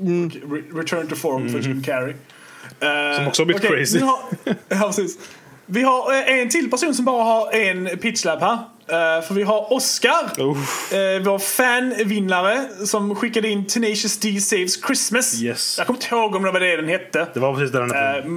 Re- 0.00 0.78
Return 0.78 1.06
to 1.08 1.14
form 1.14 1.48
för 1.48 1.58
Jim 1.58 1.82
Carrey. 1.82 2.10
Eh, 2.10 2.88
Mm. 2.88 3.16
Som 3.16 3.26
också 3.28 3.42
har 3.42 3.46
blivit 3.46 3.64
okej, 3.64 3.76
crazy. 3.78 4.00
Har, 4.00 4.18
ja, 4.68 4.86
precis. 4.86 5.18
Vi 5.66 5.82
har 5.82 6.12
eh, 6.12 6.38
en 6.40 6.48
till 6.48 6.70
person 6.70 6.94
som 6.94 7.04
bara 7.04 7.24
har 7.24 7.52
en 7.54 7.98
pitchlab 7.98 8.40
här. 8.40 8.58
Eh, 8.90 9.22
för 9.22 9.34
vi 9.34 9.42
har 9.42 9.72
Oscar, 9.72 10.24
eh, 10.24 11.22
vår 11.22 11.38
fanvinnare 11.38 12.68
som 12.84 13.14
skickade 13.14 13.48
in 13.48 13.66
Tenacious 13.66 14.18
D 14.18 14.40
Saves 14.40 14.86
Christmas. 14.86 15.42
Yes. 15.42 15.74
Jag 15.78 15.86
kommer 15.86 15.98
inte 15.98 16.14
ihåg 16.14 16.34
om 16.34 16.42
det 16.42 16.50
var 16.50 16.60
det 16.60 16.76
den 16.76 16.88
hette. 16.88 17.26
Det 17.34 17.40
var 17.40 17.54
precis 17.54 17.72
det 17.72 17.78
den 17.78 17.90
hette. 17.90 18.28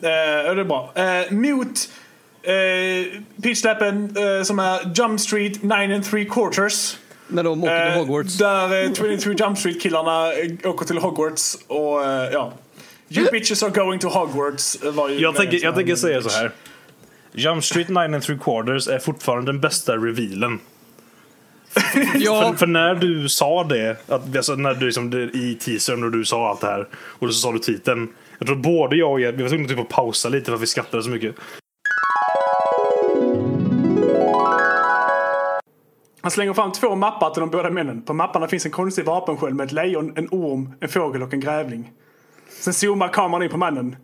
Ja, 0.00 0.54
det 0.54 0.60
är 0.60 0.64
bra. 0.64 0.92
Mot 1.30 1.88
uh, 2.48 3.22
pitchlappen 3.42 4.16
som 4.44 4.58
är 4.58 4.92
Jump 4.94 5.20
Street 5.20 5.62
9 5.62 5.74
and 5.74 6.04
3 6.04 6.24
quarters. 6.24 6.96
När 7.28 7.42
de 7.42 7.64
åker 7.64 7.90
till 7.90 7.98
Hogwarts. 7.98 8.38
Där 8.38 8.84
eh, 8.84 8.92
22 8.92 9.32
Jump 9.32 9.58
Street-killarna 9.58 10.28
åker 10.64 10.86
till 10.86 10.98
Hogwarts 10.98 11.58
och 11.66 12.00
ja. 12.32 12.52
You 13.08 13.30
bitches 13.32 13.62
are 13.62 13.70
going 13.70 14.00
to 14.00 14.08
Hogwarts 14.08 14.78
var 14.82 15.08
ju 15.08 15.18
Jag 15.18 15.36
tänker, 15.36 15.64
jag 15.64 15.74
tänker 15.74 15.96
säga 15.96 16.22
så 16.22 16.28
här. 16.28 16.52
Jump 17.34 17.64
Street 17.64 17.88
9 17.88 17.98
and 17.98 18.22
3 18.22 18.38
quarters 18.38 18.88
är 18.88 18.98
fortfarande 18.98 19.52
den 19.52 19.60
bästa 19.60 19.96
revealen. 19.96 20.58
Ja, 22.14 22.50
För, 22.50 22.58
för 22.58 22.66
när 22.66 22.94
du 22.94 23.28
sa 23.28 23.64
det, 23.64 23.96
att, 24.08 24.36
alltså 24.36 24.54
när 24.54 24.74
du 24.74 24.86
liksom, 24.86 25.10
det- 25.10 25.22
i 25.22 25.54
teasern 25.60 26.04
och 26.04 26.10
du 26.10 26.24
sa 26.24 26.48
allt 26.48 26.60
det 26.60 26.66
här 26.66 26.88
och 26.94 27.28
så 27.34 27.40
sa 27.40 27.52
du 27.52 27.58
titeln. 27.58 28.08
Jag 28.38 28.46
tror 28.46 28.56
både 28.56 28.96
jag 28.96 29.10
och 29.12 29.20
er, 29.20 29.32
vi 29.32 29.42
var 29.42 29.50
tvungna 29.50 29.68
typ 29.68 29.78
att 29.78 29.88
pausa 29.88 30.28
lite 30.28 30.44
för 30.46 30.54
att 30.54 30.60
vi 30.62 30.66
skrattade 30.66 31.02
så 31.02 31.10
mycket. 31.10 31.34
Han 36.20 36.30
slänger 36.30 36.52
fram 36.54 36.72
två 36.72 36.94
mappar 36.96 37.30
till 37.30 37.40
de 37.40 37.50
båda 37.50 37.70
männen. 37.70 38.02
På 38.02 38.14
mapparna 38.14 38.48
finns 38.48 38.64
en 38.66 38.72
konstig 38.72 39.04
vapensköld 39.04 39.56
med 39.56 39.66
ett 39.66 39.72
lejon, 39.72 40.12
en 40.16 40.28
orm, 40.30 40.72
en 40.80 40.88
fågel 40.88 41.22
och 41.22 41.34
en 41.34 41.40
grävling. 41.40 41.90
Sen 42.60 42.74
zoomar 42.74 43.08
kameran 43.08 43.42
in 43.42 43.50
på 43.50 43.56
mannen. 43.56 43.96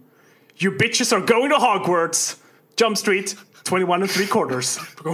You 0.63 0.79
bitches 0.79 1.13
are 1.13 1.21
going 1.21 1.51
to 1.51 1.57
Hogwarts! 1.57 2.37
Jump 2.79 2.97
Street, 2.97 3.35
21 3.69 4.03
and 4.03 4.11
3 4.11 4.27
quarters. 4.27 4.79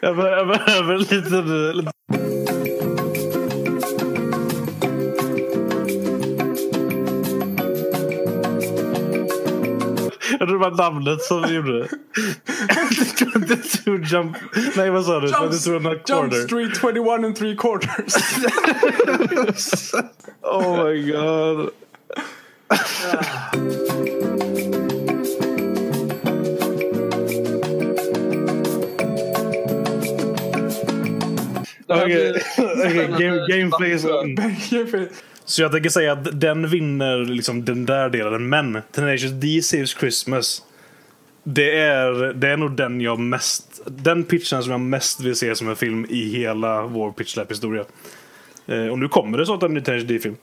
Jag 0.00 0.16
behöver 0.16 0.98
lite, 0.98 1.42
lite... 1.72 2.25
Jag 10.38 10.48
tror 10.48 10.58
det 10.58 10.70
var 10.70 10.70
namnet 10.70 11.22
som 11.22 11.54
gjorde 11.54 11.78
det. 11.80 11.88
22 13.84 13.96
jump... 13.96 14.36
Nej 14.76 14.90
vad 14.90 15.04
sa 15.04 15.20
du? 15.20 15.28
22 15.28 15.76
and 15.76 15.86
a 15.86 15.90
Jump 15.90 16.06
quarter. 16.06 16.46
Street, 16.46 16.76
21 16.80 17.24
and 17.24 17.36
3 17.36 17.56
quarters. 17.56 18.14
Oh 20.42 20.84
my 20.84 21.12
god. 21.12 21.70
Okej, 31.88 32.42
okej, 32.58 33.06
game, 33.18 33.46
gameplay 33.48 33.92
is 33.92 34.04
on. 34.04 34.34
Så 35.46 35.62
jag 35.62 35.72
tänker 35.72 35.90
säga 35.90 36.12
att 36.12 36.40
den 36.40 36.68
vinner 36.68 37.18
liksom 37.18 37.64
den 37.64 37.86
där 37.86 38.10
delen. 38.10 38.48
Men 38.48 38.82
Tenacious 38.92 39.32
D 39.32 39.62
Saves 39.62 39.90
Christmas. 39.90 40.62
Det 41.44 41.78
är, 41.78 42.32
det 42.32 42.48
är 42.48 42.56
nog 42.56 42.76
den 42.76 43.00
jag 43.00 43.18
mest... 43.18 43.80
Den 43.86 44.24
pitchen 44.24 44.62
som 44.62 44.70
jag 44.72 44.80
mest 44.80 45.20
vill 45.20 45.36
se 45.36 45.56
som 45.56 45.68
en 45.68 45.76
film 45.76 46.06
i 46.08 46.28
hela 46.28 46.82
vår 46.82 47.12
pitch 47.12 47.38
historia. 47.48 47.84
Eh, 48.66 48.86
och 48.86 48.98
nu 48.98 49.08
kommer 49.08 49.38
det 49.38 49.46
så 49.46 49.54
att 49.54 49.62
en 49.62 49.74
ny 49.74 49.80
Tenacious 49.80 50.08
D-film. 50.08 50.36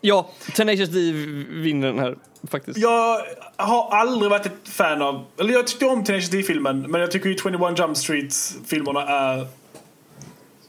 ja, 0.00 0.30
Tenacious 0.54 0.88
D 0.88 1.12
vinner 1.50 1.86
den 1.86 1.98
här 1.98 2.16
faktiskt. 2.50 2.78
Jag 2.78 3.20
har 3.56 3.88
aldrig 3.90 4.30
varit 4.30 4.46
ett 4.46 4.68
fan 4.68 5.02
av, 5.02 5.24
eller 5.38 5.52
jag 5.52 5.66
tyckte 5.66 5.86
om 5.86 6.04
Tenacious 6.04 6.30
D-filmen, 6.30 6.80
men 6.80 7.00
jag 7.00 7.10
tycker 7.10 7.28
ju 7.28 7.36
21 7.36 7.78
Jump 7.78 7.96
Street-filmerna 7.96 9.02
är 9.02 9.46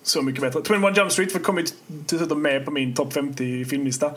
så 0.08 0.22
mycket 0.22 0.42
bättre. 0.42 0.62
21 0.68 0.98
Jump 0.98 1.12
Street 1.12 1.44
kommer 1.44 1.62
ju 1.62 1.68
dessutom 1.88 2.42
med 2.42 2.66
på 2.66 2.72
min 2.72 2.94
topp 2.94 3.14
50 3.14 3.66
filmlista. 3.66 4.06
Eh, 4.06 4.14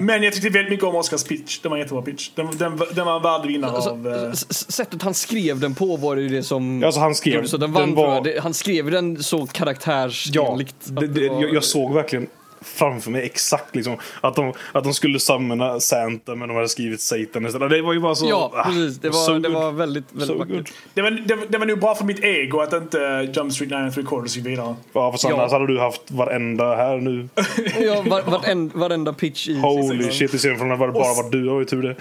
Men 0.00 0.22
jag 0.22 0.32
tyckte 0.32 0.48
väldigt 0.48 0.70
mycket 0.70 0.84
om 0.86 0.94
Oscars 0.96 1.24
pitch. 1.24 1.58
Den 1.60 1.70
var 1.70 1.76
en 1.76 1.82
jättebra 1.82 2.02
pitch. 2.02 2.30
Den, 2.34 2.46
den, 2.58 2.80
den 2.94 3.06
var 3.06 3.16
en 3.16 3.22
värdig 3.22 3.48
vinnare 3.48 3.70
Alltså, 3.72 3.90
av... 3.90 4.08
eh, 4.08 4.32
sättet 4.50 5.02
han 5.02 5.14
skrev 5.14 5.60
den 5.60 5.74
på 5.74 5.96
var 5.96 6.16
det 6.16 6.22
ju 6.22 6.28
det 6.28 6.42
som... 6.42 6.84
Alltså 6.84 7.00
han 7.00 7.14
skrev... 7.14 7.46
så 7.46 7.56
den 7.56 7.72
vann 7.72 7.82
den 7.86 7.94
var, 7.94 8.40
Han 8.40 8.54
skrev 8.54 8.90
den 8.90 9.22
så 9.22 9.46
karaktärsenligt. 9.46 10.76
Ja, 10.94 11.00
det, 11.00 11.06
det, 11.06 11.28
var- 11.28 11.42
jag, 11.42 11.54
jag 11.54 11.64
såg 11.64 11.94
verkligen 11.94 12.26
framför 12.64 13.10
mig 13.10 13.22
exakt 13.22 13.76
liksom 13.76 13.96
att 14.20 14.34
de, 14.36 14.52
att 14.72 14.84
de 14.84 14.94
skulle 14.94 15.18
samla 15.20 15.80
Santa 15.80 16.34
men 16.34 16.48
de 16.48 16.54
hade 16.54 16.68
skrivit 16.68 17.00
Satan 17.00 17.46
istället. 17.46 17.70
Det 17.70 17.82
var 17.82 17.92
ju 17.92 18.00
bara 18.00 18.14
så... 18.14 18.26
Ja, 18.28 18.50
ah, 18.54 18.64
precis. 18.64 18.98
Det 18.98 19.12
so 19.12 19.32
var, 19.32 19.38
det 19.40 19.48
good. 19.48 19.58
var 19.62 19.72
väldigt, 19.72 20.04
väldigt 20.12 20.28
So 20.28 20.38
vackert. 20.38 20.72
det, 20.94 21.02
var, 21.02 21.10
det, 21.10 21.34
var- 21.34 21.46
det 21.48 21.58
var 21.58 21.66
nog 21.66 21.78
bra 21.80 21.94
för 21.94 22.04
mitt 22.04 22.24
ego 22.24 22.60
att 22.60 22.72
inte 22.72 23.30
Jump 23.36 23.52
Street 23.52 23.70
9 23.70 23.78
and 23.78 23.94
3 23.94 24.02
quarters 24.02 24.36
gick 24.36 24.46
vidare. 24.46 24.74
Ja, 24.92 25.12
för 25.12 25.28
Ja. 25.30 25.34
annars 25.34 25.52
hade 25.52 25.66
du 25.66 25.78
haft 25.80 26.10
varenda 26.10 26.76
här 26.76 26.96
nu. 26.98 27.28
Ja, 27.80 28.02
var, 28.06 28.22
varend, 28.22 28.72
varenda 28.74 29.12
pitch 29.12 29.48
i 29.48 29.58
Holy 29.60 30.10
shit, 30.10 30.34
i 30.34 30.38
serien 30.38 30.58
från 30.58 30.68
det 30.68 30.76
var 30.76 30.86
det 30.86 30.92
bara 30.92 31.14
varit 31.14 31.32
du. 31.32 31.48
har 31.48 31.58
ju 31.58 31.64
tur 31.64 31.82
det. 31.82 31.96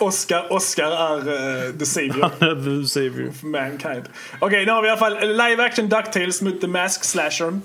Oscar, 0.04 0.52
Oscar 0.52 0.84
är 0.90 1.16
eh, 1.18 1.72
the 1.78 1.86
savior. 1.86 2.28
The 2.82 2.88
savior. 2.88 3.28
of 3.28 3.42
Mankind. 3.42 4.02
Okej, 4.40 4.66
nu 4.66 4.72
har 4.72 4.82
vi 4.82 4.88
i 4.88 4.90
alla 4.90 4.98
fall 5.00 5.20
live 5.20 5.64
action 5.64 5.88
DuckTales 5.88 6.42
mot 6.42 6.60
The 6.60 6.66
Mask 6.66 7.04
Slasher. 7.04 7.60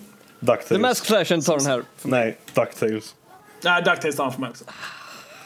The 0.45 0.51
Ducktails. 0.51 0.81
Mask 0.81 1.05
Slashen 1.05 1.41
tar 1.41 1.57
den 1.57 1.65
här. 1.65 1.83
Nej, 2.01 2.37
Ducktails. 2.53 3.15
Nej, 3.61 3.83
Ducktails 3.83 4.15
tar 4.15 4.23
han 4.23 4.33
för 4.33 4.41
mig 4.41 4.49
också. 4.49 4.63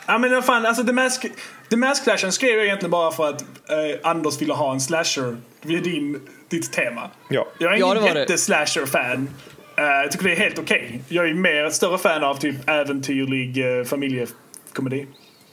Ja 0.07 0.17
men 0.17 0.31
vad 0.31 0.45
fan, 0.45 0.65
alltså 0.65 0.83
The 0.83 0.93
Mask, 0.93 1.25
The 1.69 1.75
Mask 1.77 2.03
Slasher 2.03 2.29
skrev 2.29 2.55
jag 2.57 2.65
egentligen 2.65 2.91
bara 2.91 3.11
för 3.11 3.29
att 3.29 3.41
eh, 3.41 4.09
Anders 4.09 4.41
ville 4.41 4.53
ha 4.53 4.71
en 4.73 4.81
slasher 4.81 5.37
vid 5.61 5.83
din, 5.83 6.21
ditt 6.49 6.71
tema. 6.71 7.09
Ja. 7.29 7.47
Jag 7.57 7.73
är 7.73 7.77
Ja, 7.77 7.95
ingen 7.95 8.13
det. 8.13 8.19
jätte-slasher-fan. 8.19 9.29
Eh, 9.77 9.83
jag 9.83 10.11
tycker 10.11 10.25
det 10.25 10.31
är 10.31 10.35
helt 10.35 10.59
okej. 10.59 11.01
Jag 11.07 11.29
är 11.29 11.33
mer 11.33 11.65
ett 11.65 11.73
större 11.73 11.97
fan 11.97 12.23
av 12.23 12.35
typ 12.35 12.69
äventyrlig 12.69 13.65
uh, 13.65 13.83
familjekomedi. 13.85 15.07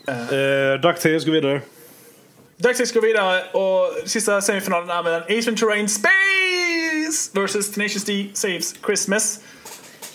Uh, 0.09 0.81
Ducktails 0.83 1.25
går 1.25 1.33
vidare. 1.33 1.61
Dags 2.59 2.93
går 2.93 3.01
vidare 3.01 3.43
och 3.53 4.09
sista 4.09 4.41
semifinalen 4.41 4.91
är 4.91 5.03
mellan 5.03 5.23
Ace 5.23 5.47
Ventura 5.47 5.77
in 5.77 5.89
Space 5.89 6.13
versus 7.33 7.71
Tenacious 7.73 8.05
D 8.05 8.31
Saves 8.35 8.75
Christmas. 8.87 9.41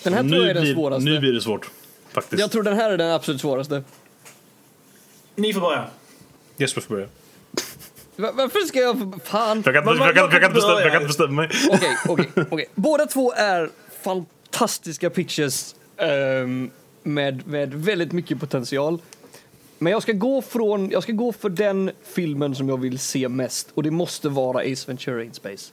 Den 0.02 0.12
här 0.14 0.22
tror 0.22 0.36
jag 0.36 0.48
är 0.50 0.54
den 0.54 0.62
blir, 0.62 0.74
svåraste. 0.74 1.04
nu 1.10 1.20
blir 1.20 1.32
det 1.32 1.40
svårt. 1.40 1.70
Faktiskt. 2.12 2.40
Jag 2.40 2.50
tror 2.50 2.62
den 2.62 2.76
här 2.76 2.90
är 2.90 2.98
den 2.98 3.10
absolut 3.10 3.40
svåraste. 3.40 3.82
Ni 5.34 5.52
får 5.54 5.60
börja. 5.60 5.86
Jesper 6.56 6.80
får 6.80 6.94
börja. 6.94 7.08
Va- 8.16 8.32
Varför 8.34 8.58
ska 8.66 8.78
jag... 8.80 9.20
Fan. 9.24 9.62
Jag 9.66 9.74
kan, 9.74 9.96
jag, 9.96 10.16
jag, 10.16 10.40
vad 10.40 10.52
bestämma, 10.54 10.80
jag 10.80 10.82
kan 10.82 10.92
börjar? 10.92 11.06
bestämma 11.06 11.32
mig. 11.32 11.50
Okej, 11.70 11.96
okej, 12.08 12.30
okej. 12.50 12.66
Båda 12.74 13.06
två 13.06 13.32
är 13.32 13.70
fantastiska 14.02 15.10
pitches 15.10 15.74
ehm, 15.96 16.70
med, 17.02 17.46
med 17.46 17.74
väldigt 17.74 18.12
mycket 18.12 18.40
potential. 18.40 18.98
Men 19.78 19.92
jag 19.92 20.02
ska, 20.02 20.12
gå 20.12 20.42
från, 20.42 20.90
jag 20.90 21.02
ska 21.02 21.12
gå 21.12 21.32
för 21.32 21.48
den 21.48 21.90
filmen 22.14 22.54
som 22.54 22.68
jag 22.68 22.80
vill 22.80 22.98
se 22.98 23.28
mest 23.28 23.68
och 23.74 23.82
det 23.82 23.90
måste 23.90 24.28
vara 24.28 24.58
Ace 24.72 24.84
Ventura 24.86 25.24
in 25.24 25.34
Space. 25.34 25.72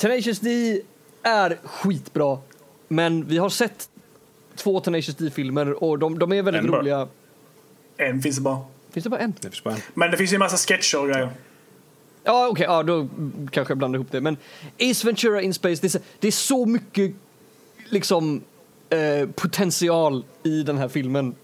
Tenacious 0.00 0.40
D 0.40 0.80
är 1.22 1.58
skitbra, 1.64 2.38
men 2.88 3.26
vi 3.26 3.38
har 3.38 3.48
sett 3.48 3.88
två 4.56 4.80
Tenacious 4.80 5.16
D-filmer 5.16 5.84
och 5.84 5.98
de, 5.98 6.18
de 6.18 6.32
är 6.32 6.42
väldigt 6.42 6.64
En 6.64 6.70
bara. 6.70 6.80
roliga. 6.80 7.08
En 7.96 8.22
finns 8.22 8.36
det 8.36 8.42
bara. 8.42 8.58
Finns 8.90 9.04
det 9.04 9.10
bara 9.10 9.20
en? 9.20 9.34
Det 9.40 9.48
finns 9.48 9.64
bara 9.64 9.74
en. 9.74 9.80
Men 9.94 10.10
det 10.10 10.16
finns 10.16 10.32
ju 10.32 10.34
en 10.34 10.38
massa 10.38 10.56
sketcher 10.56 10.98
och 11.00 11.08
grejer. 11.08 11.30
Ja, 12.24 12.48
okej, 12.48 12.64
ja, 12.68 12.82
då 12.82 13.08
kanske 13.50 13.70
jag 13.70 13.78
blandar 13.78 13.98
ihop 13.98 14.08
det. 14.10 14.20
Men 14.20 14.36
Ace 14.90 15.06
Ventura 15.06 15.42
in 15.42 15.54
Space, 15.54 15.80
det 15.80 15.86
är 15.86 15.90
så, 15.90 15.98
det 16.20 16.26
är 16.28 16.32
så 16.32 16.66
mycket 16.66 17.12
liksom 17.88 18.42
eh, 18.90 19.28
potential 19.28 20.24
i 20.42 20.62
den 20.62 20.78
här 20.78 20.88
filmen. 20.88 21.34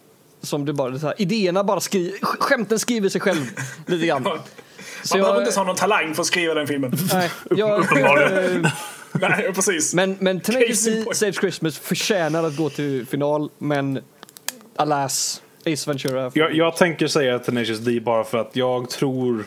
Som 0.41 0.65
det 0.65 0.73
bara, 0.73 0.91
det 0.91 1.03
här, 1.03 1.15
idéerna 1.19 1.65
bara 1.65 1.81
skriver, 1.81 2.19
skämten 2.23 2.79
skriver 2.79 3.09
sig 3.09 3.21
själv 3.21 3.45
lite 3.87 4.07
grann. 4.07 4.27
Man 5.07 5.09
Så 5.09 5.17
behöver 5.17 5.33
jag, 5.35 5.41
inte 5.41 5.47
ens 5.49 5.57
ha 5.57 5.65
någon 5.65 5.77
talang 5.77 6.15
för 6.15 6.21
att 6.23 6.27
skriva 6.27 6.55
den 6.55 6.67
filmen. 6.67 6.93
nej, 7.13 7.31
jag, 7.51 7.81
Uppenbarligen. 7.85 8.69
Nej, 9.21 9.53
precis. 9.55 9.95
men, 9.95 10.17
men 10.21 10.41
Tenacious. 10.41 10.89
Saves 11.19 11.37
Christmas 11.37 11.79
förtjänar 11.79 12.45
att 12.45 12.57
gå 12.57 12.71
till 12.71 13.07
final, 13.07 13.51
men 13.59 13.99
alas, 14.77 15.43
Ace 15.67 15.91
Ventura. 15.91 16.31
Jag, 16.35 16.55
jag 16.55 16.77
tänker 16.77 17.07
säga 17.07 17.39
Tenacious 17.39 17.79
D 17.79 18.01
bara 18.01 18.25
för 18.25 18.39
att 18.39 18.57
jag 18.57 18.91
tror 18.91 19.45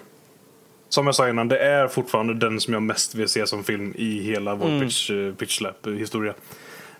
som 0.89 1.05
jag 1.05 1.15
sa 1.15 1.29
innan, 1.29 1.47
det 1.47 1.59
är 1.59 1.87
fortfarande 1.87 2.33
den 2.33 2.59
som 2.59 2.73
jag 2.73 2.83
mest 2.83 3.15
vill 3.15 3.27
se 3.29 3.47
som 3.47 3.63
film 3.63 3.93
i 3.97 4.19
hela 4.21 4.55
vår 4.55 4.67
Mm. 4.67 4.81
pitch, 4.81 5.09
eh, 5.11 5.33
pitch 5.33 5.57
slap 5.57 5.87
eh, 5.87 5.93
historia. 5.93 6.33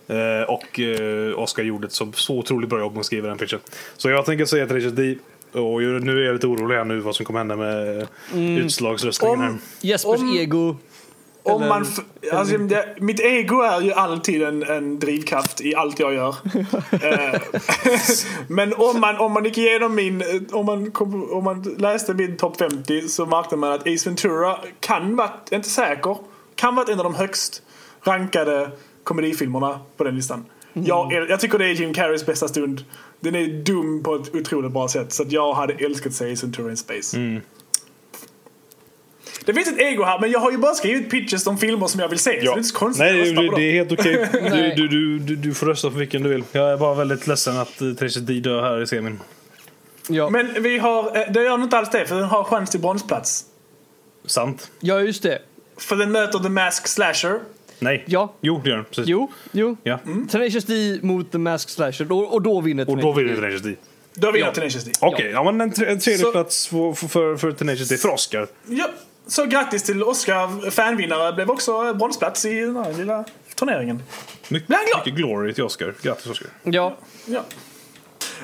Eh, 0.07 0.41
och 0.49 0.79
eh, 0.79 1.39
Oscar 1.39 1.63
gjorde 1.63 1.87
ett 1.87 1.93
så, 1.93 2.11
så 2.11 2.37
otroligt 2.37 2.69
bra 2.69 2.79
jobb 2.79 2.93
med 2.93 2.99
att 2.99 3.05
skriva 3.05 3.27
den 3.27 3.37
pitchen. 3.37 3.59
Så 3.97 4.09
jag 4.09 4.25
tänker 4.25 4.45
säga 4.45 4.67
Tenacious 4.67 4.93
D. 4.93 5.15
Och 5.51 5.81
nu 5.81 6.21
är 6.21 6.25
jag 6.25 6.33
lite 6.33 6.47
orolig 6.47 6.75
här 6.75 6.85
nu 6.85 6.99
vad 6.99 7.15
som 7.15 7.25
kommer 7.25 7.39
hända 7.39 7.55
med 7.55 8.07
Mm. 8.33 8.57
utslagsröstningen 8.57 9.39
här. 9.41 9.49
Om- 9.49 9.59
Jespers 9.81 10.19
Om- 10.21 10.37
ego. 10.37 10.75
Om 11.43 11.61
Eller- 11.61 11.69
man 11.69 11.85
alltså, 12.33 12.57
det, 12.57 12.95
mitt 12.99 13.19
ego 13.19 13.61
är 13.61 13.81
ju 13.81 13.93
alltid 13.93 14.43
en, 14.43 14.63
en 14.63 14.99
drivkraft 14.99 15.61
i 15.61 15.75
allt 15.75 15.99
jag 15.99 16.13
gör. 16.13 16.35
Eh, 17.03 17.41
Men 18.47 18.73
om 18.73 18.99
man, 18.99 19.17
om 19.17 19.31
man 19.31 19.45
gick 19.45 19.57
igenom 19.57 19.95
min, 19.95 20.21
eh, 20.21 20.27
om 20.51 20.65
man, 20.65 20.91
kom, 20.91 21.31
om 21.31 21.43
man 21.43 21.61
läste 21.77 22.13
min 22.13 22.37
topp 22.37 22.57
50 22.57 23.01
så 23.07 23.25
märkte 23.25 23.55
man 23.55 23.71
att 23.71 23.81
Ace 23.87 24.09
Ventura 24.09 24.57
kan 24.79 25.15
vara, 25.15 25.31
inte 25.51 25.69
säker, 25.69 26.17
kan 26.55 26.75
vara 26.75 26.91
en 26.91 26.99
av 26.99 27.03
de 27.03 27.15
högst 27.15 27.61
rankade 28.03 28.69
komedifilmerna 29.03 29.79
på 29.97 30.03
den 30.03 30.15
listan. 30.15 30.45
Jag, 30.73 31.13
är- 31.13 31.29
jag 31.29 31.39
tycker 31.39 31.57
det 31.57 31.65
är 31.65 31.73
Jim 31.73 31.93
Carreys 31.93 32.25
bästa 32.25 32.47
stund. 32.47 32.83
Den 33.19 33.35
är 33.35 33.47
dum 33.47 34.03
på 34.03 34.15
ett 34.15 34.35
otroligt 34.35 34.71
bra 34.71 34.87
sätt 34.87 35.13
så 35.13 35.23
att 35.23 35.31
jag 35.31 35.53
hade 35.53 35.73
älskat 35.73 36.07
att 36.07 36.13
se 36.13 36.33
Ace 36.33 36.45
Ventura 36.45 36.69
in 36.71 36.77
Space. 36.77 37.17
Det 39.45 39.53
finns 39.53 39.67
ett 39.67 39.79
ego 39.79 40.03
här, 40.03 40.19
men 40.19 40.31
jag 40.31 40.39
har 40.39 40.51
ju 40.51 40.57
bara 40.57 40.73
skrivit 40.73 41.11
pitches 41.11 41.47
om 41.47 41.57
filmer 41.57 41.87
som 41.87 41.99
jag 41.99 42.09
vill 42.09 42.19
se. 42.19 42.39
Så 42.39 42.45
det 42.45 42.51
är 42.51 42.57
inte 42.57 42.63
så 42.63 42.75
konstigt 42.75 43.05
Nej, 43.05 43.29
att 43.29 43.35
det, 43.35 43.55
det, 43.55 43.61
är 43.61 43.73
helt 43.73 43.91
okej. 43.91 44.29
Nej. 44.41 44.73
du, 44.75 44.87
du, 44.87 45.17
du, 45.17 45.19
du, 45.19 45.35
du 45.35 45.53
får 45.53 45.65
rösta 45.67 45.89
på 45.89 45.97
vilken 45.97 46.23
du 46.23 46.29
vill. 46.29 46.43
Jag 46.51 46.71
är 46.71 46.77
bara 46.77 46.95
väldigt 46.95 47.27
ledsen 47.27 47.57
att 47.57 47.81
uh, 47.81 47.95
Tenacious 47.95 48.15
D 48.15 48.33
dör 48.33 48.61
här 48.61 48.81
i 48.81 48.87
semin. 48.87 49.19
Ja. 50.07 50.29
Men 50.29 50.63
vi 50.63 50.77
har, 50.77 51.17
eh, 51.17 51.31
det 51.31 51.43
gör 51.43 51.57
nog 51.57 51.65
inte 51.65 51.77
alls 51.77 51.89
det, 51.89 52.05
för 52.05 52.15
den 52.15 52.23
har 52.23 52.43
chans 52.43 52.69
till 52.69 52.79
bronsplats. 52.79 53.45
Sant? 54.25 54.71
ja, 54.79 55.01
just 55.01 55.23
det. 55.23 55.41
För 55.77 55.95
den 55.95 56.11
möter 56.11 56.39
The 56.39 56.49
Mask 56.49 56.87
Slasher. 56.87 57.39
Nej. 57.79 58.03
Ja. 58.07 58.33
Jo, 58.41 58.61
det 58.63 58.69
gör 58.69 58.75
den. 58.77 58.85
Precis. 58.85 59.07
Jo, 59.07 59.31
jo. 59.51 59.77
Ja. 59.83 59.99
Tenacious 60.31 60.65
D 60.65 60.99
mot 61.01 61.31
The 61.31 61.37
Mask 61.37 61.69
Slasher 61.69 62.11
och, 62.11 62.33
och 62.33 62.41
då 62.41 62.61
vinner 62.61 62.89
Och 62.89 62.97
då 62.97 63.13
Tenacious 63.13 63.17
vinner 63.17 63.35
D. 63.35 63.41
Tenacious 63.41 63.61
D. 63.63 63.75
Då 64.13 64.31
vinner 64.31 64.47
Ja. 64.47 64.53
Tenacious 64.53 64.83
D. 64.85 64.91
Okej, 65.01 65.31
ja. 65.31 65.43
men 65.43 65.61
en, 65.61 65.71
tre, 65.71 65.85
en 65.91 65.99
tredje 65.99 66.19
Så- 66.25 66.31
plats 66.31 66.67
för, 66.67 66.93
för, 66.93 67.07
för, 67.07 67.37
för 67.37 67.51
Tenacious 67.51 67.89
D 67.89 67.97
för 67.97 68.09
Oscar. 68.09 68.47
Ja, 68.67 68.89
så 69.27 69.45
grattis 69.45 69.83
till 69.83 70.03
Oscar, 70.03 70.69
fanvinnare. 70.71 71.33
Blev 71.33 71.49
också 71.51 71.93
bronsplats 71.93 72.45
i 72.45 72.59
den 72.59 72.75
här 72.75 72.93
lilla 72.93 73.25
turneringen. 73.55 74.03
Mycket, 74.49 74.67
Blir 74.67 74.77
han 74.77 74.85
glad? 74.85 75.01
mycket 75.05 75.17
glory 75.19 75.53
till 75.53 75.63
Oscar. 75.63 75.93
Grattis 76.01 76.27
Oscar. 76.27 76.47
Ja. 76.63 76.97
Ja. 77.25 77.43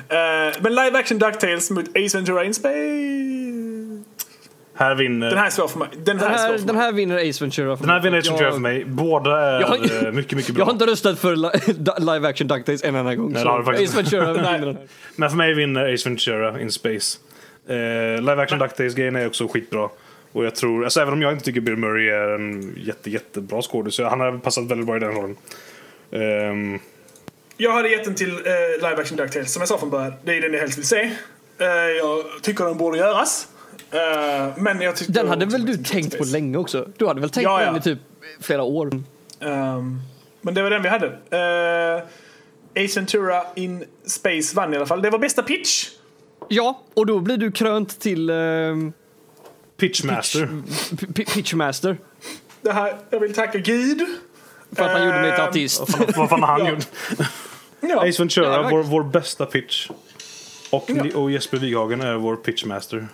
Eh, 0.08 0.54
men 0.60 0.74
live 0.74 0.98
action 0.98 1.18
DuckTales 1.18 1.70
mot 1.70 1.88
Ace 1.88 2.16
Ventura 2.18 2.44
in 2.44 2.54
Space. 2.54 4.04
Här 4.78 4.94
vinner... 4.94 5.28
Den 5.30 5.38
här 5.38 5.46
är 5.46 5.50
svår 5.50 5.68
för 5.68 5.78
mig. 5.78 5.88
Den 5.96 6.18
här, 6.18 6.28
Den 6.28 6.38
här, 6.38 6.52
den 6.58 6.66
mig. 6.66 6.76
här 6.84 6.92
vinner 6.92 7.30
Ace 7.30 7.44
Ventura. 7.44 7.76
för 7.76 7.84
Den 7.84 7.90
här 7.90 8.00
mig. 8.00 8.04
vinner 8.10 8.18
Ace 8.18 8.28
Ventura 8.30 8.46
Jag- 8.46 8.54
för 8.54 8.60
mig. 8.60 8.84
Båda 8.84 9.40
är 9.40 9.60
Jag 9.60 9.66
har- 9.66 10.06
eh, 10.06 10.12
mycket, 10.12 10.36
mycket 10.36 10.54
bra. 10.54 10.60
Jag 10.60 10.66
har 10.66 10.72
inte 10.72 10.86
röstat 10.86 11.18
för 11.18 11.36
li- 11.36 11.50
live 12.14 12.28
action 12.28 12.48
DuckTales 12.48 12.84
en 12.84 12.94
enda 12.94 13.14
gång. 13.14 13.32
Nej, 13.32 13.42
så 13.42 13.62
faktiskt 13.62 13.92
Ace 13.98 14.02
Ventura 14.02 14.32
vinner 14.32 14.58
den 14.66 14.76
här. 14.76 14.86
Men 15.16 15.30
för 15.30 15.36
mig 15.36 15.54
vinner 15.54 15.94
Ace 15.94 16.08
Ventura 16.08 16.60
in 16.60 16.72
Space. 16.72 17.18
Eh, 17.68 18.20
live 18.20 18.42
action 18.42 18.58
DuckTales-grejen 18.58 19.16
är 19.16 19.26
också 19.26 19.48
skitbra. 19.48 19.88
Och 20.32 20.44
jag 20.44 20.54
tror, 20.54 20.84
alltså 20.84 21.00
även 21.00 21.12
om 21.14 21.22
jag 21.22 21.32
inte 21.32 21.44
tycker 21.44 21.60
Bill 21.60 21.76
Murray 21.76 22.08
är 22.08 22.28
en 22.34 22.74
jätte, 22.76 23.10
jättebra 23.10 23.62
skådis, 23.62 23.94
så 23.94 24.04
han 24.04 24.20
har 24.20 24.38
passat 24.38 24.64
väldigt 24.70 24.86
bra 24.86 24.96
i 24.96 25.00
den 25.00 25.12
rollen. 25.12 25.36
Ehm, 26.12 26.78
Jag 27.56 27.72
hade 27.72 27.88
gett 27.88 28.04
den 28.04 28.14
till 28.14 28.30
eh, 28.30 28.88
live 28.88 28.96
action 29.02 29.16
DuckTales, 29.16 29.52
som 29.52 29.60
jag 29.60 29.68
sa 29.68 29.78
från 29.78 29.90
början. 29.90 30.12
Det 30.24 30.36
är 30.36 30.40
den 30.40 30.52
jag 30.52 30.60
helst 30.60 30.78
vill 30.78 30.86
se. 30.86 31.10
Eh, 31.58 31.66
jag 31.98 32.24
tycker 32.42 32.64
den 32.64 32.78
borde 32.78 32.98
göras. 32.98 33.48
Eh, 33.96 34.52
men 34.56 34.80
jag 34.80 34.96
tycker 34.96 35.12
Den 35.12 35.28
hade 35.28 35.46
väl 35.46 35.66
du 35.66 35.76
tänkt 35.76 36.18
på 36.18 36.24
länge 36.24 36.58
också? 36.58 36.88
Du 36.96 37.06
hade 37.06 37.20
väl 37.20 37.30
tänkt 37.30 37.44
Ja, 37.44 37.56
på 37.56 37.62
ja. 37.62 37.66
den 37.66 37.76
i 37.76 37.80
typ 37.82 37.98
flera 38.40 38.62
år? 38.62 38.86
Ehm, 39.40 40.00
men 40.40 40.54
det 40.54 40.62
var 40.62 40.70
den 40.70 40.82
vi 40.82 40.88
hade. 40.88 41.06
Uh, 41.06 42.02
Ace 42.84 43.00
Ventura 43.00 43.42
in 43.54 43.84
Space 44.06 44.56
vann 44.56 44.72
i 44.74 44.76
alla 44.76 44.86
fall. 44.86 45.02
Det 45.02 45.10
var 45.10 45.18
bästa 45.18 45.42
pitch. 45.42 45.88
Ja, 46.48 46.82
och 46.94 47.06
då 47.06 47.20
blir 47.20 47.36
du 47.36 47.52
krönt 47.52 48.00
till 48.00 48.30
ehm, 48.30 48.92
Pitchmaster. 49.76 50.48
P- 51.00 51.06
P- 51.14 51.24
Pitchmaster. 51.34 51.96
Det 52.62 52.72
här, 52.72 52.96
jag 53.10 53.20
vill 53.20 53.34
tacka 53.34 53.58
Gud. 53.58 54.06
För 54.72 54.84
att 54.84 54.90
han 54.92 55.04
gjorde 55.06 55.20
mig 55.20 55.30
till 55.32 55.40
Ehm, 55.40 55.48
artist. 55.48 55.82
Vad 56.16 56.28
fan 56.28 56.42
har 56.42 56.46
han 56.48 56.60
Ja. 56.66 56.70
gjort? 56.70 56.86
Ja. 57.80 58.08
Ace 58.08 58.22
Ventura, 58.22 58.46
Ja, 58.46 58.68
vår, 58.70 58.82
vår 58.82 59.02
bästa 59.04 59.46
pitch. 59.46 59.88
Och, 60.70 60.84
Ja. 60.90 61.04
och 61.18 61.30
Jesper 61.30 61.56
Wighagen 61.56 62.00
är 62.00 62.14
vår 62.14 62.36
pitchmaster. 62.36 63.08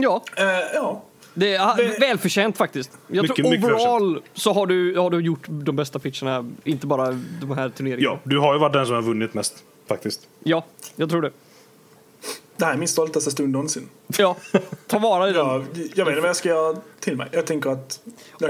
Ja, 0.00 0.22
Eh, 0.36 0.44
ja. 0.74 1.02
det 1.34 1.54
är 1.54 1.76
Det- 1.76 1.98
välförtjänt 2.00 2.56
faktiskt. 2.56 2.90
Jag 3.06 3.22
Mycket, 3.22 3.36
tror 3.36 3.50
mycket 3.50 3.64
overall 3.66 4.22
så 4.34 4.52
har 4.52 4.66
du, 4.66 4.96
har 4.98 5.10
du 5.10 5.20
gjort 5.20 5.44
de 5.48 5.76
bästa 5.76 5.98
pitcherna, 5.98 6.50
inte 6.64 6.86
bara 6.86 7.06
de 7.40 7.50
här 7.50 7.68
turneringarna. 7.68 8.14
Ja, 8.14 8.30
du 8.30 8.38
har 8.38 8.52
ju 8.54 8.58
varit 8.60 8.72
den 8.72 8.86
som 8.86 8.94
har 8.94 9.02
vunnit 9.02 9.34
mest, 9.34 9.64
faktiskt. 9.88 10.28
Ja, 10.44 10.64
jag 10.96 11.10
tror 11.10 11.22
det. 11.22 11.30
Det 12.56 12.64
här 12.64 12.72
är 12.72 12.76
min 12.76 12.88
stoltaste 12.88 13.30
stund 13.30 13.48
någonsin. 13.52 13.88
Ja, 14.18 14.36
ta 14.86 14.98
vara 14.98 15.28
i 15.30 15.32
den. 15.32 15.46
Jag, 15.46 15.62
jag 15.94 16.04
vet 16.04 16.08
inte 16.08 16.20
vad 16.20 16.28
jag 16.28 16.36
ska 16.36 16.48
göra 16.48 16.76
till 17.00 17.16
mig. 17.16 17.28
Jag 17.32 17.46
tänker 17.46 17.70
att 17.70 18.00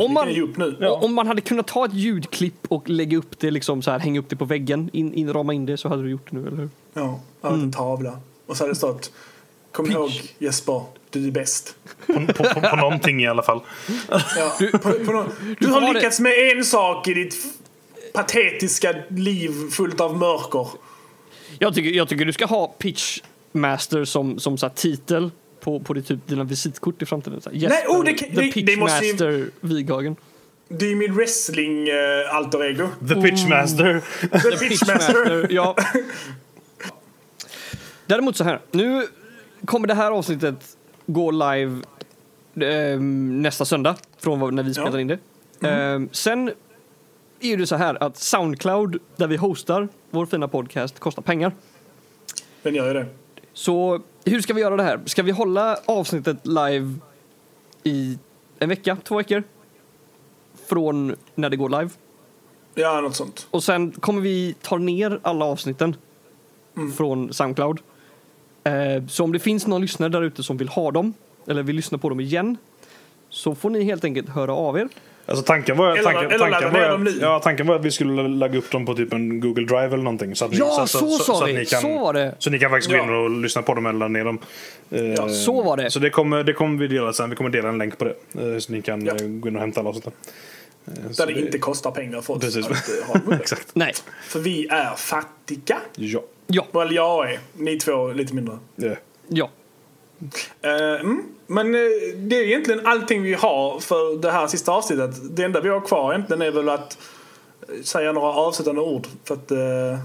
Om 0.01 0.13
man- 0.15 0.35
ge 0.35 0.43
upp 0.43 0.57
nu. 0.57 0.77
Och 0.89 1.05
Om 1.05 1.15
man 1.15 1.27
hade 1.27 1.41
kunnat 1.41 1.67
ta 1.67 1.85
ett 1.85 1.95
ljudklipp 1.95 2.67
och 2.69 2.89
lägga 2.89 3.19
upp 3.19 3.39
det, 3.39 3.51
liksom 3.51 3.83
så 3.83 3.91
här, 3.91 3.99
hänga 3.99 4.21
upp 4.21 4.29
det 4.29 4.37
på 4.37 4.45
väggen, 4.45 4.91
in, 4.93 5.15
in, 5.15 5.33
rama 5.33 5.53
in 5.55 5.67
det, 5.67 5.77
så 5.77 5.89
hade 5.89 6.03
du 6.03 6.11
gjort 6.11 6.31
det 6.31 6.37
nu, 6.37 6.47
eller 6.47 6.57
hur? 6.57 6.69
Ja, 6.95 7.21
jag 7.41 7.51
hade 7.51 7.63
en 7.63 7.73
tavla. 7.73 8.19
Och 8.47 8.57
så 8.57 8.63
hade 8.65 8.73
det 8.73 8.77
stått 8.77 9.13
Kom 9.73 9.85
Pitch. 9.87 9.95
ihåg 9.97 10.11
Jesper, 10.39 10.83
du 11.11 11.27
är 11.27 11.31
bäst. 11.31 11.75
På, 12.07 12.13
på, 12.27 12.45
på, 12.45 12.61
på 12.61 12.77
någonting 12.77 13.23
i 13.23 13.27
alla 13.27 13.43
fall. 13.43 13.61
Ja, 14.11 14.21
på, 14.73 14.79
på 14.79 15.13
någon, 15.13 15.31
du 15.61 15.67
får 15.67 15.75
har 15.75 15.81
ha 15.81 15.93
lyckats 15.93 16.21
med 16.21 16.33
en 16.57 16.65
sak 16.65 17.09
i 17.09 17.15
ditt 17.15 17.37
patetiska 18.13 18.95
liv 19.09 19.53
fullt 19.71 20.01
av 20.01 20.19
mörker. 20.19 20.69
Jag 21.59 21.75
tycker, 21.75 21.91
jag 21.91 22.09
tycker 22.09 22.25
du 22.25 22.33
ska 22.33 22.47
ha 22.47 22.67
Pitchmaster 22.79 24.05
som, 24.05 24.39
som 24.39 24.59
så 24.59 24.67
här, 24.67 24.75
titel 24.75 25.31
på, 25.61 25.81
på 25.81 25.95
det, 25.95 26.03
typ, 26.03 26.19
dina 26.27 26.45
visitkort 26.45 27.03
i 27.03 27.07
framtiden. 27.07 27.41
Så 27.41 27.51
här, 27.51 27.57
Jesper, 27.57 27.89
Nej, 27.89 27.99
oh, 27.99 28.05
det 28.05 28.13
kan- 28.13 28.53
the 28.53 28.61
det- 28.63 28.77
måste 28.77 29.05
ju- 29.05 29.13
Pitchmaster 29.13 29.51
Wighagen. 29.61 30.17
Det 30.69 30.91
är 30.91 30.95
min 30.97 31.15
wrestling 31.15 31.91
uh, 31.91 32.35
alter 32.35 32.65
ego. 32.65 32.89
The 33.09 33.15
Pitchmaster. 33.15 34.01
The 34.21 34.57
Pitchmaster. 34.69 35.47
ja. 35.51 35.77
Däremot 38.07 38.37
så 38.37 38.45
här, 38.45 38.61
nu 38.71 39.07
kommer 39.65 39.89
det 39.89 39.95
här 39.95 40.11
avsnittet 40.11 40.77
gå 41.11 41.31
live 41.31 41.83
eh, 42.61 43.01
nästa 43.01 43.65
söndag 43.65 43.97
från 44.19 44.55
när 44.55 44.63
vi 44.63 44.75
spelar 44.75 44.93
Ja. 44.95 45.01
in 45.01 45.07
det. 45.07 45.19
Eh, 45.69 46.01
sen 46.13 46.51
är 47.41 47.57
det 47.57 47.67
så 47.67 47.77
här 47.77 48.03
att 48.03 48.17
Soundcloud, 48.17 48.99
där 49.17 49.27
vi 49.27 49.37
hostar 49.37 49.89
vår 50.11 50.27
fina 50.27 50.49
podcast, 50.49 50.99
kostar 50.99 51.23
pengar. 51.23 51.53
Den 52.63 52.75
gör 52.75 52.87
ju 52.87 52.93
det. 52.95 53.07
Så 53.53 54.01
hur 54.25 54.41
ska 54.41 54.55
vi 54.55 54.61
göra 54.61 54.77
det 54.77 54.83
här? 54.83 55.01
Ska 55.07 55.23
vi 55.23 55.31
hålla 55.31 55.79
avsnittet 55.85 56.47
live 56.47 56.95
i 57.83 58.19
en 58.59 58.69
vecka, 58.69 58.97
två 59.05 59.17
veckor? 59.17 59.43
Från 60.67 61.17
när 61.35 61.51
det 61.51 61.57
går 61.57 61.69
live. 61.69 61.91
Ja, 62.75 63.01
något 63.01 63.17
sånt. 63.17 63.47
Och 63.51 63.65
sen 63.65 63.91
kommer 63.91 64.21
vi 64.21 64.55
ta 64.63 64.79
ner 64.79 65.21
alla 65.23 65.45
avsnitten 65.45 65.97
Mm. 66.77 66.93
från 66.93 67.33
Soundcloud. 67.33 67.81
Eh, 68.69 69.03
så 69.09 69.25
om 69.25 69.33
det 69.33 69.39
finns 69.39 69.67
någon 69.67 69.81
lyssnare 69.83 70.11
där 70.11 70.23
ute 70.23 70.43
som 70.43 70.57
vill 70.57 70.69
ha 70.69 70.91
dem, 70.91 71.15
eller 71.47 71.63
vill 71.63 71.77
lyssna 71.77 71.99
på 71.99 72.09
dem 72.09 72.21
igen, 72.21 72.57
så 73.31 73.55
får 73.55 73.71
ni 73.71 73.85
helt 73.85 74.05
enkelt 74.05 74.29
höra 74.29 74.53
av 74.55 74.79
er. 74.79 74.89
Alltså 75.27 75.45
tanken 75.45 75.77
var, 75.77 75.91
Eller- 75.93 76.03
tanken, 76.03 76.31
eller 76.31 76.51
tanken, 76.51 76.73
var, 76.73 76.99
nu. 76.99 77.19
ja, 77.21 77.39
tanken 77.45 77.67
var 77.67 77.75
att 77.77 77.85
vi 77.85 77.91
skulle 77.91 78.29
lägga 78.29 78.59
upp 78.59 78.71
dem 78.71 78.87
på 78.87 78.95
typ 78.95 79.13
en 79.13 79.41
Google 79.41 79.65
Drive 79.67 79.85
eller 79.87 79.97
någonting. 79.97 80.37
Så 80.37 80.45
att 80.45 80.51
ni, 80.51 80.57
Ja, 80.59 80.87
så, 80.87 80.99
så 80.99 81.11
sa 81.11 81.43
att 81.45 81.49
vi. 81.49 81.53
ni 81.53 81.65
kan, 81.65 81.81
Så 81.83 81.99
var 81.99 82.13
det. 82.13 82.35
Så 82.39 82.51
ni 82.51 82.59
kan 82.59 82.71
faktiskt 82.71 82.91
gå 82.93 82.99
in 82.99 83.09
Ja. 83.09 83.17
och 83.19 83.31
lyssna 83.31 83.63
på 83.63 83.75
dem 83.75 83.87
eller 83.87 83.99
ladda 83.99 84.09
ner 84.09 84.25
dem. 84.25 84.39
Eh, 84.91 85.03
Ja, 85.05 85.29
så 85.29 85.63
var 85.63 85.77
det. 85.77 85.91
Så 85.91 85.99
det 85.99 86.11
kommer, 86.11 86.45
det 86.45 86.53
kommer 86.53 86.79
vi 86.79 86.89
dela 86.89 87.13
sen. 87.13 87.31
Vi 87.31 87.37
kommer 87.37 87.51
dela 87.51 87.69
en 87.69 87.79
länk 87.79 87.99
på 87.99 88.05
det. 88.05 88.15
eh, 88.55 88.59
Så 88.59 88.73
ni 88.73 88.83
kan 88.83 89.05
Ja. 89.05 89.15
gå 89.21 89.49
in 89.49 89.55
och 89.57 89.61
hämta 89.61 89.81
alla 89.81 89.89
avsnitt. 89.89 90.07
Eh, 90.07 90.93
så 91.11 91.27
Där 91.27 91.35
det 91.35 91.41
inte 91.41 91.59
kostar 91.59 91.91
pengar 91.91 92.21
för 92.21 92.35
oss 92.35 92.41
Precis. 92.41 92.67
att 92.67 93.07
ha 93.09 93.21
det. 93.31 93.37
Exakt. 93.43 93.69
Nej. 93.75 93.93
För 94.23 94.39
vi 94.41 94.67
är 94.71 94.97
fattiga. 94.97 95.77
Ja. 95.97 96.21
Ja. 96.51 96.67
Väl 96.73 96.95
jag 96.95 97.33
är. 97.33 97.39
Ni 97.53 97.79
två 97.79 98.13
lite 98.13 98.35
mindre. 98.35 98.59
Ja. 98.77 98.97
Ja. 99.29 99.51
Eh, 100.63 101.01
mm. 101.01 101.23
Men 101.47 101.75
eh, 101.75 101.81
det 102.17 102.37
är 102.37 102.43
egentligen 102.45 102.87
allting 102.87 103.23
vi 103.23 103.35
har 103.35 103.81
för 103.81 104.23
det 104.23 104.31
här 104.31 104.47
sista 104.47 104.73
avsnittet. 104.73 105.37
Det 105.37 105.45
enda 105.45 105.61
vi 105.61 105.69
har 105.69 105.81
kvar 105.81 106.13
egentligen 106.13 106.43
är 106.43 106.51
väl 106.51 106.69
att 106.69 106.99
eh, 107.69 107.83
säga 107.83 108.13
några 108.13 108.29
avslutande 108.29 108.81
ord. 108.81 109.07
För 109.25 109.35
att 109.35 109.51
eh, 109.51 109.99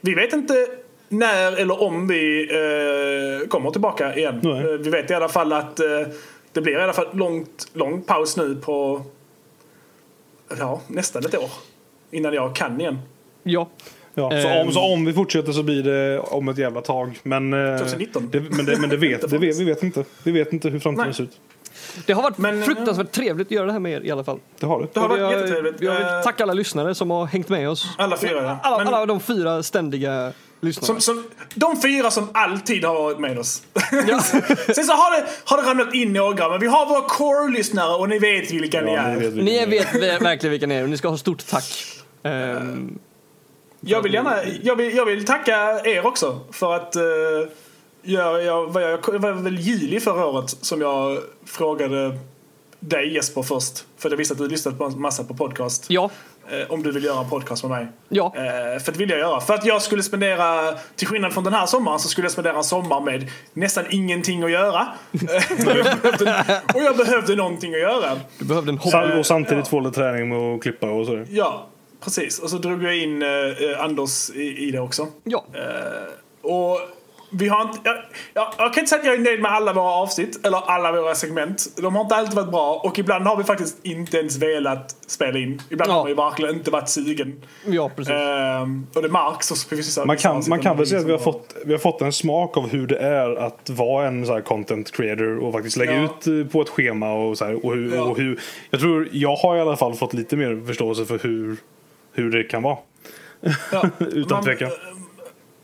vi 0.00 0.14
vet 0.14 0.32
inte 0.32 0.66
när 1.08 1.52
eller 1.56 1.82
om 1.82 2.08
vi 2.08 2.48
kommer 3.48 3.70
tillbaka 3.70 4.16
igen. 4.16 4.40
Vi 4.82 4.90
vet 4.90 5.10
i 5.10 5.14
alla 5.14 5.28
fall 5.28 5.52
att 5.52 5.76
det 6.52 6.60
blir 6.60 6.78
i 6.78 6.82
alla 6.82 6.92
fall 6.92 7.06
långt, 7.12 7.68
lång 7.72 8.02
paus 8.02 8.36
nu 8.36 8.56
på 8.56 9.02
ja, 10.58 10.80
nästan 10.86 11.24
ett 11.24 11.38
år. 11.38 11.50
Innan 12.10 12.34
jag 12.34 12.56
kan 12.56 12.80
igen. 12.80 12.98
Ja. 13.42 13.68
Ja, 14.18 14.30
så, 14.30 14.36
Ehm. 14.48 14.66
om, 14.66 14.72
så 14.72 14.80
om 14.80 15.04
vi 15.04 15.12
fortsätter 15.12 15.52
så 15.52 15.62
blir 15.62 15.82
det 15.82 16.18
om 16.20 16.48
ett 16.48 16.58
jävla 16.58 16.80
tag. 16.80 17.18
Men, 17.22 17.52
eh, 17.52 17.78
2019. 17.78 18.28
det, 18.32 18.40
men, 18.40 18.64
det, 18.66 18.80
men 18.80 18.90
det 18.90 18.96
vet, 18.96 19.20
det 19.30 19.38
vet, 19.38 19.56
vi 19.58 19.64
vet 19.64 19.82
inte. 19.82 20.04
Vi 20.22 20.30
vet 20.32 20.52
inte 20.52 20.68
hur 20.68 20.78
framtiden 20.78 21.06
Nej. 21.06 21.14
ser 21.14 21.22
ut. 21.24 21.40
Det 22.06 22.12
har 22.12 22.22
varit 22.22 22.38
Men, 22.38 22.58
eh, 22.58 22.64
fruktansvärt 22.64 23.12
trevligt 23.12 23.46
att 23.48 23.52
göra 23.52 23.66
det 23.66 23.72
här 23.72 23.78
med 23.80 23.92
er 23.92 24.00
i 24.06 24.10
alla 24.10 24.24
fall. 24.24 24.38
Det 24.60 24.66
har 24.66 24.80
det. 24.80 24.86
Det 24.92 25.00
har 25.00 25.08
varit 25.08 25.20
jag- 25.20 25.32
jättetrevligt. 25.32 25.80
Jag 25.80 25.94
vill 25.94 26.02
Eh, 26.02 26.22
tacka 26.22 26.42
alla 26.42 26.52
lyssnare 26.54 26.94
som 26.94 27.10
har 27.10 27.26
hängt 27.26 27.48
med 27.48 27.68
oss. 27.70 27.86
Alla 27.98 28.16
fyra, 28.16 28.42
ja. 28.42 28.58
Alla, 28.62 28.84
alla 28.96 29.06
de 29.06 29.20
fyra 29.20 29.62
ständiga 29.62 30.32
lyssnarna. 30.60 30.86
Som, 30.86 31.00
som, 31.00 31.24
de 31.54 31.80
fyra 31.80 32.10
som 32.10 32.28
alltid 32.34 32.84
har 32.84 32.94
varit 32.94 33.18
med 33.18 33.38
oss. 33.38 33.62
Sen 34.74 34.84
så 34.84 34.92
har 34.92 35.20
det, 35.20 35.26
har 35.44 35.62
det 35.62 35.68
ramlat 35.70 35.94
in 35.94 36.12
några, 36.12 36.48
men 36.48 36.60
vi 36.60 36.66
har 36.66 36.86
våra 36.86 37.00
core-lyssnare 37.08 37.94
och 37.94 38.08
ni 38.08 38.18
vet 38.18 38.50
vilka 38.50 38.80
ni 38.80 38.94
Ja, 38.94 39.00
är. 39.00 39.14
ni 39.14 39.20
vet 39.20 39.32
vilka 39.32 39.44
Ni 39.44 39.60
ni 39.60 39.66
vet 39.66 39.94
ver- 39.94 40.20
verkligen 40.22 40.50
vilka 40.50 40.66
ni 40.66 40.74
är 40.74 40.82
och 40.82 40.90
ni 40.90 40.96
ska 40.96 41.08
ha 41.08 41.16
stort 41.16 41.46
tack. 41.46 41.84
Ehm, 42.22 42.98
Jag 43.80 44.02
vill 44.02 44.14
gärna 44.14 44.36
jag 44.62 44.76
vill, 44.76 44.96
jag 44.96 45.04
vill 45.06 45.24
tacka 45.26 45.80
er 45.84 46.06
också 46.06 46.40
för 46.52 46.74
att 46.74 46.96
uh, 46.96 47.48
jag, 48.02 48.44
jag, 48.44 48.72
var 48.72 48.80
jag, 48.80 49.00
det 49.12 49.18
var 49.18 49.32
väl 49.32 49.58
juli 49.58 50.00
förra 50.00 50.26
året 50.26 50.50
som 50.50 50.80
jag 50.80 51.18
frågade 51.46 52.18
dig 52.80 53.14
Jesper 53.14 53.42
först. 53.42 53.84
För 53.98 54.10
jag 54.10 54.16
visste 54.16 54.32
att 54.32 54.38
du 54.38 54.48
lyssnat 54.48 54.78
på 54.78 54.84
en 54.84 55.00
massa 55.00 55.24
på 55.24 55.34
podcast. 55.34 55.84
ja, 55.88 56.10
eh, 56.50 56.70
om 56.72 56.82
du 56.82 56.92
vill 56.92 57.04
göra 57.04 57.20
en 57.20 57.30
podcast 57.30 57.64
med 57.64 57.70
mig. 57.70 57.86
ja. 58.08 58.32
Eh, 58.36 58.82
för 58.82 58.92
det 58.92 58.98
vill 58.98 59.10
jag 59.10 59.18
göra. 59.18 59.40
För 59.40 59.54
att 59.54 59.64
jag 59.66 59.82
skulle 59.82 60.02
spendera, 60.02 60.74
till 60.96 61.06
skillnad 61.08 61.32
från 61.32 61.44
den 61.44 61.52
här 61.54 61.66
sommaren, 61.66 61.98
så 61.98 62.08
skulle 62.08 62.24
jag 62.24 62.32
spendera 62.32 62.56
en 62.56 62.64
sommar 62.64 63.00
med 63.00 63.30
nästan 63.52 63.84
ingenting 63.90 64.42
att 64.42 64.50
göra. 64.50 64.88
Eh, 65.12 65.66
och, 65.66 65.76
jag 65.76 65.84
behövde, 66.00 66.44
och 66.74 66.82
jag 66.82 66.96
behövde 66.96 67.36
någonting 67.36 67.74
att 67.74 67.80
göra. 67.80 68.20
Du 68.38 68.44
behövde 68.44 68.70
en 68.72 68.78
hobby. 68.78 69.20
Och 69.20 69.26
samtidigt 69.26 69.64
Ja. 69.64 69.70
få 69.70 69.80
lite 69.80 69.94
träning 69.94 70.28
med 70.28 70.38
att 70.38 70.62
klippa 70.62 70.90
och 70.90 71.06
så. 71.06 71.24
Ja, 71.30 71.66
precis. 72.00 72.38
Och 72.38 72.50
så 72.50 72.56
drog 72.58 72.82
jag 72.84 72.96
in 72.96 73.22
eh, 73.22 73.28
eh, 73.28 73.84
Anders 73.84 74.30
i, 74.30 74.68
i 74.68 74.70
det 74.70 74.80
också. 74.80 75.06
Ja. 75.24 75.44
Och 76.42 76.80
vi 77.30 77.48
har 77.48 77.62
inte, 77.62 77.78
jag, 77.84 77.96
jag, 78.34 78.46
jag 78.58 78.74
kan 78.74 78.80
inte 78.80 78.90
säga 78.90 79.00
att 79.00 79.06
jag 79.06 79.14
är 79.14 79.18
nöjd 79.18 79.42
med 79.42 79.52
alla 79.52 79.72
våra 79.72 79.90
avsnitt 79.90 80.46
eller 80.46 80.58
alla 80.70 80.92
våra 80.92 81.14
segment. 81.14 81.66
De 81.76 81.94
har 81.94 82.02
inte 82.02 82.14
alltid 82.14 82.34
varit 82.36 82.50
bra 82.50 82.74
och 82.84 82.98
ibland 82.98 83.26
har 83.26 83.36
vi 83.36 83.44
faktiskt 83.44 83.76
inte 83.82 84.18
ens 84.18 84.36
velat 84.36 84.96
spela 85.06 85.38
in. 85.38 85.62
Ibland 85.70 85.90
Ja. 85.90 85.94
har 85.94 86.08
ju 86.08 86.14
verkligen 86.14 86.54
inte 86.54 86.70
varit 86.70 86.88
sugen. 86.88 87.42
ja, 87.66 87.90
precis. 87.96 88.12
Ehm, 88.12 88.86
och 88.94 89.02
det 89.02 89.08
märks 89.08 89.50
också 89.50 89.74
vissa 89.74 90.04
Man 90.04 90.16
kan, 90.16 90.42
man 90.48 90.60
kan 90.60 90.76
väl 90.76 90.86
säga 90.86 91.00
att 91.00 91.06
vi 91.06 91.12
har, 91.12 91.18
fått, 91.18 91.54
vi 91.64 91.72
har 91.72 91.78
fått 91.78 92.02
en 92.02 92.12
smak 92.12 92.56
av 92.56 92.68
hur 92.68 92.86
det 92.86 92.98
är 92.98 93.36
att 93.36 93.70
vara 93.70 94.06
en 94.06 94.26
så 94.26 94.32
här 94.32 94.40
content 94.40 94.92
creator 94.92 95.38
och 95.38 95.52
faktiskt 95.52 95.76
lägga 95.76 95.94
Ja. 95.94 96.04
ut 96.04 96.26
eh, 96.46 96.52
på 96.52 96.62
ett 96.62 96.68
schema 96.68 97.12
och 97.12 97.38
så 97.38 97.44
här, 97.44 97.66
och 97.66 97.74
hur, 97.74 97.94
Ja. 97.94 98.02
och 98.02 98.16
hur 98.18 98.40
Jag 98.70 98.80
tror 98.80 99.08
jag 99.12 99.36
har 99.36 99.56
i 99.56 99.60
alla 99.60 99.76
fall 99.76 99.94
fått 99.94 100.14
lite 100.14 100.36
mer 100.36 100.66
förståelse 100.66 101.04
för 101.04 101.18
hur, 101.18 101.56
hur 102.18 102.30
det 102.30 102.44
kan 102.44 102.62
vara. 102.62 102.78
Ja, 103.72 103.90
Utan 103.98 104.36
man, 104.36 104.44
tvekan. 104.44 104.70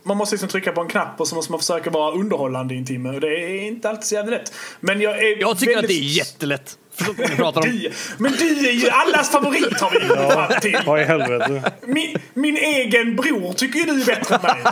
Man 0.07 0.17
måste 0.17 0.35
liksom 0.35 0.49
trycka 0.49 0.73
på 0.73 0.81
en 0.81 0.89
knapp 0.89 1.21
och 1.21 1.29
så 1.29 1.35
måste 1.35 1.53
man 1.53 1.59
försöka 1.61 1.91
vara 1.91 2.13
underhållande 2.15 2.75
i 2.75 2.79
en 2.79 2.85
timme 2.87 3.09
och 3.09 3.21
det 3.21 3.29
är 3.45 3.63
inte 3.63 3.89
alltid 3.91 4.05
så 4.05 4.15
jävla 4.15 4.31
lätt. 4.37 4.53
Men 4.81 5.01
jag 5.01 5.19
är 5.19 5.41
Jag 5.41 5.59
tycker 5.59 5.73
att 5.73 5.83
väldigt- 5.85 6.01
det 6.01 6.05
är 6.07 6.17
jättelätt. 6.19 6.79
Förstår 6.95 7.15
vad 7.19 7.37
pratar 7.37 7.61
om? 7.61 7.69
Du, 7.73 7.91
men 8.19 8.33
du 8.33 8.69
är 8.69 8.73
ju 8.73 8.89
allas 8.89 9.31
favorit 9.31 9.81
har 9.81 9.91
vi 9.91 10.01
fram 10.35 10.61
till. 10.61 10.79
Vad 10.87 11.01
i 11.01 11.05
helvete. 11.05 11.73
Min, 11.87 12.17
min 12.35 12.57
egen 12.57 13.17
bror 13.17 13.53
tycker 13.53 13.79
ju 13.79 13.85
du 13.85 14.01
är 14.03 14.07
bättre 14.07 14.35
än 14.35 14.43
mig. 14.43 14.63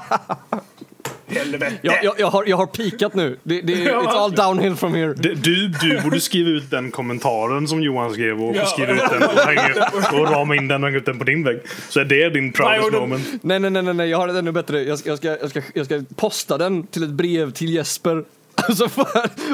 Helvete. 1.45 1.72
Jag, 1.82 2.05
jag, 2.05 2.14
jag, 2.18 2.26
har, 2.26 2.45
jag 2.47 2.57
har 2.57 2.66
pikat 2.66 3.14
nu. 3.14 3.38
Det, 3.43 3.61
det, 3.61 3.72
it's 3.74 4.09
all 4.09 4.32
downhill 4.32 4.76
from 4.76 4.95
here. 4.95 5.14
Det- 5.14 5.34
Du, 5.34 5.68
du 5.68 6.01
borde 6.01 6.20
skriva 6.20 6.51
ut 6.51 6.70
den 6.70 6.90
kommentaren 6.90 7.68
som 7.68 7.82
Johan 7.82 8.12
skrev 8.12 8.43
och 8.43 8.57
Ja. 8.57 8.66
skriva 8.66 8.93
ut 8.93 9.03
den 9.11 9.22
och, 9.22 9.38
hänga, 9.38 9.88
och 10.12 10.30
rama 10.32 10.57
in 10.57 10.68
den 10.68 10.82
och 10.84 10.88
hänga 10.88 10.99
ut 10.99 11.07
den 11.07 11.18
på 11.18 11.24
din 11.24 11.45
vägg. 11.45 11.61
Så 11.88 12.01
är 12.01 12.05
det 12.05 12.30
din 12.30 12.53
proudest 12.53 12.93
moment. 12.93 13.28
Nej, 13.43 13.59
nej, 13.61 13.70
nej, 13.70 13.95
nej, 13.95 14.09
jag 14.11 14.18
har 14.18 14.28
det 14.28 14.38
ännu 14.38 14.53
bättre. 14.53 14.82
Jag 14.82 14.99
ska, 14.99 15.09
jag 15.09 15.18
ska, 15.18 15.28
jag 15.40 15.51
ska, 15.51 15.62
jag 15.74 15.86
ska 15.86 16.03
posta 16.16 16.59
den 16.59 16.86
till 16.86 17.03
ett 17.03 17.11
brev 17.11 17.51
till 17.51 17.74
Jesper. 17.74 18.24
Alltså 18.55 18.88
för, 18.88 19.07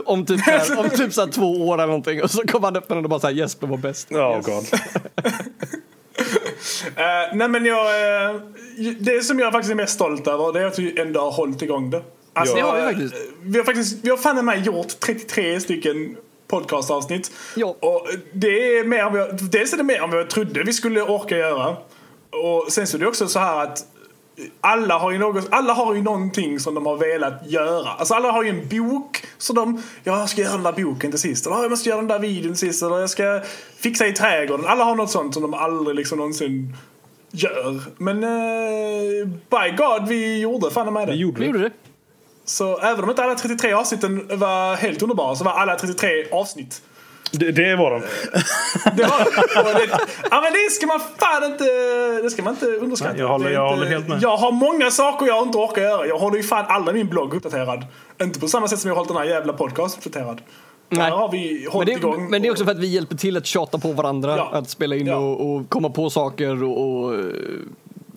om 0.04 0.26
typ, 0.26 0.40
här, 0.40 0.78
om 0.78 0.90
typ 0.90 1.12
så 1.12 1.20
här 1.24 1.28
två 1.32 1.68
år 1.68 1.74
eller 1.74 1.86
någonting. 1.86 2.22
Och 2.22 2.30
så 2.30 2.42
kommer 2.42 2.66
han 2.66 2.76
öppna 2.76 2.94
den 2.94 3.04
och 3.04 3.10
bara 3.10 3.20
såhär 3.20 3.34
Jesper 3.34 3.66
var 3.66 3.76
bäst. 3.76 4.12
Oh 4.12 4.40
god. 4.40 4.64
Eh, 6.96 7.34
nej 7.34 7.48
men 7.48 7.64
jag... 7.64 7.86
eh, 8.30 8.40
det 9.00 9.24
som 9.24 9.38
jag 9.38 9.52
faktiskt 9.52 9.70
är 9.70 9.74
mest 9.76 9.94
stolt 9.94 10.26
över 10.26 10.52
det 10.52 10.60
är 10.60 10.66
att 10.66 10.78
vi 10.78 11.00
ändå 11.00 11.20
har 11.20 11.30
hållit 11.30 11.62
igång 11.62 11.90
det. 11.90 12.02
Alltså, 12.32 12.58
Ja, 12.58 12.74
det 12.74 12.80
har 12.82 12.92
vi 12.92 13.04
eh, 13.04 13.08
faktiskt. 13.08 13.14
Vi 13.42 13.58
har 13.58 13.64
faktiskt, 13.64 14.04
vi 14.04 14.10
har 14.10 14.16
fan 14.16 14.64
gjort 14.64 15.00
33 15.00 15.60
stycken 15.60 16.16
podcastavsnitt. 16.48 17.30
Ja. 17.56 17.76
Och 17.80 18.08
det 18.32 18.78
är 18.78 18.84
mer 18.84 18.98
än 18.98 19.12
vad 19.12 19.20
jag, 19.20 19.28
dels 19.50 19.72
är 19.72 19.76
det 19.76 19.82
mer 19.82 20.02
än 20.02 20.10
vad 20.10 20.20
jag 20.20 20.30
trodde 20.30 20.62
vi 20.62 20.72
skulle 20.72 21.02
orka 21.02 21.36
göra. 21.36 21.76
Och 22.30 22.72
sen 22.72 22.86
så 22.86 22.96
är 22.96 23.00
det 23.00 23.06
också 23.06 23.28
så 23.28 23.38
här 23.38 23.62
att 23.62 23.84
alla 24.60 24.98
har, 24.98 25.10
ju 25.10 25.18
något, 25.18 25.48
alla 25.50 25.72
har 25.72 25.94
ju 25.94 26.02
någonting 26.02 26.60
som 26.60 26.74
de 26.74 26.86
har 26.86 26.96
velat 26.96 27.42
göra. 27.46 27.88
Alltså 27.88 28.14
alla 28.14 28.30
har 28.30 28.42
ju 28.42 28.48
en 28.50 28.68
bok 28.68 29.24
som 29.38 29.56
de, 29.56 29.82
ja, 30.04 30.18
jag 30.18 30.28
ska 30.28 30.40
göra 30.42 30.52
den 30.52 30.62
där 30.62 30.72
boken 30.84 31.10
till 31.10 31.20
sist. 31.20 31.46
Eller 31.46 31.56
"Ja, 31.56 31.62
jag 31.62 31.70
måste 31.70 31.88
göra 31.88 31.98
den 32.00 32.08
där 32.08 32.18
videon 32.18 32.52
till 32.52 32.58
sist. 32.68 32.82
Eller 32.82 32.98
jag 33.00 33.10
ska 33.10 33.40
fixa 33.76 34.06
i 34.06 34.12
trädgården. 34.12 34.66
Alla 34.66 34.84
har 34.84 34.94
något 34.94 35.10
sånt 35.10 35.34
som 35.34 35.42
de 35.42 35.54
aldrig 35.54 35.96
liksom 35.96 36.18
någonsin 36.18 36.76
gör. 37.30 37.80
Men 37.98 38.24
eh, 38.24 39.26
by 39.28 39.76
God, 39.76 40.08
vi 40.08 40.40
gjorde 40.40 40.70
fan 40.70 40.92
med 40.92 41.08
det. 41.08 41.12
Vi 41.12 41.18
gjorde 41.18 41.40
Vi 41.40 41.46
gjorde 41.46 41.58
det. 41.58 41.70
Så 42.44 42.78
även 42.78 43.04
om 43.04 43.10
inte 43.10 43.24
alla 43.24 43.34
33 43.34 43.72
avsnitten 43.72 44.28
var 44.38 44.76
helt 44.76 45.02
underbara 45.02 45.36
så 45.36 45.44
var 45.44 45.52
alla 45.52 45.76
33 45.76 46.08
avsnitt. 46.32 46.82
Det, 47.30 47.52
det 47.52 47.76
var 47.76 47.90
de. 47.90 48.00
Det 48.96 49.02
var, 49.02 49.74
det, 49.74 49.88
ja 50.30 50.40
men 50.40 50.52
det 50.52 50.70
ska 50.72 50.86
man 50.86 51.00
fan 51.18 51.44
inte, 51.52 51.64
det 52.22 52.30
ska 52.30 52.42
man 52.42 52.52
inte 52.52 52.66
underskatta. 52.66 53.12
Nej, 53.12 53.20
jag 53.20 53.28
håller- 53.28 53.50
jag 53.50 53.68
håller 53.70 53.86
helt 53.86 54.08
med. 54.08 54.22
Jag 54.22 54.36
har 54.36 54.52
många 54.52 54.90
saker 54.90 55.26
jag 55.26 55.42
inte 55.46 55.58
orkar 55.58 55.82
göra. 55.82 56.06
Jag 56.06 56.18
håller 56.18 56.36
ju 56.36 56.42
fan 56.42 56.64
aldrig 56.68 56.96
min 56.96 57.08
blogg 57.08 57.34
uppdaterad. 57.34 57.84
Inte 58.22 58.40
på 58.40 58.48
samma 58.48 58.68
sätt 58.68 58.78
som 58.78 58.88
jag 58.88 58.94
har 58.94 58.98
hållit 58.98 59.08
den 59.08 59.16
här 59.16 59.24
jävla 59.24 59.52
podcast 59.52 59.98
uppdaterad. 60.06 60.40
Nej. 60.90 61.10
Där 61.10 61.16
har 61.16 61.32
vi 61.32 61.68
Men 61.74 61.86
det, 61.86 61.92
igång. 61.92 62.30
men 62.30 62.42
det 62.42 62.48
är 62.48 62.52
också 62.52 62.64
för 62.64 62.72
att 62.72 62.78
vi 62.78 62.86
hjälper 62.86 63.16
till 63.16 63.36
att 63.36 63.46
tjata 63.46 63.78
på 63.78 63.92
varandra. 63.92 64.36
Ja. 64.36 64.50
Att 64.52 64.70
spela 64.70 64.96
in 64.96 65.06
Ja. 65.06 65.16
och, 65.16 65.54
och 65.56 65.68
komma 65.68 65.90
på 65.90 66.10
saker 66.10 66.62
och, 66.64 67.04
och 67.04 67.14
eh, 67.14 67.20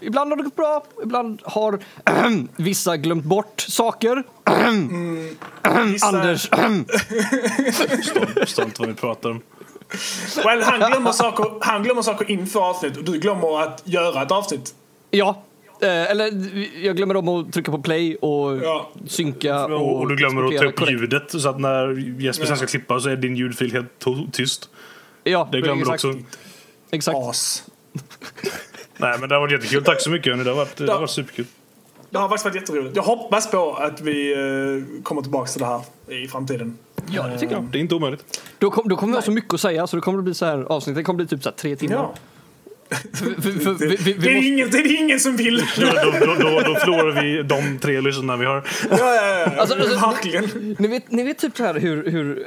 Ibland 0.02 0.32
har 0.32 0.38
det 0.38 0.44
gått 0.44 0.56
bra, 0.56 0.84
ibland 1.04 1.42
har 1.44 1.80
vissa 2.56 2.98
glömt 2.98 3.24
bort 3.26 3.62
saker. 3.68 4.24
Vissa- 5.86 6.08
Anders, 6.08 6.50
Förstår 8.40 8.66
inte 8.66 8.82
vad 8.82 8.88
vi 8.90 8.96
pratar 8.96 9.30
om. 9.30 9.42
Well, 10.46 10.62
han, 10.62 10.92
glömmer 10.92 11.12
saker, 11.12 11.46
han 11.62 11.84
glömmer 11.84 12.02
saker 12.02 12.32
inför 12.32 12.60
avsnitt 12.70 12.98
och 12.98 13.04
du 13.04 13.20
glömmer 13.20 13.62
att 13.64 13.82
göra 13.86 14.22
ett 14.24 14.32
avsnitt. 14.32 14.74
Ja, 15.10 15.44
eh, 15.82 15.88
eller 16.12 16.32
jag 16.86 16.96
glömmer 16.98 17.16
om 17.18 17.28
att 17.28 17.54
trycka 17.54 17.72
på 17.72 17.82
play 17.82 18.16
och 18.16 18.58
Ja. 18.58 18.92
synka 19.08 19.66
och, 19.66 20.00
Och, 20.02 20.10
du 20.10 20.16
glömmer 20.16 20.44
att 20.44 20.58
ta 20.58 20.66
upp 20.66 20.76
korrekt. 20.76 21.02
ljudet 21.02 21.42
så 21.42 21.50
att 21.50 21.60
när 21.60 22.20
Jesper 22.22 22.46
sen 22.46 22.58
ska 22.58 22.66
klippa 22.68 23.00
så 23.00 23.10
är 23.10 23.16
din 23.16 23.36
ljudfil 23.36 23.72
helt 23.72 24.06
tyst. 24.32 24.70
Ja, 25.24 25.50
Det 25.52 25.62
glömmer 25.62 25.86
du 25.86 25.94
exakt, 25.94 26.06
också. 26.06 26.20
Exakt. 26.92 27.18
As. 27.18 27.64
Nej 28.98 29.18
men 29.20 29.30
det 29.30 29.36
har 29.36 29.40
varit 29.40 29.52
jättekul. 29.52 29.84
Tack 29.84 30.02
så 30.02 30.10
mycket 30.10 30.32
hörni. 30.32 30.44
Det 30.44 30.50
har 30.50 30.58
varit, 30.58 30.78
det 30.78 30.92
har 30.92 31.00
varit 31.00 31.10
superkul. 31.10 31.46
Det 32.10 32.18
har 32.18 32.30
faktiskt 32.30 32.46
varit 32.46 32.56
jätteroligt. 32.56 32.96
Jag 32.96 33.04
hoppas 33.04 33.52
på 33.52 33.74
att 33.74 34.02
vi 34.02 34.34
eh, 34.34 35.04
kommer 35.04 35.22
tillbaka 35.22 35.52
till 35.52 35.60
det 35.60 35.66
här 35.66 35.82
i 36.24 36.28
framtiden. 36.28 36.78
Ja, 37.12 37.28
det 37.28 37.38
tycker 37.38 37.54
jag. 37.54 37.64
Det 37.64 37.78
är 37.78 37.80
inte 37.80 37.96
omöjligt. 37.96 38.42
Då, 38.60 38.72
kom, 38.72 38.90
då 38.90 38.96
kommer 38.96 39.14
vi 39.14 39.18
ha 39.18 39.22
så 39.22 39.32
mycket 39.32 39.54
att 39.54 39.62
säga 39.62 39.88
så 39.88 39.96
det 39.96 40.02
kommer 40.02 40.18
att 40.18 40.24
bli 40.24 40.34
så 40.34 40.46
här 40.46 40.64
avsnittet 40.64 41.06
kommer 41.06 41.18
bli 41.18 41.28
typ 41.28 41.44
så 41.44 41.50
här 41.50 41.56
tre 41.58 41.76
timmar. 41.76 41.96
Ja. 41.96 42.14
För, 43.14 43.42
för, 43.42 43.52
för, 43.60 43.74
vi, 43.74 43.96
vi, 43.96 44.14
Det, 44.14 44.30
är 44.30 44.36
måste, 44.36 44.48
ingen, 44.48 44.70
det 44.70 44.78
är 44.78 45.00
ingen 45.00 45.20
som 45.20 45.36
vill. 45.38 45.58
Då, 45.58 45.86
då, 45.86 46.26
då, 46.26 46.50
då, 46.50 46.60
då 46.60 46.76
förlorar 46.76 47.22
vi 47.22 47.44
de 47.44 47.80
tre 47.80 48.02
lyssnarna 48.02 48.38
vi 48.38 48.46
har. 48.46 48.64
Ja, 48.90 48.98
ja, 49.00 49.40
ja. 49.40 49.62
Alltså, 49.62 49.76
alltså, 49.76 50.00
Verkligen. 50.00 50.76
ni, 50.80 50.88
vet, 50.88 51.12
ni 51.12 51.24
vet 51.24 51.38
typ 51.38 51.58
så 51.58 51.64
här 51.64 51.74
hur, 51.74 52.12
hur 52.12 52.40
eh, 52.40 52.44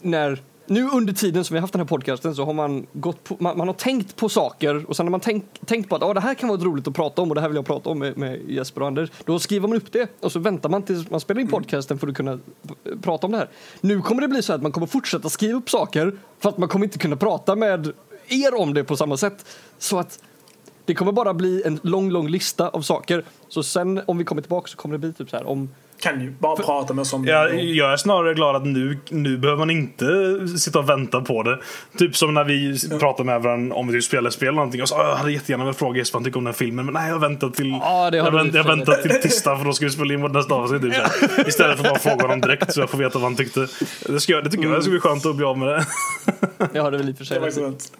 när 0.00 0.38
nu 0.66 0.88
under 0.88 1.12
tiden 1.12 1.44
som 1.44 1.54
vi 1.54 1.58
har 1.58 1.60
haft 1.60 1.72
den 1.72 1.80
här 1.80 1.86
podcasten 1.86 2.34
så 2.34 2.44
har 2.44 2.52
man 2.52 2.86
gått 2.92 3.24
på, 3.24 3.36
man, 3.40 3.58
man 3.58 3.66
har 3.66 3.74
tänkt 3.74 4.16
på 4.16 4.28
saker 4.28 4.84
och 4.88 4.96
sen 4.96 5.06
har 5.06 5.10
man 5.10 5.20
tänkt, 5.20 5.66
tänkt 5.66 5.88
på 5.88 5.96
att 5.96 6.02
ah, 6.02 6.14
det 6.14 6.20
här 6.20 6.34
kan 6.34 6.48
vara 6.48 6.60
roligt 6.60 6.88
att 6.88 6.94
prata 6.94 7.22
om 7.22 7.28
och 7.28 7.34
det 7.34 7.40
här 7.40 7.48
vill 7.48 7.56
jag 7.56 7.66
prata 7.66 7.90
om 7.90 7.98
med, 7.98 8.18
med 8.18 8.50
Jesper 8.50 8.80
och 8.80 8.86
Anders. 8.86 9.10
Då 9.24 9.38
skriver 9.38 9.68
man 9.68 9.76
upp 9.76 9.92
det 9.92 10.10
och 10.20 10.32
så 10.32 10.38
väntar 10.38 10.68
man 10.68 10.82
tills 10.82 11.10
man 11.10 11.20
spelar 11.20 11.40
in 11.40 11.48
podcasten 11.48 11.98
för 11.98 12.08
att 12.08 12.14
kunna 12.14 12.38
prata 13.02 13.26
om 13.26 13.32
det 13.32 13.38
här. 13.38 13.48
Nu 13.80 14.00
kommer 14.00 14.22
det 14.22 14.28
bli 14.28 14.42
så 14.42 14.52
att 14.52 14.62
man 14.62 14.72
kommer 14.72 14.86
fortsätta 14.86 15.28
skriva 15.28 15.58
upp 15.58 15.70
saker 15.70 16.12
för 16.38 16.48
att 16.48 16.58
man 16.58 16.68
kommer 16.68 16.84
inte 16.84 16.98
kunna 16.98 17.16
prata 17.16 17.56
med 17.56 17.92
er 18.28 18.54
om 18.60 18.74
det 18.74 18.84
på 18.84 18.96
samma 18.96 19.16
sätt. 19.16 19.46
Så 19.78 19.98
att 19.98 20.18
det 20.84 20.94
kommer 20.94 21.12
bara 21.12 21.34
bli 21.34 21.62
en 21.66 21.80
lång, 21.82 22.10
lång 22.10 22.28
lista 22.28 22.68
av 22.68 22.80
saker. 22.80 23.24
Så 23.48 23.62
sen 23.62 24.00
om 24.06 24.18
vi 24.18 24.24
kommer 24.24 24.42
tillbaka 24.42 24.68
så 24.68 24.76
kommer 24.76 24.92
det 24.92 24.98
bli 24.98 25.12
typ 25.12 25.30
så 25.30 25.36
här 25.36 25.46
om 25.46 25.68
Kan 26.04 26.20
ju 26.20 26.30
bara 26.38 26.56
prata 26.56 26.94
med 26.94 27.06
som... 27.06 27.24
Jag, 27.24 27.60
jag 27.64 27.92
är 27.92 27.96
snarare 27.96 28.34
glad 28.34 28.56
att 28.56 28.64
nu, 28.66 28.98
nu 29.10 29.38
behöver 29.38 29.58
man 29.58 29.70
inte 29.70 30.06
sitta 30.58 30.78
och 30.78 30.88
vänta 30.88 31.20
på 31.20 31.42
det. 31.42 31.58
Typ 31.98 32.16
som 32.16 32.34
när 32.34 32.44
vi 32.44 32.78
pratar 32.98 33.24
med 33.24 33.42
varandra 33.42 33.76
om 33.76 33.88
vi 33.88 34.02
spelar 34.02 34.30
spel 34.30 34.48
eller 34.48 34.56
någonting. 34.56 34.82
Och 34.82 34.88
så, 34.88 34.94
"Ah, 34.94 35.08
jag 35.08 35.16
hade 35.16 35.32
jättegärna 35.32 35.64
velat 35.64 35.76
fråga 35.78 35.98
Jesper 35.98 36.14
vad 36.16 36.20
han 36.20 36.24
tycker 36.24 36.38
om 36.38 36.44
den 36.44 36.52
här 36.54 36.58
filmen. 36.58 36.84
Men 36.84 36.94
nej, 36.94 37.08
jag 37.10 37.18
väntar 37.20 37.48
till, 37.48 37.70
Ja, 37.70 38.10
jag, 38.16 38.30
vänt, 38.30 38.54
jag 38.54 38.64
för 38.66 38.76
väntar 38.76 38.94
till 38.94 39.10
tisdag 39.10 39.56
för 39.58 39.64
då 39.64 39.72
ska 39.72 39.84
vi 39.84 39.90
spela 39.90 40.14
in 40.14 40.22
vårt 40.22 40.32
nästa 40.32 40.54
avsnitt. 40.54 40.82
Typ, 40.82 40.94
här. 40.94 41.48
Istället 41.48 41.78
för 41.78 41.84
att 41.84 41.90
bara 41.92 41.98
fråga 42.10 42.22
honom 42.22 42.40
direkt 42.40 42.72
så 42.74 42.80
jag 42.80 42.90
får 42.90 42.98
veta 42.98 43.18
vad 43.18 43.22
han 43.22 43.36
tyckte. 43.36 43.66
Det, 44.06 44.20
ska, 44.20 44.32
jag- 44.32 44.44
det 44.44 44.50
tycker 44.50 44.64
jag 44.64 44.74
det 44.74 44.82
ska 44.82 44.90
bli 44.90 45.00
skönt 45.00 45.26
att 45.26 45.36
bli 45.36 45.44
av 45.46 45.58
med 45.58 45.68
det. 45.68 45.84
Jag 46.72 46.82
har 46.82 46.90
det 46.90 46.96
väl 46.98 47.08
i 47.08 47.12
och 47.12 47.16
för 47.16 47.24
sig. 47.24 47.52
Skönt. 47.52 47.92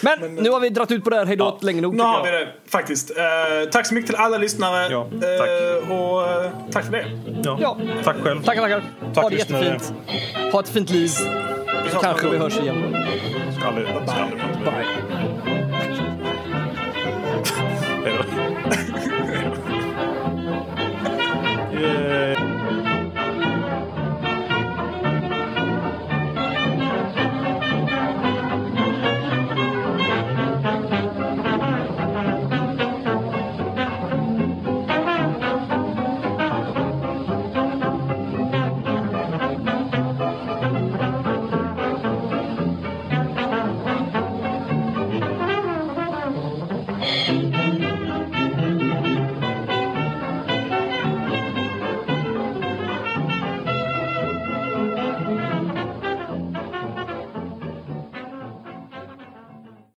Men 0.00 0.34
nu 0.34 0.50
har 0.50 0.60
vi 0.60 0.68
dratt 0.68 0.90
ut 0.90 1.04
på 1.04 1.10
det 1.10 1.16
här. 1.16 1.26
Hej 1.26 1.36
då, 1.36 1.58
länge 1.62 1.80
nog. 1.80 1.94
Nu 1.96 2.02
har 2.02 2.26
jag. 2.26 2.32
vi 2.32 2.38
det 2.38 2.48
faktiskt. 2.70 3.10
Eh, 3.10 3.68
tack 3.72 3.86
så 3.86 3.94
mycket 3.94 4.10
till 4.10 4.16
alla 4.20 4.38
lyssnare. 4.38 4.88
Ja, 4.90 5.08
tack. 5.38 5.48
Eh, 5.48 5.92
och 6.00 6.28
eh, 6.44 6.50
tack 6.72 6.84
för 6.84 6.92
det. 6.92 7.19
Ja. 7.42 7.58
ja. 7.60 7.76
Tack 8.04 8.16
själv. 8.16 8.42
Tackar, 8.42 8.62
tackar. 8.62 8.82
Tack, 9.14 9.22
ha 9.22 9.30
det 9.30 9.36
jättefint. 9.36 9.94
Ha 10.52 10.60
ett 10.60 10.68
fint 10.68 10.90
liv. 10.90 11.10
Kanske 12.02 12.28
vi 12.28 12.38
hörs 12.38 12.58
igen. 12.58 12.96
Ska 13.58 13.68
aldrig, 13.68 13.86
ska 13.86 14.12
aldrig. 14.12 14.40
Bye. 14.64 14.84
Bye. 18.04 18.12
Bye. 18.12 18.40
yeah. 21.80 22.49